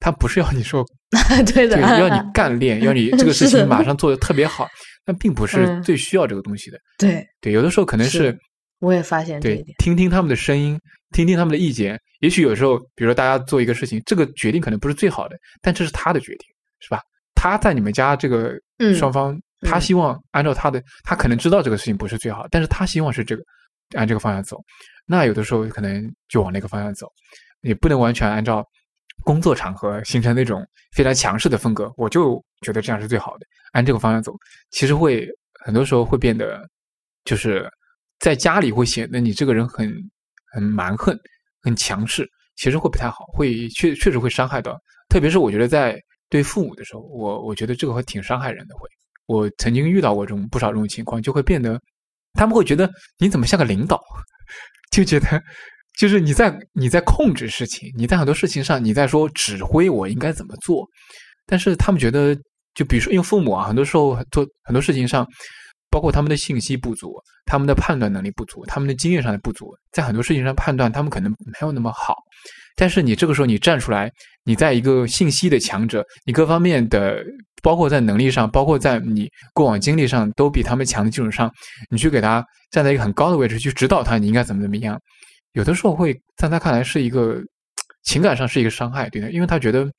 [0.00, 0.84] 他不是要你说
[1.54, 4.68] 对的，要你 干练，要你这个事情马上做的特别好，
[5.06, 6.78] 那并不是嗯最需要这个东西的。
[6.98, 8.38] 对，对，有的时候可能是是
[8.80, 10.78] 我也发现这一对点，听听他们的声音，
[11.12, 11.98] 听听他们的意见。
[12.20, 16.46] 也许有时候，比如说大家做一个事情，这个决定可能不是最好的，但这是他的决定，
[16.80, 17.00] 是吧？
[17.34, 23.42] 他在你们家这个嗯双方，他嗯希望按照他的，他可能知道这个事情不是最好，但是他希望是这个
[23.96, 24.62] 按这个方向走。
[25.06, 27.10] 那有的时候可能就往那个方向走，
[27.62, 28.64] 也不能完全按照
[29.24, 31.92] 工作场合形成那种非常强势的风格。
[31.96, 34.32] 我就觉得这样是最好的，按这个方向走，
[34.70, 35.28] 其实会
[35.64, 36.68] 很多时候会变得，
[37.24, 37.68] 就是
[38.20, 39.92] 在家里会显得你这个人很
[40.52, 41.18] 很蛮横、
[41.62, 44.78] 很强势，其实会不太好，会确确实会伤害到。
[45.08, 45.98] 特别是我觉得在
[46.28, 48.74] 对父母的时候，我我觉得这个会挺伤害人的。
[48.76, 48.88] 会，
[49.28, 51.80] 我曾经遇到过这种不少这种情况，就会变得
[52.32, 54.00] 他们会觉得你怎么像个领导，
[54.90, 55.40] 就觉得
[55.98, 60.86] 就是你在你在控制事情，你在很多事情上你在说指挥我应该怎么做，
[61.46, 62.34] 但是他们觉得，
[62.74, 65.26] 就比如说因为父母啊，很多时候做很多事情上，
[65.90, 67.12] 包括他们的信息不足，
[67.44, 72.14] 他们的判断能力不足，他们的经验上的不足，在很多事情上判断他们可能没有那么好。
[72.78, 74.08] 但是你这个时候你站出来，
[74.44, 77.24] 你在一个信息的强者，你各方面的，
[77.60, 81.52] 包括在能力上，包括在你过往经历上都比他们强的基础上，
[81.90, 84.96] 你去给他站在一个很高的位置去指导他，你应该怎么怎么样，
[85.54, 87.42] 有的时候会在他看来是一个
[88.04, 89.90] 情感上是一个伤害，对的，因为他觉得，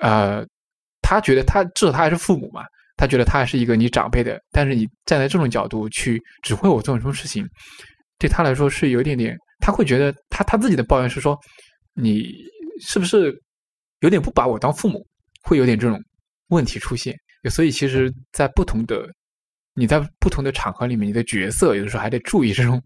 [0.00, 0.46] 呃，
[1.02, 2.62] 他觉得他至少他还是父母嘛，
[2.96, 7.44] 他觉得他还是一个你长辈的，但是你站在这种角度去指挥我做什么事情，
[8.16, 11.36] 对他来说是有一点点，他会觉得他他自己的抱怨是说，
[11.96, 12.32] 你
[12.80, 13.34] 是不是
[14.00, 15.04] 有点不把我当父母，
[15.42, 16.00] 会有点这种
[16.48, 17.16] 问题出现。
[17.50, 19.08] 所以其实，在不同的
[19.74, 22.82] 你在不同的场合里面，你的角色有的时候还得注意这种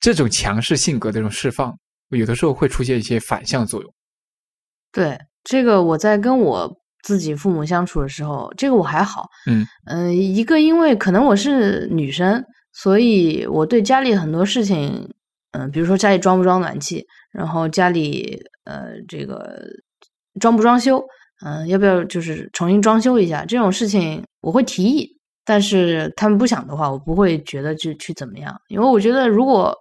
[0.00, 1.74] 这种强势性格的这种释放，
[2.10, 3.94] 有的时候会出现一些反向作用。
[4.92, 6.70] 对这个我在跟我
[7.02, 15.10] 自己父母相处的时候，这个我还好，嗯嗯、一个因为可能我是女生，所以我对家里很多事情，
[15.52, 17.02] 嗯、比如说家里装不装暖气，
[17.32, 19.60] 然后家里呃这个
[20.40, 21.02] 装不装修，
[21.44, 25.08] 嗯、要不要就是重新装修一下这种事情，我会提议，
[25.44, 29.76] 但是他们不想的话，我不会觉得去去怎么样，因为我觉得如果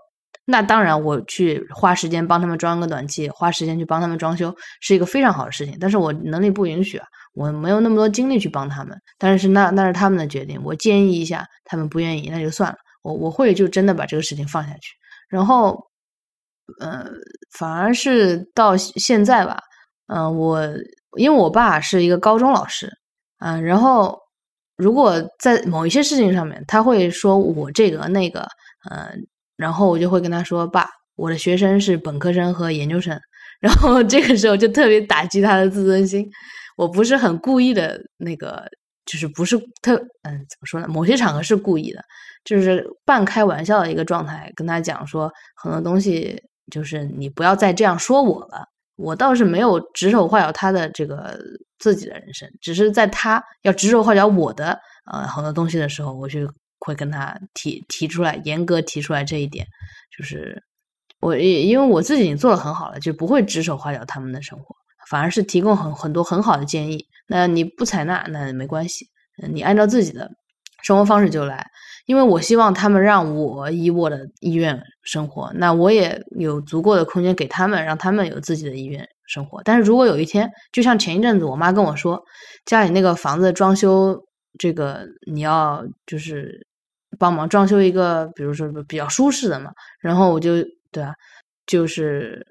[0.45, 5.78] 那当然，我去花时间帮他们装个暖气，花时间去帮他们装修，是一个非常好的事情。
[5.80, 7.06] 但是我能力不允许啊，
[7.36, 8.99] 我没有那么多精力去帮他们。
[9.20, 12.76] 但是那那是他们的决定，我建议一下，他们不愿意，那就算了。
[13.03, 14.94] 我我会就真的把这个事情放下去。
[15.30, 15.80] 然后，
[16.80, 17.06] 呃，
[17.57, 19.60] 反而是到现在吧，
[20.07, 20.68] 嗯、我
[21.18, 22.91] 因为我爸是一个高中老师，
[23.39, 24.18] 嗯、然后
[24.77, 28.41] 如果在某一些事情上面，他会说我这个那个，
[28.89, 29.14] 呃，
[29.57, 33.19] 然后我就会跟他说：“爸，我的学生是本科生和研究生。
[33.61, 36.27] ”然后这个时候就特别打击他的自尊心。
[36.77, 38.65] 我不是很故意的那个，
[39.06, 40.88] 就是不是特嗯，怎么说呢？
[40.88, 42.02] 某些场合是故意的，
[42.43, 45.31] 就是半开玩笑的一个状态，跟他讲说
[45.61, 46.41] 很多东西
[46.72, 48.65] 就是你不要再这样说我了。
[48.98, 51.39] 我倒是没有指手画脚他的这个
[51.80, 54.80] 自己的人生，只是在他要指手画脚我的
[55.11, 56.48] 呃很多东西的时候，我就
[56.80, 59.65] 会跟他提提出来，严格提出来这一点，
[60.15, 60.61] 就是
[61.19, 64.76] 我因为我自己已经做的很好了，就不会指手画脚他们的生活，
[65.10, 67.03] 反而是提供很很多很好的建议。
[67.27, 69.07] 那你不采纳那没关系，
[69.52, 70.30] 你按照自己的
[70.84, 71.66] 生活方式就来。
[72.08, 79.62] 因为我希望他们让我以我的意愿生活，那我也有足够的空间给他们，让他们有自己的意愿生活。
[79.64, 82.22] 但是如果有一天，就像前一阵子我妈跟我说，
[82.66, 84.20] 家里那个房子装修，
[84.60, 86.68] 这个你要就是
[87.18, 89.72] 帮忙装修一个，比如说比较舒适的嘛，
[90.02, 90.56] 然后我就
[90.91, 91.14] 对啊，
[91.68, 92.45] 就是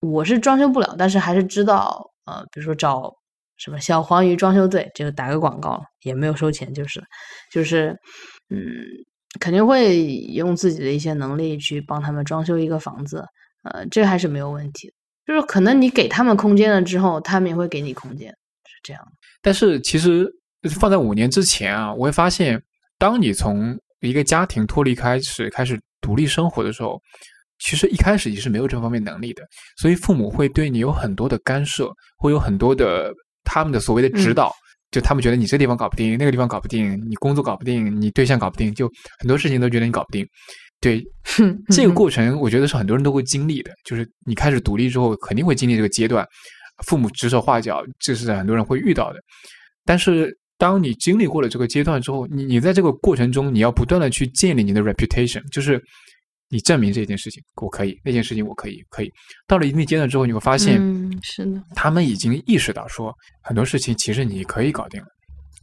[0.00, 3.14] 我是装修不了，但是还是知道，呃，比如说找
[3.64, 7.02] 什么小黄鱼装修队，就打个广告，也没有收钱，就是
[7.50, 7.96] 就是。
[8.50, 8.60] 嗯，
[9.40, 13.24] 肯定会用自己的一些能力去帮他们装修一个房子，
[13.62, 14.92] 呃，这还是没有问题。
[15.26, 19.02] 就是可能你给他们空间了之后，他们也会给你空间，是这样。
[19.40, 20.30] 但是其实
[20.78, 22.62] 放在五年之前啊，我会发现，
[22.98, 27.00] 当你从一个家庭脱离开始，开始独立生活的时候，
[27.58, 29.42] 其实一开始你是没有这方面能力的，
[29.78, 33.10] 所以父母会对你有很多的干涉，会有很多的
[33.44, 34.52] 他们的所谓的指导。
[34.90, 38.88] 就他们觉得你这地方搞不定，那个地方搞不定，你工作搞不定，你对象搞不定，就
[39.18, 40.24] 很多事情都觉得你搞不定。
[40.80, 41.02] 对，
[41.70, 43.72] 这个过程我觉得是很多人都会经历的。
[43.84, 46.24] 就是你开始独立之后，肯定会经历这个阶段，
[46.86, 49.18] 父母指手画脚，这是很多人会遇到的。
[49.84, 55.82] 但是当你经历过了这个阶段之后，你你在这个过程中，你要不断的去建立你的 reputation，就是。
[56.50, 59.10] 你证明这件事情我可以，那件事情我可以，可以。
[59.46, 63.12] 到了一定阶段之后，你会发现，嗯是的，他们已经意识到说
[63.42, 65.06] 很多事情其实你可以搞定了。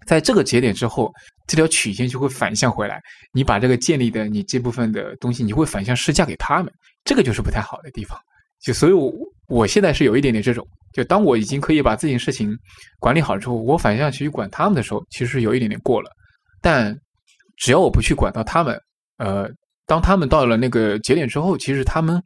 [0.07, 1.13] 在这个节点之后，
[1.47, 2.99] 这条曲线就会反向回来。
[3.31, 6.73] 你把这个建立的你这部分的东西，你会反向施加给他们，
[7.05, 8.19] 这个就是不太好的地方。
[8.59, 9.13] 就所以，我
[9.47, 12.51] 我现在是有一点点这种，就当我已经可以把这件事情
[12.99, 16.09] 管理好之后，我反向去管他们的时候，其实是有一点点过了。
[16.59, 16.97] 但
[17.57, 18.77] 只要我不去管到他们，
[19.17, 19.49] 呃。
[19.91, 22.17] 当他们到了那个节点之后，其实他们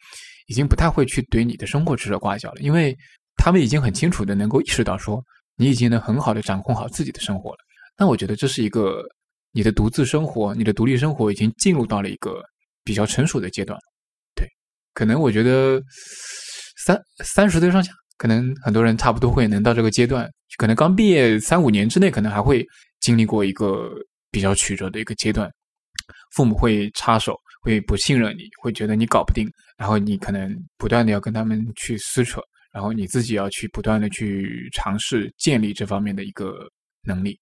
[0.46, 2.96] 已经不太会去对你的生活指手画脚了，因为
[3.38, 5.20] 他们已经很清楚的能够意识到说
[5.56, 7.58] 你已经能很好的掌控好自己的生活了。
[7.98, 9.02] 那我觉得这是一个
[9.52, 12.40] 你的独自生活，你的独立生活已经进入到了一个
[12.84, 13.76] 比较成熟的阶段。
[14.36, 14.48] 对，
[14.94, 15.82] 可能我觉得
[16.86, 20.30] 三三十岁上下，可能很多人差不多会能到这个阶段，
[20.60, 22.64] 可能刚毕业三五年之内，可能还会
[23.00, 23.90] 经历过一个
[24.30, 25.50] 比较曲折的一个阶段，
[26.36, 27.36] 父母会插手。
[27.66, 32.40] 会不信任你，会觉得你搞不定，然后你可能不断的要跟他们去撕扯，
[32.72, 36.54] 然后你自己要去不断的去尝试建立这方面的一个
[37.02, 37.40] 能力，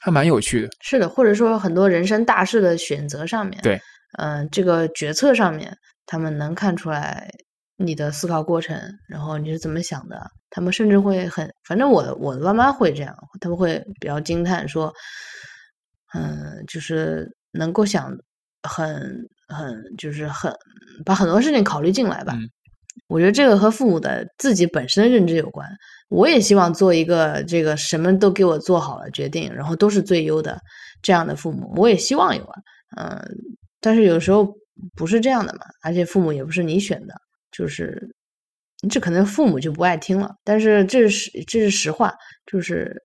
[0.00, 0.68] 还蛮有趣的。
[0.80, 3.76] 是的，或者说很多人生大事的选择上面，对，
[4.18, 7.28] 嗯，这个决策上面，他们能看出来
[7.76, 14.94] 你的思考过程，然后你是怎么想的，他们甚至会很，反正我的我的爸妈会这样，他们会比较惊叹说，
[16.14, 18.16] 嗯，就是能够想。
[18.62, 20.52] 很很就是很
[21.04, 22.36] 把很多事情考虑进来吧，
[23.08, 25.68] 我觉得这个和父母的自己本身的认知有关。
[26.08, 30.58] 我也希望做一个这个什么都给我做好了决定，然后都是最优的
[31.02, 31.72] 这样的父母。
[31.76, 32.58] 我也希望有啊，
[32.96, 33.22] 嗯，
[33.80, 34.52] 但是有时候
[34.96, 37.14] 不是这样的嘛，而且父母也不是你选的，
[37.52, 38.12] 就是
[38.90, 40.34] 这可能父母就不爱听了。
[40.42, 42.12] 但是这是这是实话，
[42.46, 43.00] 就是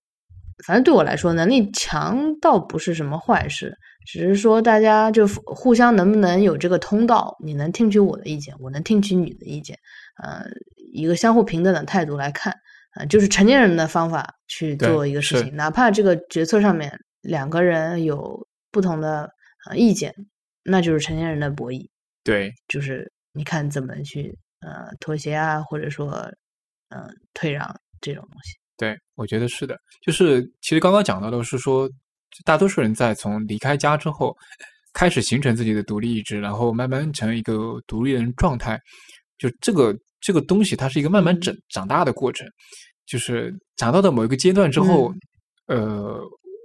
[0.64, 3.76] 反正对我来说，能力强倒不是什么坏事。
[4.06, 7.36] 只是说，大家就互相能不能有这个通道？
[7.44, 9.76] 你能听取我的意见，我能听取你的意见，
[10.22, 10.46] 呃，
[10.92, 12.54] 一个相互平等的态度来看，
[12.92, 19.28] 啊，就是成年人的方法去做一个事情，哪怕这个决策上面两个人有不同的
[19.68, 20.14] 呃意见，
[20.62, 21.88] 那就是成年人的博弈。
[22.22, 26.32] 对，就是你看怎么去呃妥协啊，或者说
[26.90, 28.56] 嗯退让这种东西。
[28.76, 31.88] 对，我觉得是的，就是其实刚刚讲到的是说。
[32.44, 34.36] 大多数人在从离开家之后，
[34.92, 38.78] 开始形成自己的独立意志，然后慢慢成为一个独立人状态。
[39.38, 42.46] 就这个这个东西，它是一个慢慢长长大的过程。
[43.06, 45.14] 就是长到的某一个阶段之后，
[45.68, 46.20] 呃，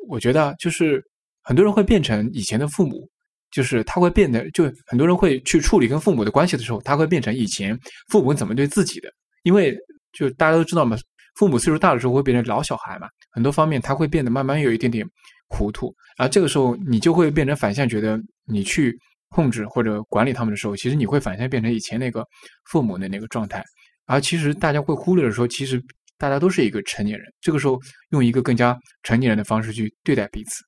[0.10, 1.02] 我觉得就是
[1.42, 3.10] 很多人会变成以前的父母，
[3.50, 7.80] 就是他会变得，就很多人会去处理跟父母的关系的时候，他会变成以前
[8.10, 9.10] 父母怎么对自己的。
[9.44, 9.74] 因为
[10.12, 10.98] 就大家都知道嘛，
[11.36, 15.06] 父母岁数大的时候会变成老小孩嘛，很多方面他会变得慢慢有一点点。
[15.54, 18.98] 糊涂，然后这个时候你就会变成反向，觉得你去
[19.28, 22.26] 控制或者管理他们的时候，其实你会反向变成以前那个
[22.70, 23.62] 父母的那个状态。
[24.06, 25.84] 而其实大家会忽略的时候，其实
[26.18, 27.28] 大家都是一个成年人。
[27.42, 27.78] 这个时候
[28.12, 30.64] 用一个更加成年人的方式去对待彼此，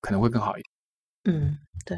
[0.00, 1.36] 可能会更好一点。
[1.36, 1.96] 嗯，对。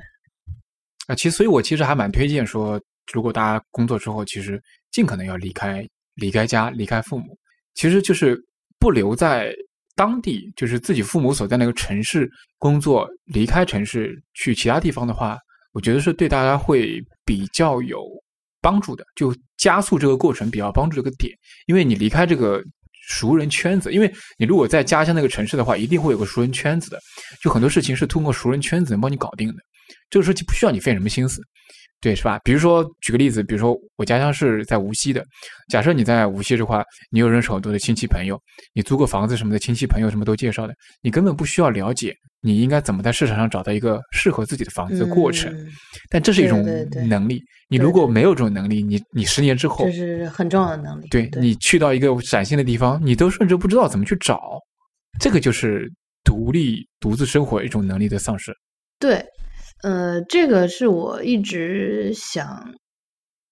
[1.06, 2.78] 啊，其实所以，我其实还蛮推荐说，
[3.10, 5.82] 如果大家工作之后，其实尽可能要离开
[6.16, 7.34] 离开家，离开父母，
[7.78, 8.36] 其实就是
[8.80, 9.54] 不留在
[9.94, 12.28] 当地，就是自己父母所在那个城市
[12.58, 15.38] 工作，离开城市去其他地方的话，
[15.72, 18.02] 我觉得是对大家会比较有
[18.60, 21.32] 帮助的，就加速这个过程比较帮助这个点，
[21.66, 22.60] 因为你离开这个。
[23.10, 27.00] 熟人圈子，因为你如果在家乡那个城市的话，一定会有个熟人圈子的，
[27.42, 29.54] 就很多事情是通过熟人圈子能帮你搞定的，
[30.10, 31.40] 这个时候就不需要你费什么心思。
[32.00, 32.38] 对，是吧？
[32.44, 35.24] 比如说，举个例子，比如说我家乡是在无锡的。
[35.68, 38.40] 假设你在无锡的话，你有认识很多的亲戚朋友，
[38.72, 45.52] 你租个房子什么的，亲戚朋友什么都介绍的，你根本不需要了解你应该怎么在市场上找到一个适合自己的房子的过程。
[46.08, 46.64] 但这是一种
[47.08, 51.08] 能力，你如果没有这种能力，你你十年之后，这是很重要的能力。
[51.08, 54.40] 对你去到一个崭新的地方，你都甚至不知道怎么去找，
[55.18, 55.90] 这个就是
[56.22, 58.52] 独立独自生活一种能力的丧失。
[59.00, 59.20] 对。
[59.82, 62.74] 呃，这个是我一直想，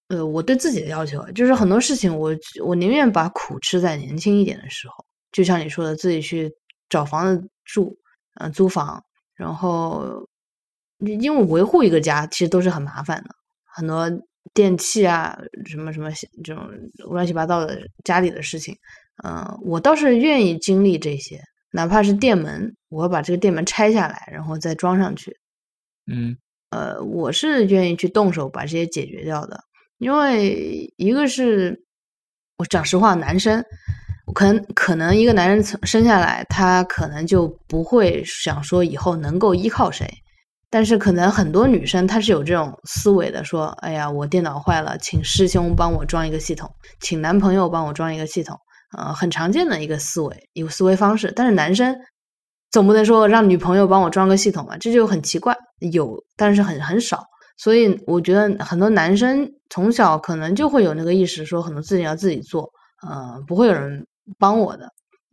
[0.09, 2.35] 呃，我对自己的要求，就是很多事情，我
[2.65, 6.51] 我宁愿把苦吃在年轻一点的时候，就像你说的，自己去
[6.89, 7.97] 找房子住，
[8.35, 9.01] 呃，租房，
[9.35, 10.27] 然后，
[10.99, 13.29] 因为维护一个家其实都是很麻烦的，
[13.65, 14.09] 很多
[14.53, 16.09] 电器啊，什么什么
[16.43, 16.69] 这种
[17.09, 18.75] 乱七八糟的家里的事情，
[19.23, 21.41] 嗯，我倒是愿意经历这些，
[21.71, 25.33] 哪怕是店门，我要把这个店门拆下来，然后再装上去。
[26.09, 26.37] 嗯，
[26.69, 29.59] 呃，我是愿意去动手把这些解决掉的，
[29.97, 31.83] 因为一个是
[32.57, 33.63] 我讲实话，男生
[34.33, 40.09] 可能可能一个男人生下来，他可能就不会想说以后能够依靠谁，
[40.69, 46.69] 但是可能很多女生她是有这种思维的，说，哎呀，我电脑坏了，请师兄帮我装一个系统，
[46.99, 48.57] 请男朋友帮我装一个系统，
[48.97, 51.95] 呃，很常见的一个思维，一个思维方式，但是男生。
[52.69, 55.55] 总不能说让女朋友帮我装个系统吧，这就很奇怪。
[55.79, 57.23] 有，但是很很少。
[57.57, 62.71] 所以我觉得很多男生从小可能就会有那个意识，说很多事情要自己做，
[63.01, 64.05] 呃，不会有人
[64.37, 64.87] 帮我的。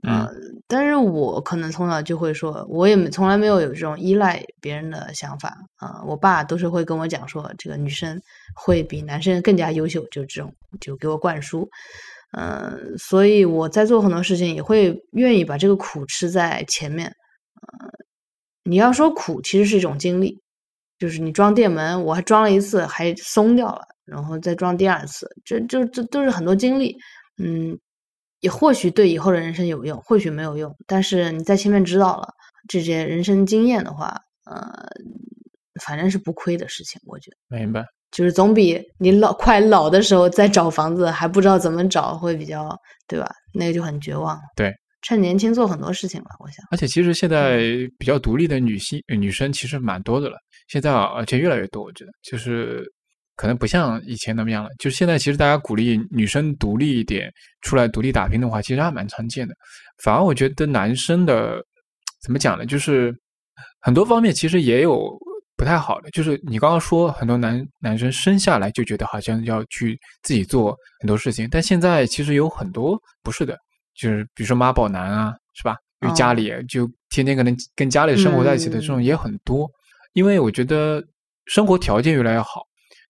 [0.07, 0.29] 嗯，
[0.67, 6.03] 但是我可能从小就会说，我也从来没有有这种依赖别人的想法啊。
[6.07, 8.21] 我爸都是会跟我讲说，这个女生
[8.55, 11.67] 会比男生更加优秀，就这种就给我灌输。
[12.37, 17.07] 嗯，所以我在做很多事情也会愿意把这个苦吃在前面。
[17.63, 17.89] 呃，
[18.65, 20.41] 你要说苦，其实是一种经历，
[20.99, 26.97] 就是你装电门，我还装了一次，还松掉了，然后再装第二次，这就这都是很多经历。
[27.43, 27.79] 嗯，
[28.41, 32.29] 也或许对以后的人生有用，或许没有用，但是你在前面知道了
[32.69, 34.61] 这些人生经验的话，呃，
[35.85, 37.59] 反正是不亏的事情，我觉得。
[37.59, 37.85] 明白。
[38.11, 42.79] 就是总比你老快老的时候再找房子还不知道怎么找会比较，
[43.09, 43.29] 对吧？
[43.53, 44.39] 那个就很绝望。
[44.55, 44.73] 对。
[45.05, 46.65] 趁年轻做很多事情吧，我想。
[46.71, 47.59] 而且其实现在
[47.99, 52.83] 比较独立的女性女生其实蛮多的了，现在而且越来越多，我觉得就是
[53.37, 54.71] 可能不像以前那么样了。
[54.79, 59.55] 就是现在其实大家鼓励女生独立一点，出来独立打拼的话，其实还蛮常见的。
[60.03, 61.63] 反而我觉得男生的
[62.23, 62.65] 怎么讲呢？
[62.65, 63.15] 就是
[63.83, 65.15] 很多方面其实也有
[65.55, 66.11] 不太好的。
[66.13, 73.55] 就是你刚刚说很多男男生生下来就觉得好像要去自己做很多事情，但现在其实有很多不是的。
[73.95, 75.77] 就是比如说妈宝男啊，是吧？
[76.01, 79.71] 因为家里就天天可能跟家里生活在一起的这种也很多。
[80.13, 81.03] 因为我觉得
[81.47, 82.63] 生活条件越来越好，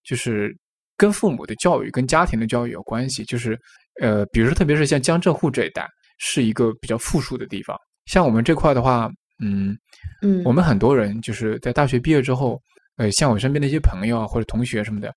[0.04, 0.56] 就是
[0.96, 3.24] 跟父母的教育、跟家庭的教育有关系。
[3.24, 3.58] 就是
[4.00, 5.86] 呃，比如说特别是像江浙沪这一带，
[6.18, 7.76] 是一个比较富庶的地方。
[8.06, 9.10] 像我们这块的话，
[9.42, 9.76] 嗯
[10.22, 12.60] 嗯，我们很多人就是在大学毕业之后，
[12.96, 15.12] 呃，像我身边的一些朋友啊或者同学什么的，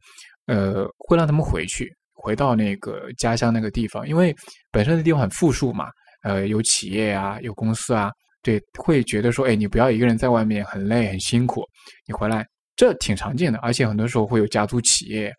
[0.48, 1.96] 呃，会让他们回去。
[2.20, 4.36] 回到那个家乡那个地方，因为
[4.72, 5.88] 本身的地方很富庶嘛，
[6.24, 8.12] 呃，有企业啊，有公司啊，
[8.42, 11.64] 对，会觉得说，哎，你不要一个人在外面很累很辛苦，
[12.08, 12.44] 你回来，
[12.76, 15.32] 这挺常见的，而且很多时候会有家族企业，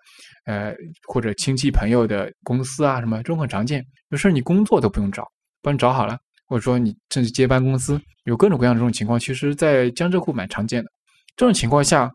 [0.46, 0.72] 呃，
[1.09, 5.26] 或者亲戚朋友的公司啊，什么这种很常见，有时候你工作都不用找，
[5.60, 10.90] 帮你找好了，或者说你甚至接班公司，有各种各样的这种情况，其实在江浙沪蛮常见的，
[11.36, 12.10] 这种情况下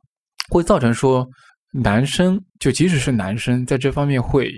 [0.49, 1.27] 会造成说。
[1.73, 4.51] 男生就即使是男生，在这方面会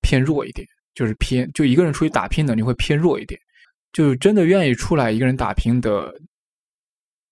[0.00, 0.64] 偏弱一点，
[0.94, 3.38] 就是偏就一个人出去打拼能力会偏弱一点，
[3.92, 6.14] 就真的愿意出来一个人打拼的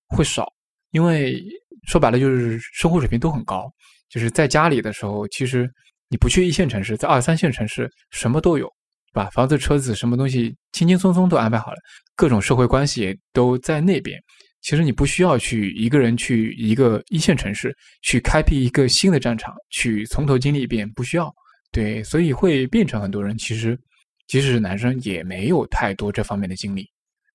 [0.09, 0.53] 会少，
[0.91, 1.41] 因为
[1.86, 3.70] 说白了就是生活水平都很高，
[4.09, 5.70] 就是在家里的时候，其实
[6.09, 8.69] 你不去一线城市，在二三线城市什么都有，
[9.12, 9.31] 把？
[9.31, 11.77] 房子、车子，什么东西轻轻松松都安排好了，
[12.16, 14.20] 各种社会关系都在那边。
[14.65, 21.31] 其实你不需要去一个人去一个一线城市去开辟一个新的战场，去从头经历一遍，不需要。
[21.70, 23.78] 对，所以会变成很多人其实
[24.27, 26.89] 即使是男生也没有太多这方面的经历。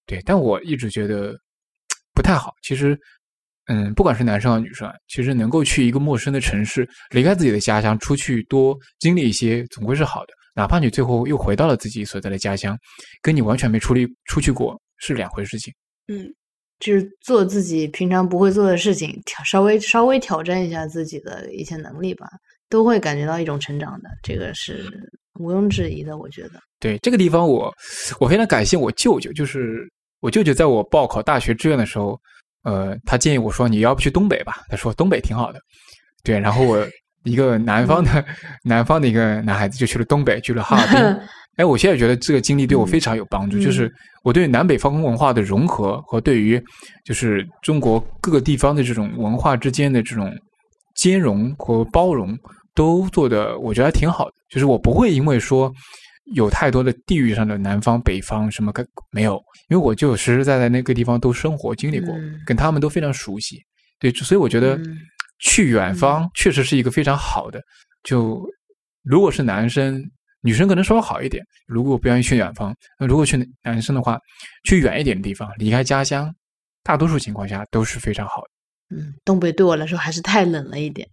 [0.07, 1.39] 对，但我一直觉得
[2.15, 2.51] 不太好。
[2.64, 2.99] 其实，
[3.68, 10.34] 嗯，不管是男生还是女生，其实能够去一个陌生的城市，离开自己的家乡，出去多经历一些，总归是好的。
[10.56, 12.76] 哪怕你最后又回到了自己所在的家乡，
[13.22, 15.72] 跟你完全没出力出去过是两回事情。
[16.07, 16.27] 嗯，
[16.80, 22.27] 就是做自己平常不会做的事情，挑稍微稍微挑战一下自己的一些能力吧，
[22.69, 24.85] 都会感觉到一种成长的，这个是
[25.39, 26.18] 毋庸置疑的。
[26.18, 27.73] 我觉得，对这个地方，我
[28.19, 29.88] 我非常感谢我舅舅，就是
[30.22, 32.19] 我舅舅在我报考大学志愿的时候，
[32.64, 35.60] 呃，他建议我说你要不去东北吧，他说东北挺好的，
[36.23, 36.85] 对，然后我。
[37.26, 38.26] 一个南方的
[38.64, 41.22] 南方的一个男孩子就去了东北，去了哈尔滨。
[41.57, 43.91] 哎，我现在觉得这个经历对我非常有帮助，就是
[44.23, 46.61] 我对南北方文化的融合和对于
[47.05, 50.31] 就是中国各个地方的这种文化之间的这种
[50.95, 52.37] 兼容和包容
[52.73, 54.33] 都做的，我觉得还挺好的。
[54.49, 55.71] 就是我不会因为说
[56.35, 62.13] 有太多的地域上的南方北方什么个没有，因为我就实实在在那个地方都生活经历过，
[62.45, 63.57] 跟他们都非常熟悉。
[63.99, 64.79] 对，所以我觉得。
[65.41, 67.61] 去远方确实是一个非常好的。
[68.03, 68.45] 就
[69.03, 70.03] 如果是男生，
[70.41, 71.44] 女生可能稍微好一点。
[71.68, 74.20] 如果不愿意去远方，那如果去男生的话，
[74.64, 76.34] 去远一点的地方，离开家乡，
[76.84, 78.98] 大多数情况下都是非常好的。
[78.98, 81.07] 嗯，东北对我来说还是太冷了一点，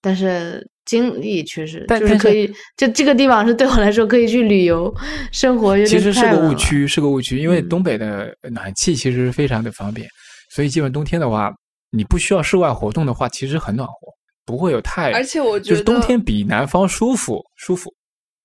[0.00, 2.52] 但是经历确实就是可以。
[2.76, 4.94] 就这个地方是对我来说可以去旅游
[5.32, 5.76] 生活。
[5.84, 10.08] 其实是个误区，是个误区，因为东北的暖气其实非常的方便，
[10.50, 11.52] 所以基本冬天的话。
[11.94, 13.94] 你不需要室外活动的话，其实很暖和，
[14.46, 15.12] 不会有太。
[15.12, 17.92] 而且我觉得，就是冬天比南方舒服，舒服。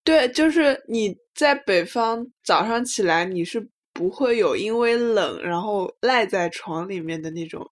[0.08, 7.70] 对，就是你在北方早上起来，你是不会有因为冷然后赖在床里面的那种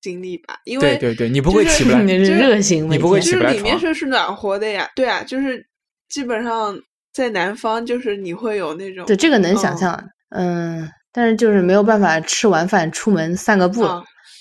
[0.00, 0.58] 经历吧？
[0.64, 5.62] 因为对对对，你不会起不 来，你是热型，你不会起不来就是里面是是暖和的呀，对啊，就是
[6.08, 6.74] 基本上
[7.12, 9.04] 在南方，就是你会有那种。
[9.04, 13.82] 对，这个能想象，嗯，但是就是没有办法吃完饭出门散个步。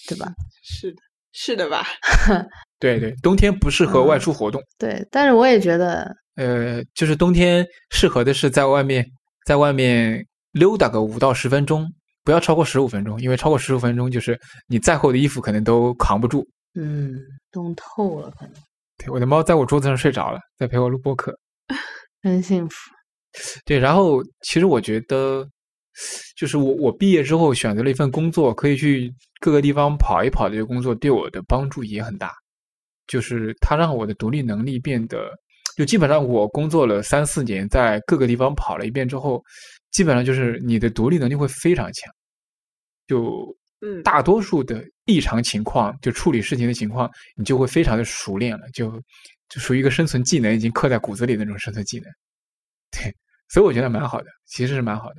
[0.08, 0.32] 对吧？
[0.64, 0.98] 是的，
[1.34, 1.86] 是的吧？
[2.80, 4.62] 对对，冬天不适合外出活动。
[4.78, 9.06] 对，但是我也觉得，呃，就是冬天适合的是在外面，
[9.46, 11.86] 在外面溜达个五到十分钟，
[12.24, 16.48] 不要超过十五分钟，因为超过十五分钟，就是你再厚的衣服可能都扛不住。
[16.76, 17.20] 嗯，
[17.52, 18.54] 冻透了可能。
[18.98, 21.38] 对，我的猫在我桌子上睡着了，在陪我录播客，
[22.24, 22.76] 真幸福。
[23.66, 25.46] 对，然后其实我觉得。
[26.38, 29.12] 就是我，我毕业之后选择了一份工作，可以去
[29.42, 32.32] 各个地方跑一跑的这个工作，对我的帮助也很大。
[33.08, 35.32] 就是它让我的独立能力变得，
[35.78, 39.42] 就基本上我工作了三四年，在各个地方跑了一遍之后，
[39.92, 42.12] 基本上就是你的独立能力会非常强。
[43.06, 48.92] 就嗯，大多数的异常情况，就处理事情的情况，你就会非常的熟练了，就
[49.50, 52.10] 就属于一个生存技能，已经刻在骨子里的那种生存技能。
[52.90, 53.14] 对，
[53.50, 55.18] 所以我觉得蛮好的，其实是蛮好的。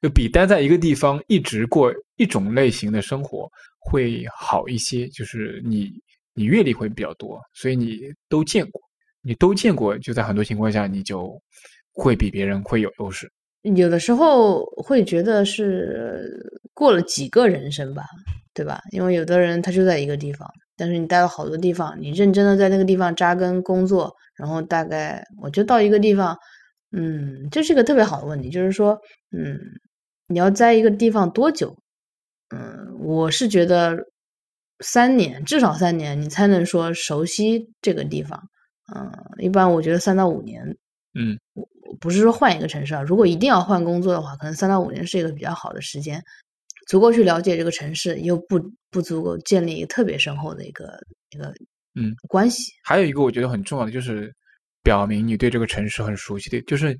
[0.00, 3.46] 就比待在一个地方一直过一种类型的生活
[3.78, 5.92] 会好一些，就是你
[6.32, 8.00] 你阅历会比较多，所以你
[8.30, 8.80] 都见过，
[9.22, 11.40] 你都见过，就在很多情况下你就
[11.92, 13.30] 会比别人会有优势。
[13.62, 16.24] 有的时候会觉得是
[16.72, 18.04] 过了几个人生吧，
[18.54, 18.80] 对吧？
[18.92, 26.36] 因为有的人他就在一个地方，但是你待了好多地方，你认真的在那个地方扎根工作，然后大概我就到一个地方，
[26.92, 28.98] 嗯，这是一个特别好的问题，就是说，
[29.36, 29.58] 嗯。
[30.32, 31.76] 你要在一个地方多久？
[32.54, 33.98] 嗯，我是觉得
[34.78, 38.40] 三年，至少三年，你才能说熟悉这个地方。
[38.94, 40.64] 嗯，一般我觉得三到五年。
[41.14, 41.66] 嗯，我
[42.00, 46.22] 不是说换一个城市啊，如果一定要换工作的话，可能三到五年是一个比较好的时间，
[46.88, 48.60] 足够去了解这个城市，又不
[48.90, 50.98] 不足够建立一个特别深厚的一个
[51.30, 51.52] 一个
[51.94, 52.72] 嗯关系。
[52.84, 54.32] 还有一个我觉得很重要的就是
[54.82, 56.96] 表明你对这个城市很熟悉的，就是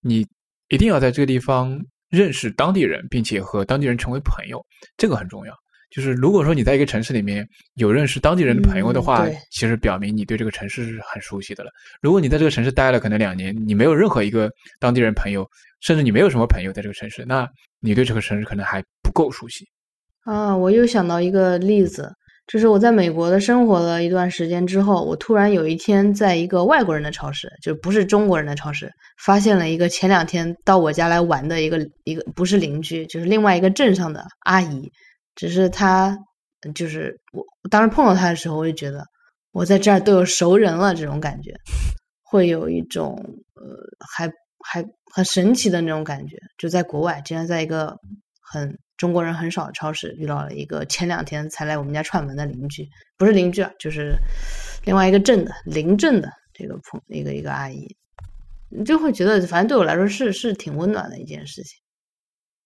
[0.00, 0.26] 你
[0.68, 1.80] 一定要在这个地方。
[2.10, 4.64] 认识当地人，并且和当地人成为朋友，
[4.96, 5.52] 这个很重要。
[5.94, 11.70] 就是如果说你在一个城市里面有认识当地人的朋友的话，其实表明你对这个城市是很熟悉的了。
[12.02, 14.50] 如果你在这个城市待了可能两年，你没有任何一个
[14.80, 15.46] 当地人朋友，
[15.80, 17.48] 甚至你没有什么朋友在这个城市，那
[17.80, 19.64] 你对这个城市可能还不够熟悉。
[20.24, 22.12] 啊，我又想到一个例子。
[22.46, 34.92] 就是我在美国的生活了一段时间之后，我突然有一天在一个外国人的超市，就不是中国人的超市，发现了一个前两天到我家来玩的一个一个不是邻居，就是另外一个镇上的阿姨。
[35.34, 36.18] 只是她，
[36.74, 39.06] 就是我当时碰到她的时候，我就觉得
[39.52, 41.52] 我在这儿都有熟人了，这种感觉，
[42.22, 43.16] 会有一种
[43.54, 43.62] 呃，
[44.12, 46.36] 还还很神奇的那种感觉。
[46.58, 47.96] 就在国外，竟然在一个
[48.40, 48.78] 很。
[48.96, 52.88] 中国人很少的超市遇到了一个前两天才来我们家串门的邻居，
[53.18, 54.14] 不是邻居啊，就是
[54.84, 57.96] 另外一个镇的邻镇的这个朋一个一个阿姨，
[58.70, 61.76] 你就会觉得反正对我来说是是挺温暖的一件事情。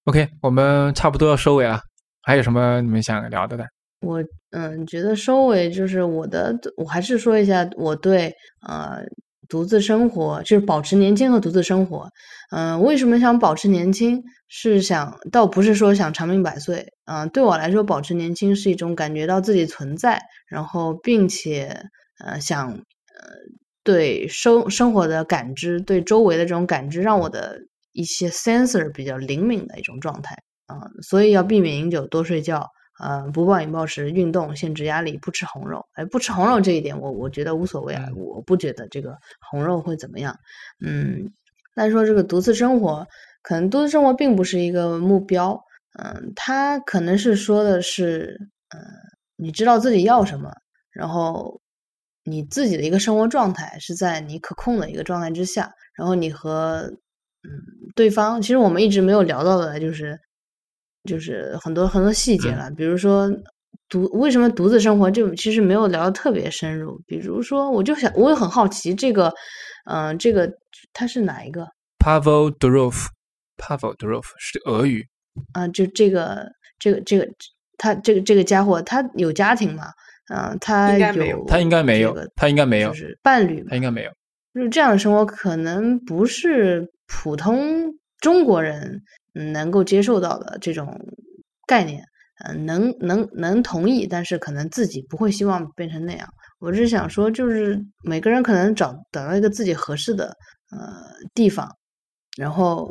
[0.05, 1.81] OK，我们差不多要收尾了，
[2.29, 3.65] 还有什么你们想聊的呢？
[4.03, 8.31] 我嗯，觉得收尾就是我的，我还是说一下我对
[8.67, 9.01] 呃
[9.49, 12.07] 独自生活，就是保持年轻和独自生活。
[12.55, 14.23] 嗯，为什么想保持年轻？
[14.47, 16.93] 是想倒不是说想长命百岁。
[17.07, 21.81] 嗯，对我来说，保持年轻是一种感觉到自己存在，然后并且
[22.23, 22.83] 呃想呃
[23.83, 27.59] 对生生活的感知，对周围的这种感知，让我的
[27.93, 30.37] 一些 sensor 比较灵敏的一种状态。
[30.69, 32.69] 嗯，所以要避免饮酒，多睡觉。
[33.01, 35.87] 呃，不暴饮暴食，运动，限制压力，不吃红肉。
[35.93, 39.17] 哎，不吃红肉这一点，我我觉得无所谓啊，我不觉得这个
[39.49, 40.37] 红肉会怎么样。
[40.85, 41.31] 嗯，
[41.77, 43.07] 但是说这个独自生活，
[43.41, 45.57] 可能独自生活并不是一个目标。
[45.97, 48.37] 嗯，他可能是说的是，
[48.75, 48.81] 嗯，
[49.37, 50.53] 你知道自己要什么，
[50.91, 51.61] 然后
[52.25, 56.81] 你自己的一个生活状态是在你可控的一个状态之下，然后你和
[57.45, 57.51] 嗯
[57.95, 60.19] 对方，其实我们一直没有聊到的就是。
[61.05, 63.31] 就是很多很多细节了，比如说
[63.89, 67.01] 独为什么独自生活，这其实没有聊的特别深入。
[67.07, 69.33] 比如说，我就想，我也很好奇，这个，
[69.91, 70.51] 嗯，这个
[70.93, 71.67] 他是哪一个
[71.99, 75.07] ？Pavel Durov，Pavel Durov 是俄语
[75.53, 76.47] 啊，就这个
[76.79, 77.27] 这个这个
[77.79, 79.85] 他这个这个家伙，他有家庭吗？
[80.35, 84.11] 嗯，他有，他应该没有，他应该没有，就是伴侣，他应该没有。
[84.53, 89.03] 就是这样的生活，可能不是普通中国人。
[89.53, 90.99] 能够接受到的这种
[91.67, 92.03] 概念，
[92.45, 96.29] 嗯，能能能同意，但是可能自己不会希望变成那样。
[96.59, 100.27] 我是想说，就是每个人可能找找到一个自己合适的
[100.71, 100.93] 呃
[101.35, 101.69] 地方，
[102.37, 102.91] 然后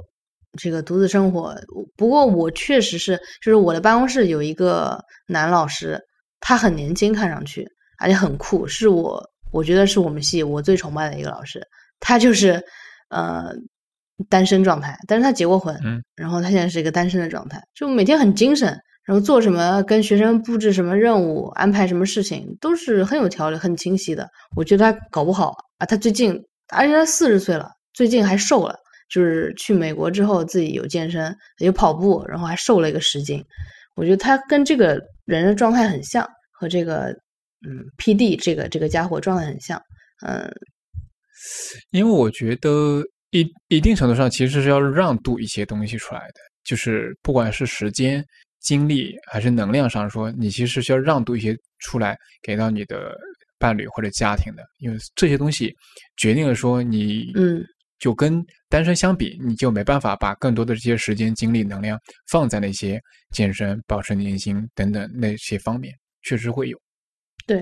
[0.57, 1.53] 这个独自生活。
[1.97, 4.97] 不过我确实是，就是我的办公室有一个
[5.27, 5.99] 男老师，
[6.39, 7.67] 他很年轻，看上去
[7.99, 9.21] 而且很酷，是我
[9.51, 11.61] 我觉得是我们系我最崇拜的一个老师。
[11.99, 12.63] 他就是
[13.09, 13.51] 呃。
[14.29, 18.69] 单身状态，但是他结过婚，嗯，然后他现在是一个单身的状态，就每天很精神，
[19.05, 24.27] 然后做什么跟学生布置什么任务，安排什么事情都是很有条理、很清晰的。
[24.55, 26.33] 我觉得他搞不好啊，他最近，
[26.73, 28.75] 而且他四十岁了，最近还瘦了，
[29.07, 33.43] 就是去美国之后自己有健身，有跑步，然后还瘦了一个十斤。
[33.95, 37.15] 我觉得他跟这个人的状态很像，和这个
[37.67, 39.79] 嗯 P D 这个这个家伙状态很像，
[40.25, 40.51] 嗯，
[41.91, 43.03] 因为我觉得。
[43.31, 48.23] 一一定程度上，其实是要让渡一些东西出来的，就是不管是时间、
[48.59, 53.15] 精力还是能量上说，你其实是要让渡一些出来给到你的
[53.59, 55.73] 伴侣或者家庭的，因为这些东西
[56.15, 57.63] 决定了说你，嗯，
[57.99, 61.99] 就跟单身相比，你就没办法把更多的这些时间、精力、能量
[62.29, 63.01] 放在那些
[63.33, 66.79] 健身、保持年轻等等那些方面，确实会有，
[67.45, 67.61] 对。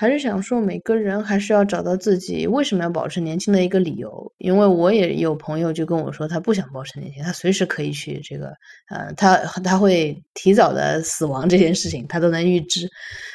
[0.00, 4.32] 还是想说，每个人还是要找到自己为什么要保持年轻的一个理由。
[4.38, 8.54] 因为我也有朋友就跟我说，他不想保持年轻，他随时可以去这个，
[8.90, 12.88] 呃，他他会提早的死亡这件事情，他都能预知。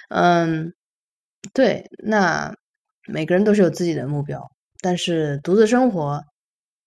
[0.07, 0.71] 嗯，
[1.53, 2.55] 对，那
[3.09, 4.41] 每个人都是有自己的目标，
[4.79, 6.23] 但是独自生活，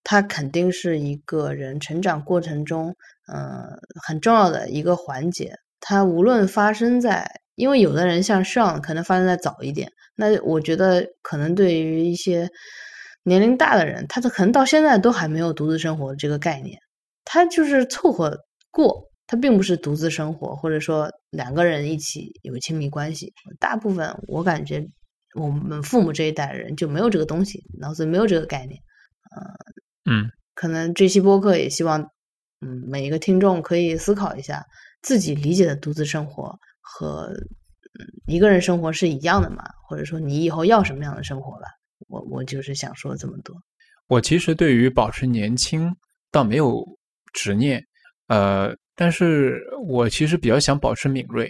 [0.03, 2.95] 它肯定是一个人成长过程中，
[3.31, 5.53] 嗯，很重要的一个环节。
[5.79, 7.29] 它无论发生在。
[7.57, 12.47] 因为有的人像上可能发生在早一点，那我觉得可能对于一些
[13.23, 16.77] 年龄大的人，他的可能到现在都还没有独自生活这个概念，
[17.25, 18.37] 他就是凑合
[18.69, 23.33] 过，他并不是独自生活，或者说两个人一起有亲密关系。
[23.59, 24.87] 大部分我感觉
[25.33, 28.79] 我们父母这一代人就没有这个东西，脑子没有这个概念。
[30.05, 31.99] 嗯嗯，可能这期播客也希望，
[32.61, 34.63] 嗯，每一个听众可以思考一下
[35.01, 36.55] 自己理解的独自生活。
[36.93, 37.27] 和
[37.99, 39.63] 嗯一个人生活是一样的嘛？
[39.87, 41.67] 或者说你以后要什么样的生活吧？
[42.07, 43.55] 我我就是想说这么多。
[44.07, 45.91] 我其实对于保持年轻
[46.31, 46.85] 倒没有
[47.33, 47.83] 执念，
[48.27, 51.49] 呃，但是我其实比较想保持敏锐，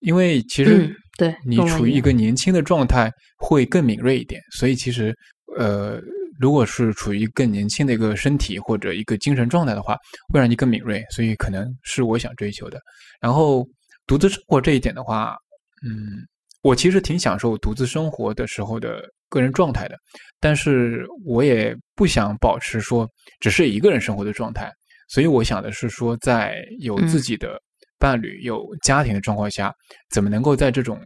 [0.00, 4.40] 因为其实对你处于一个年轻的状态会更敏锐一点。
[4.58, 5.14] 所以其实
[5.56, 6.00] 呃，
[6.38, 9.96] 如果是处于更年轻的一个身体或者一个精神状态的话，
[10.32, 12.80] 会让你更敏锐，所以可能是我想追求的。
[13.20, 13.66] 然后。
[14.08, 15.36] 独自生活这一点的话，
[15.86, 16.26] 嗯，
[16.62, 19.94] 我其实挺享受独自生活的时候的个人状态的，
[20.40, 23.06] 但是我也不想保持说
[23.38, 24.72] 只是一个人生活的状态，
[25.08, 27.60] 所以我想的是说，在有自己的
[27.98, 29.72] 伴侣、有家庭的状况下，
[30.10, 30.98] 怎么能够在这种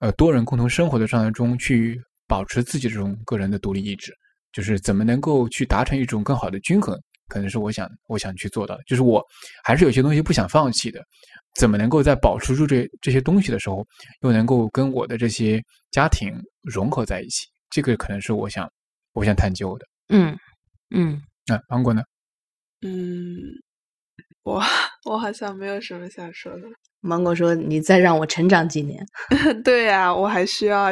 [0.00, 4.12] 呃多人共同生活的状态中去保持自己这种个人的独立意志，
[4.52, 6.94] 就是怎么能够去达成一种更好的均衡，
[7.26, 9.24] 可能是我想我想去做到的，就是我
[9.64, 11.02] 还是有些东西不想放弃的。
[11.60, 13.86] 怎么能够在保持住这这些东西的时候，
[14.22, 16.32] 又能够跟我的这些家庭
[16.62, 17.46] 融合在一起？
[17.68, 18.66] 这个可能是我想
[19.12, 19.86] 我想探究的。
[20.08, 20.34] 嗯
[20.88, 22.02] 嗯，那芒果呢？
[22.80, 23.36] 嗯，
[24.42, 24.62] 我
[25.04, 26.62] 我好像没有什么想说的。
[27.00, 29.04] 芒果说：“你再让我成长几年。
[29.62, 30.88] 对呀、我还需要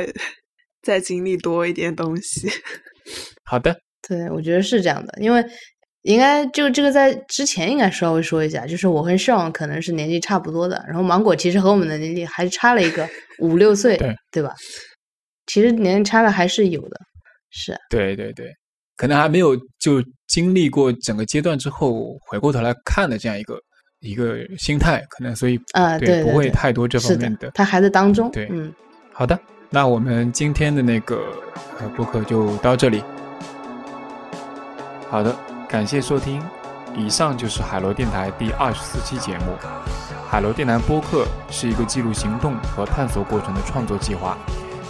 [0.83, 2.47] 再经历多一点东西。
[3.43, 3.75] 好的，”
[4.07, 5.43] 对，我觉得是这样的，因为
[6.09, 13.07] 应该就这个在之前应该稍微说一下，就是我跟盛可能是年纪差不多的，然后芒果其实和我们的年纪还差了一个
[13.41, 14.55] 五六岁，对对吧？
[15.47, 16.99] 其实年龄差的还是有的，
[17.51, 18.47] 是啊，对对对，
[18.97, 23.59] 可能还没有就经历过整个阶段之后，回过头来看的这样一个
[24.01, 28.73] 一个心态，可能所以啊，对，不会太多这方面的，他还在当中，对嗯，
[29.13, 31.23] 好的，那我们今天的那个
[31.79, 33.03] 呃播客就到这里。
[35.11, 35.37] 好的，
[35.69, 36.43] 感谢收听，
[36.95, 39.55] 以上就是海螺电台第二十四期节目。
[40.27, 44.39] 海螺电台播客是一个记录行动和探索过程的创作计划。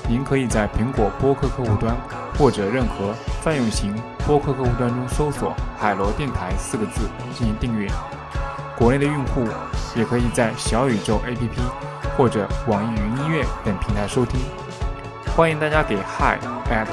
[0.09, 1.97] 您可以在苹果播客客户端
[2.39, 3.93] 或者任何泛用型
[4.25, 7.91] 播客客户端中搜索“海螺电台”四个字进行订阅。
[8.77, 9.49] 国内的用户
[9.97, 11.59] 也可以在小宇宙 APP
[12.17, 14.39] 或者网易云音乐等平台收听。
[15.37, 16.39] 欢迎大家给 hi
[16.71, 16.87] at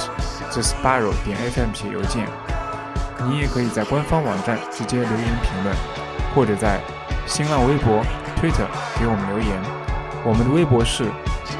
[0.51, 2.27] the spiral 点 fm 写邮件。
[3.23, 5.75] 你也可以在官方网站直接留言评论，
[6.35, 6.79] 或者在
[7.25, 8.03] 新浪微博、
[8.35, 8.67] Twitter
[8.99, 9.61] 给我们留言。
[10.23, 11.05] 我们的微博是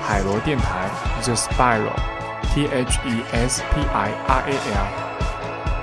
[0.04, 0.90] 海螺电台
[1.24, 4.88] The Spiral，T H E S P I R A L。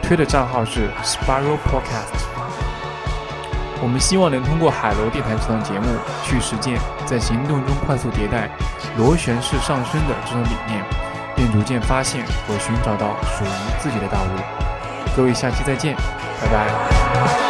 [0.02, 2.20] 推的账号是 Spiral Podcast。
[3.80, 5.88] 我们希望能通过海螺电台这档节目，
[6.22, 8.50] 去实践在行动中快速迭代、
[8.96, 10.84] 螺旋式上升的这种理念，
[11.34, 13.48] 并逐渐发现和寻找到属于
[13.80, 14.71] 自己的道路。
[15.16, 15.94] 各位下期再见
[16.40, 17.41] 拜拜。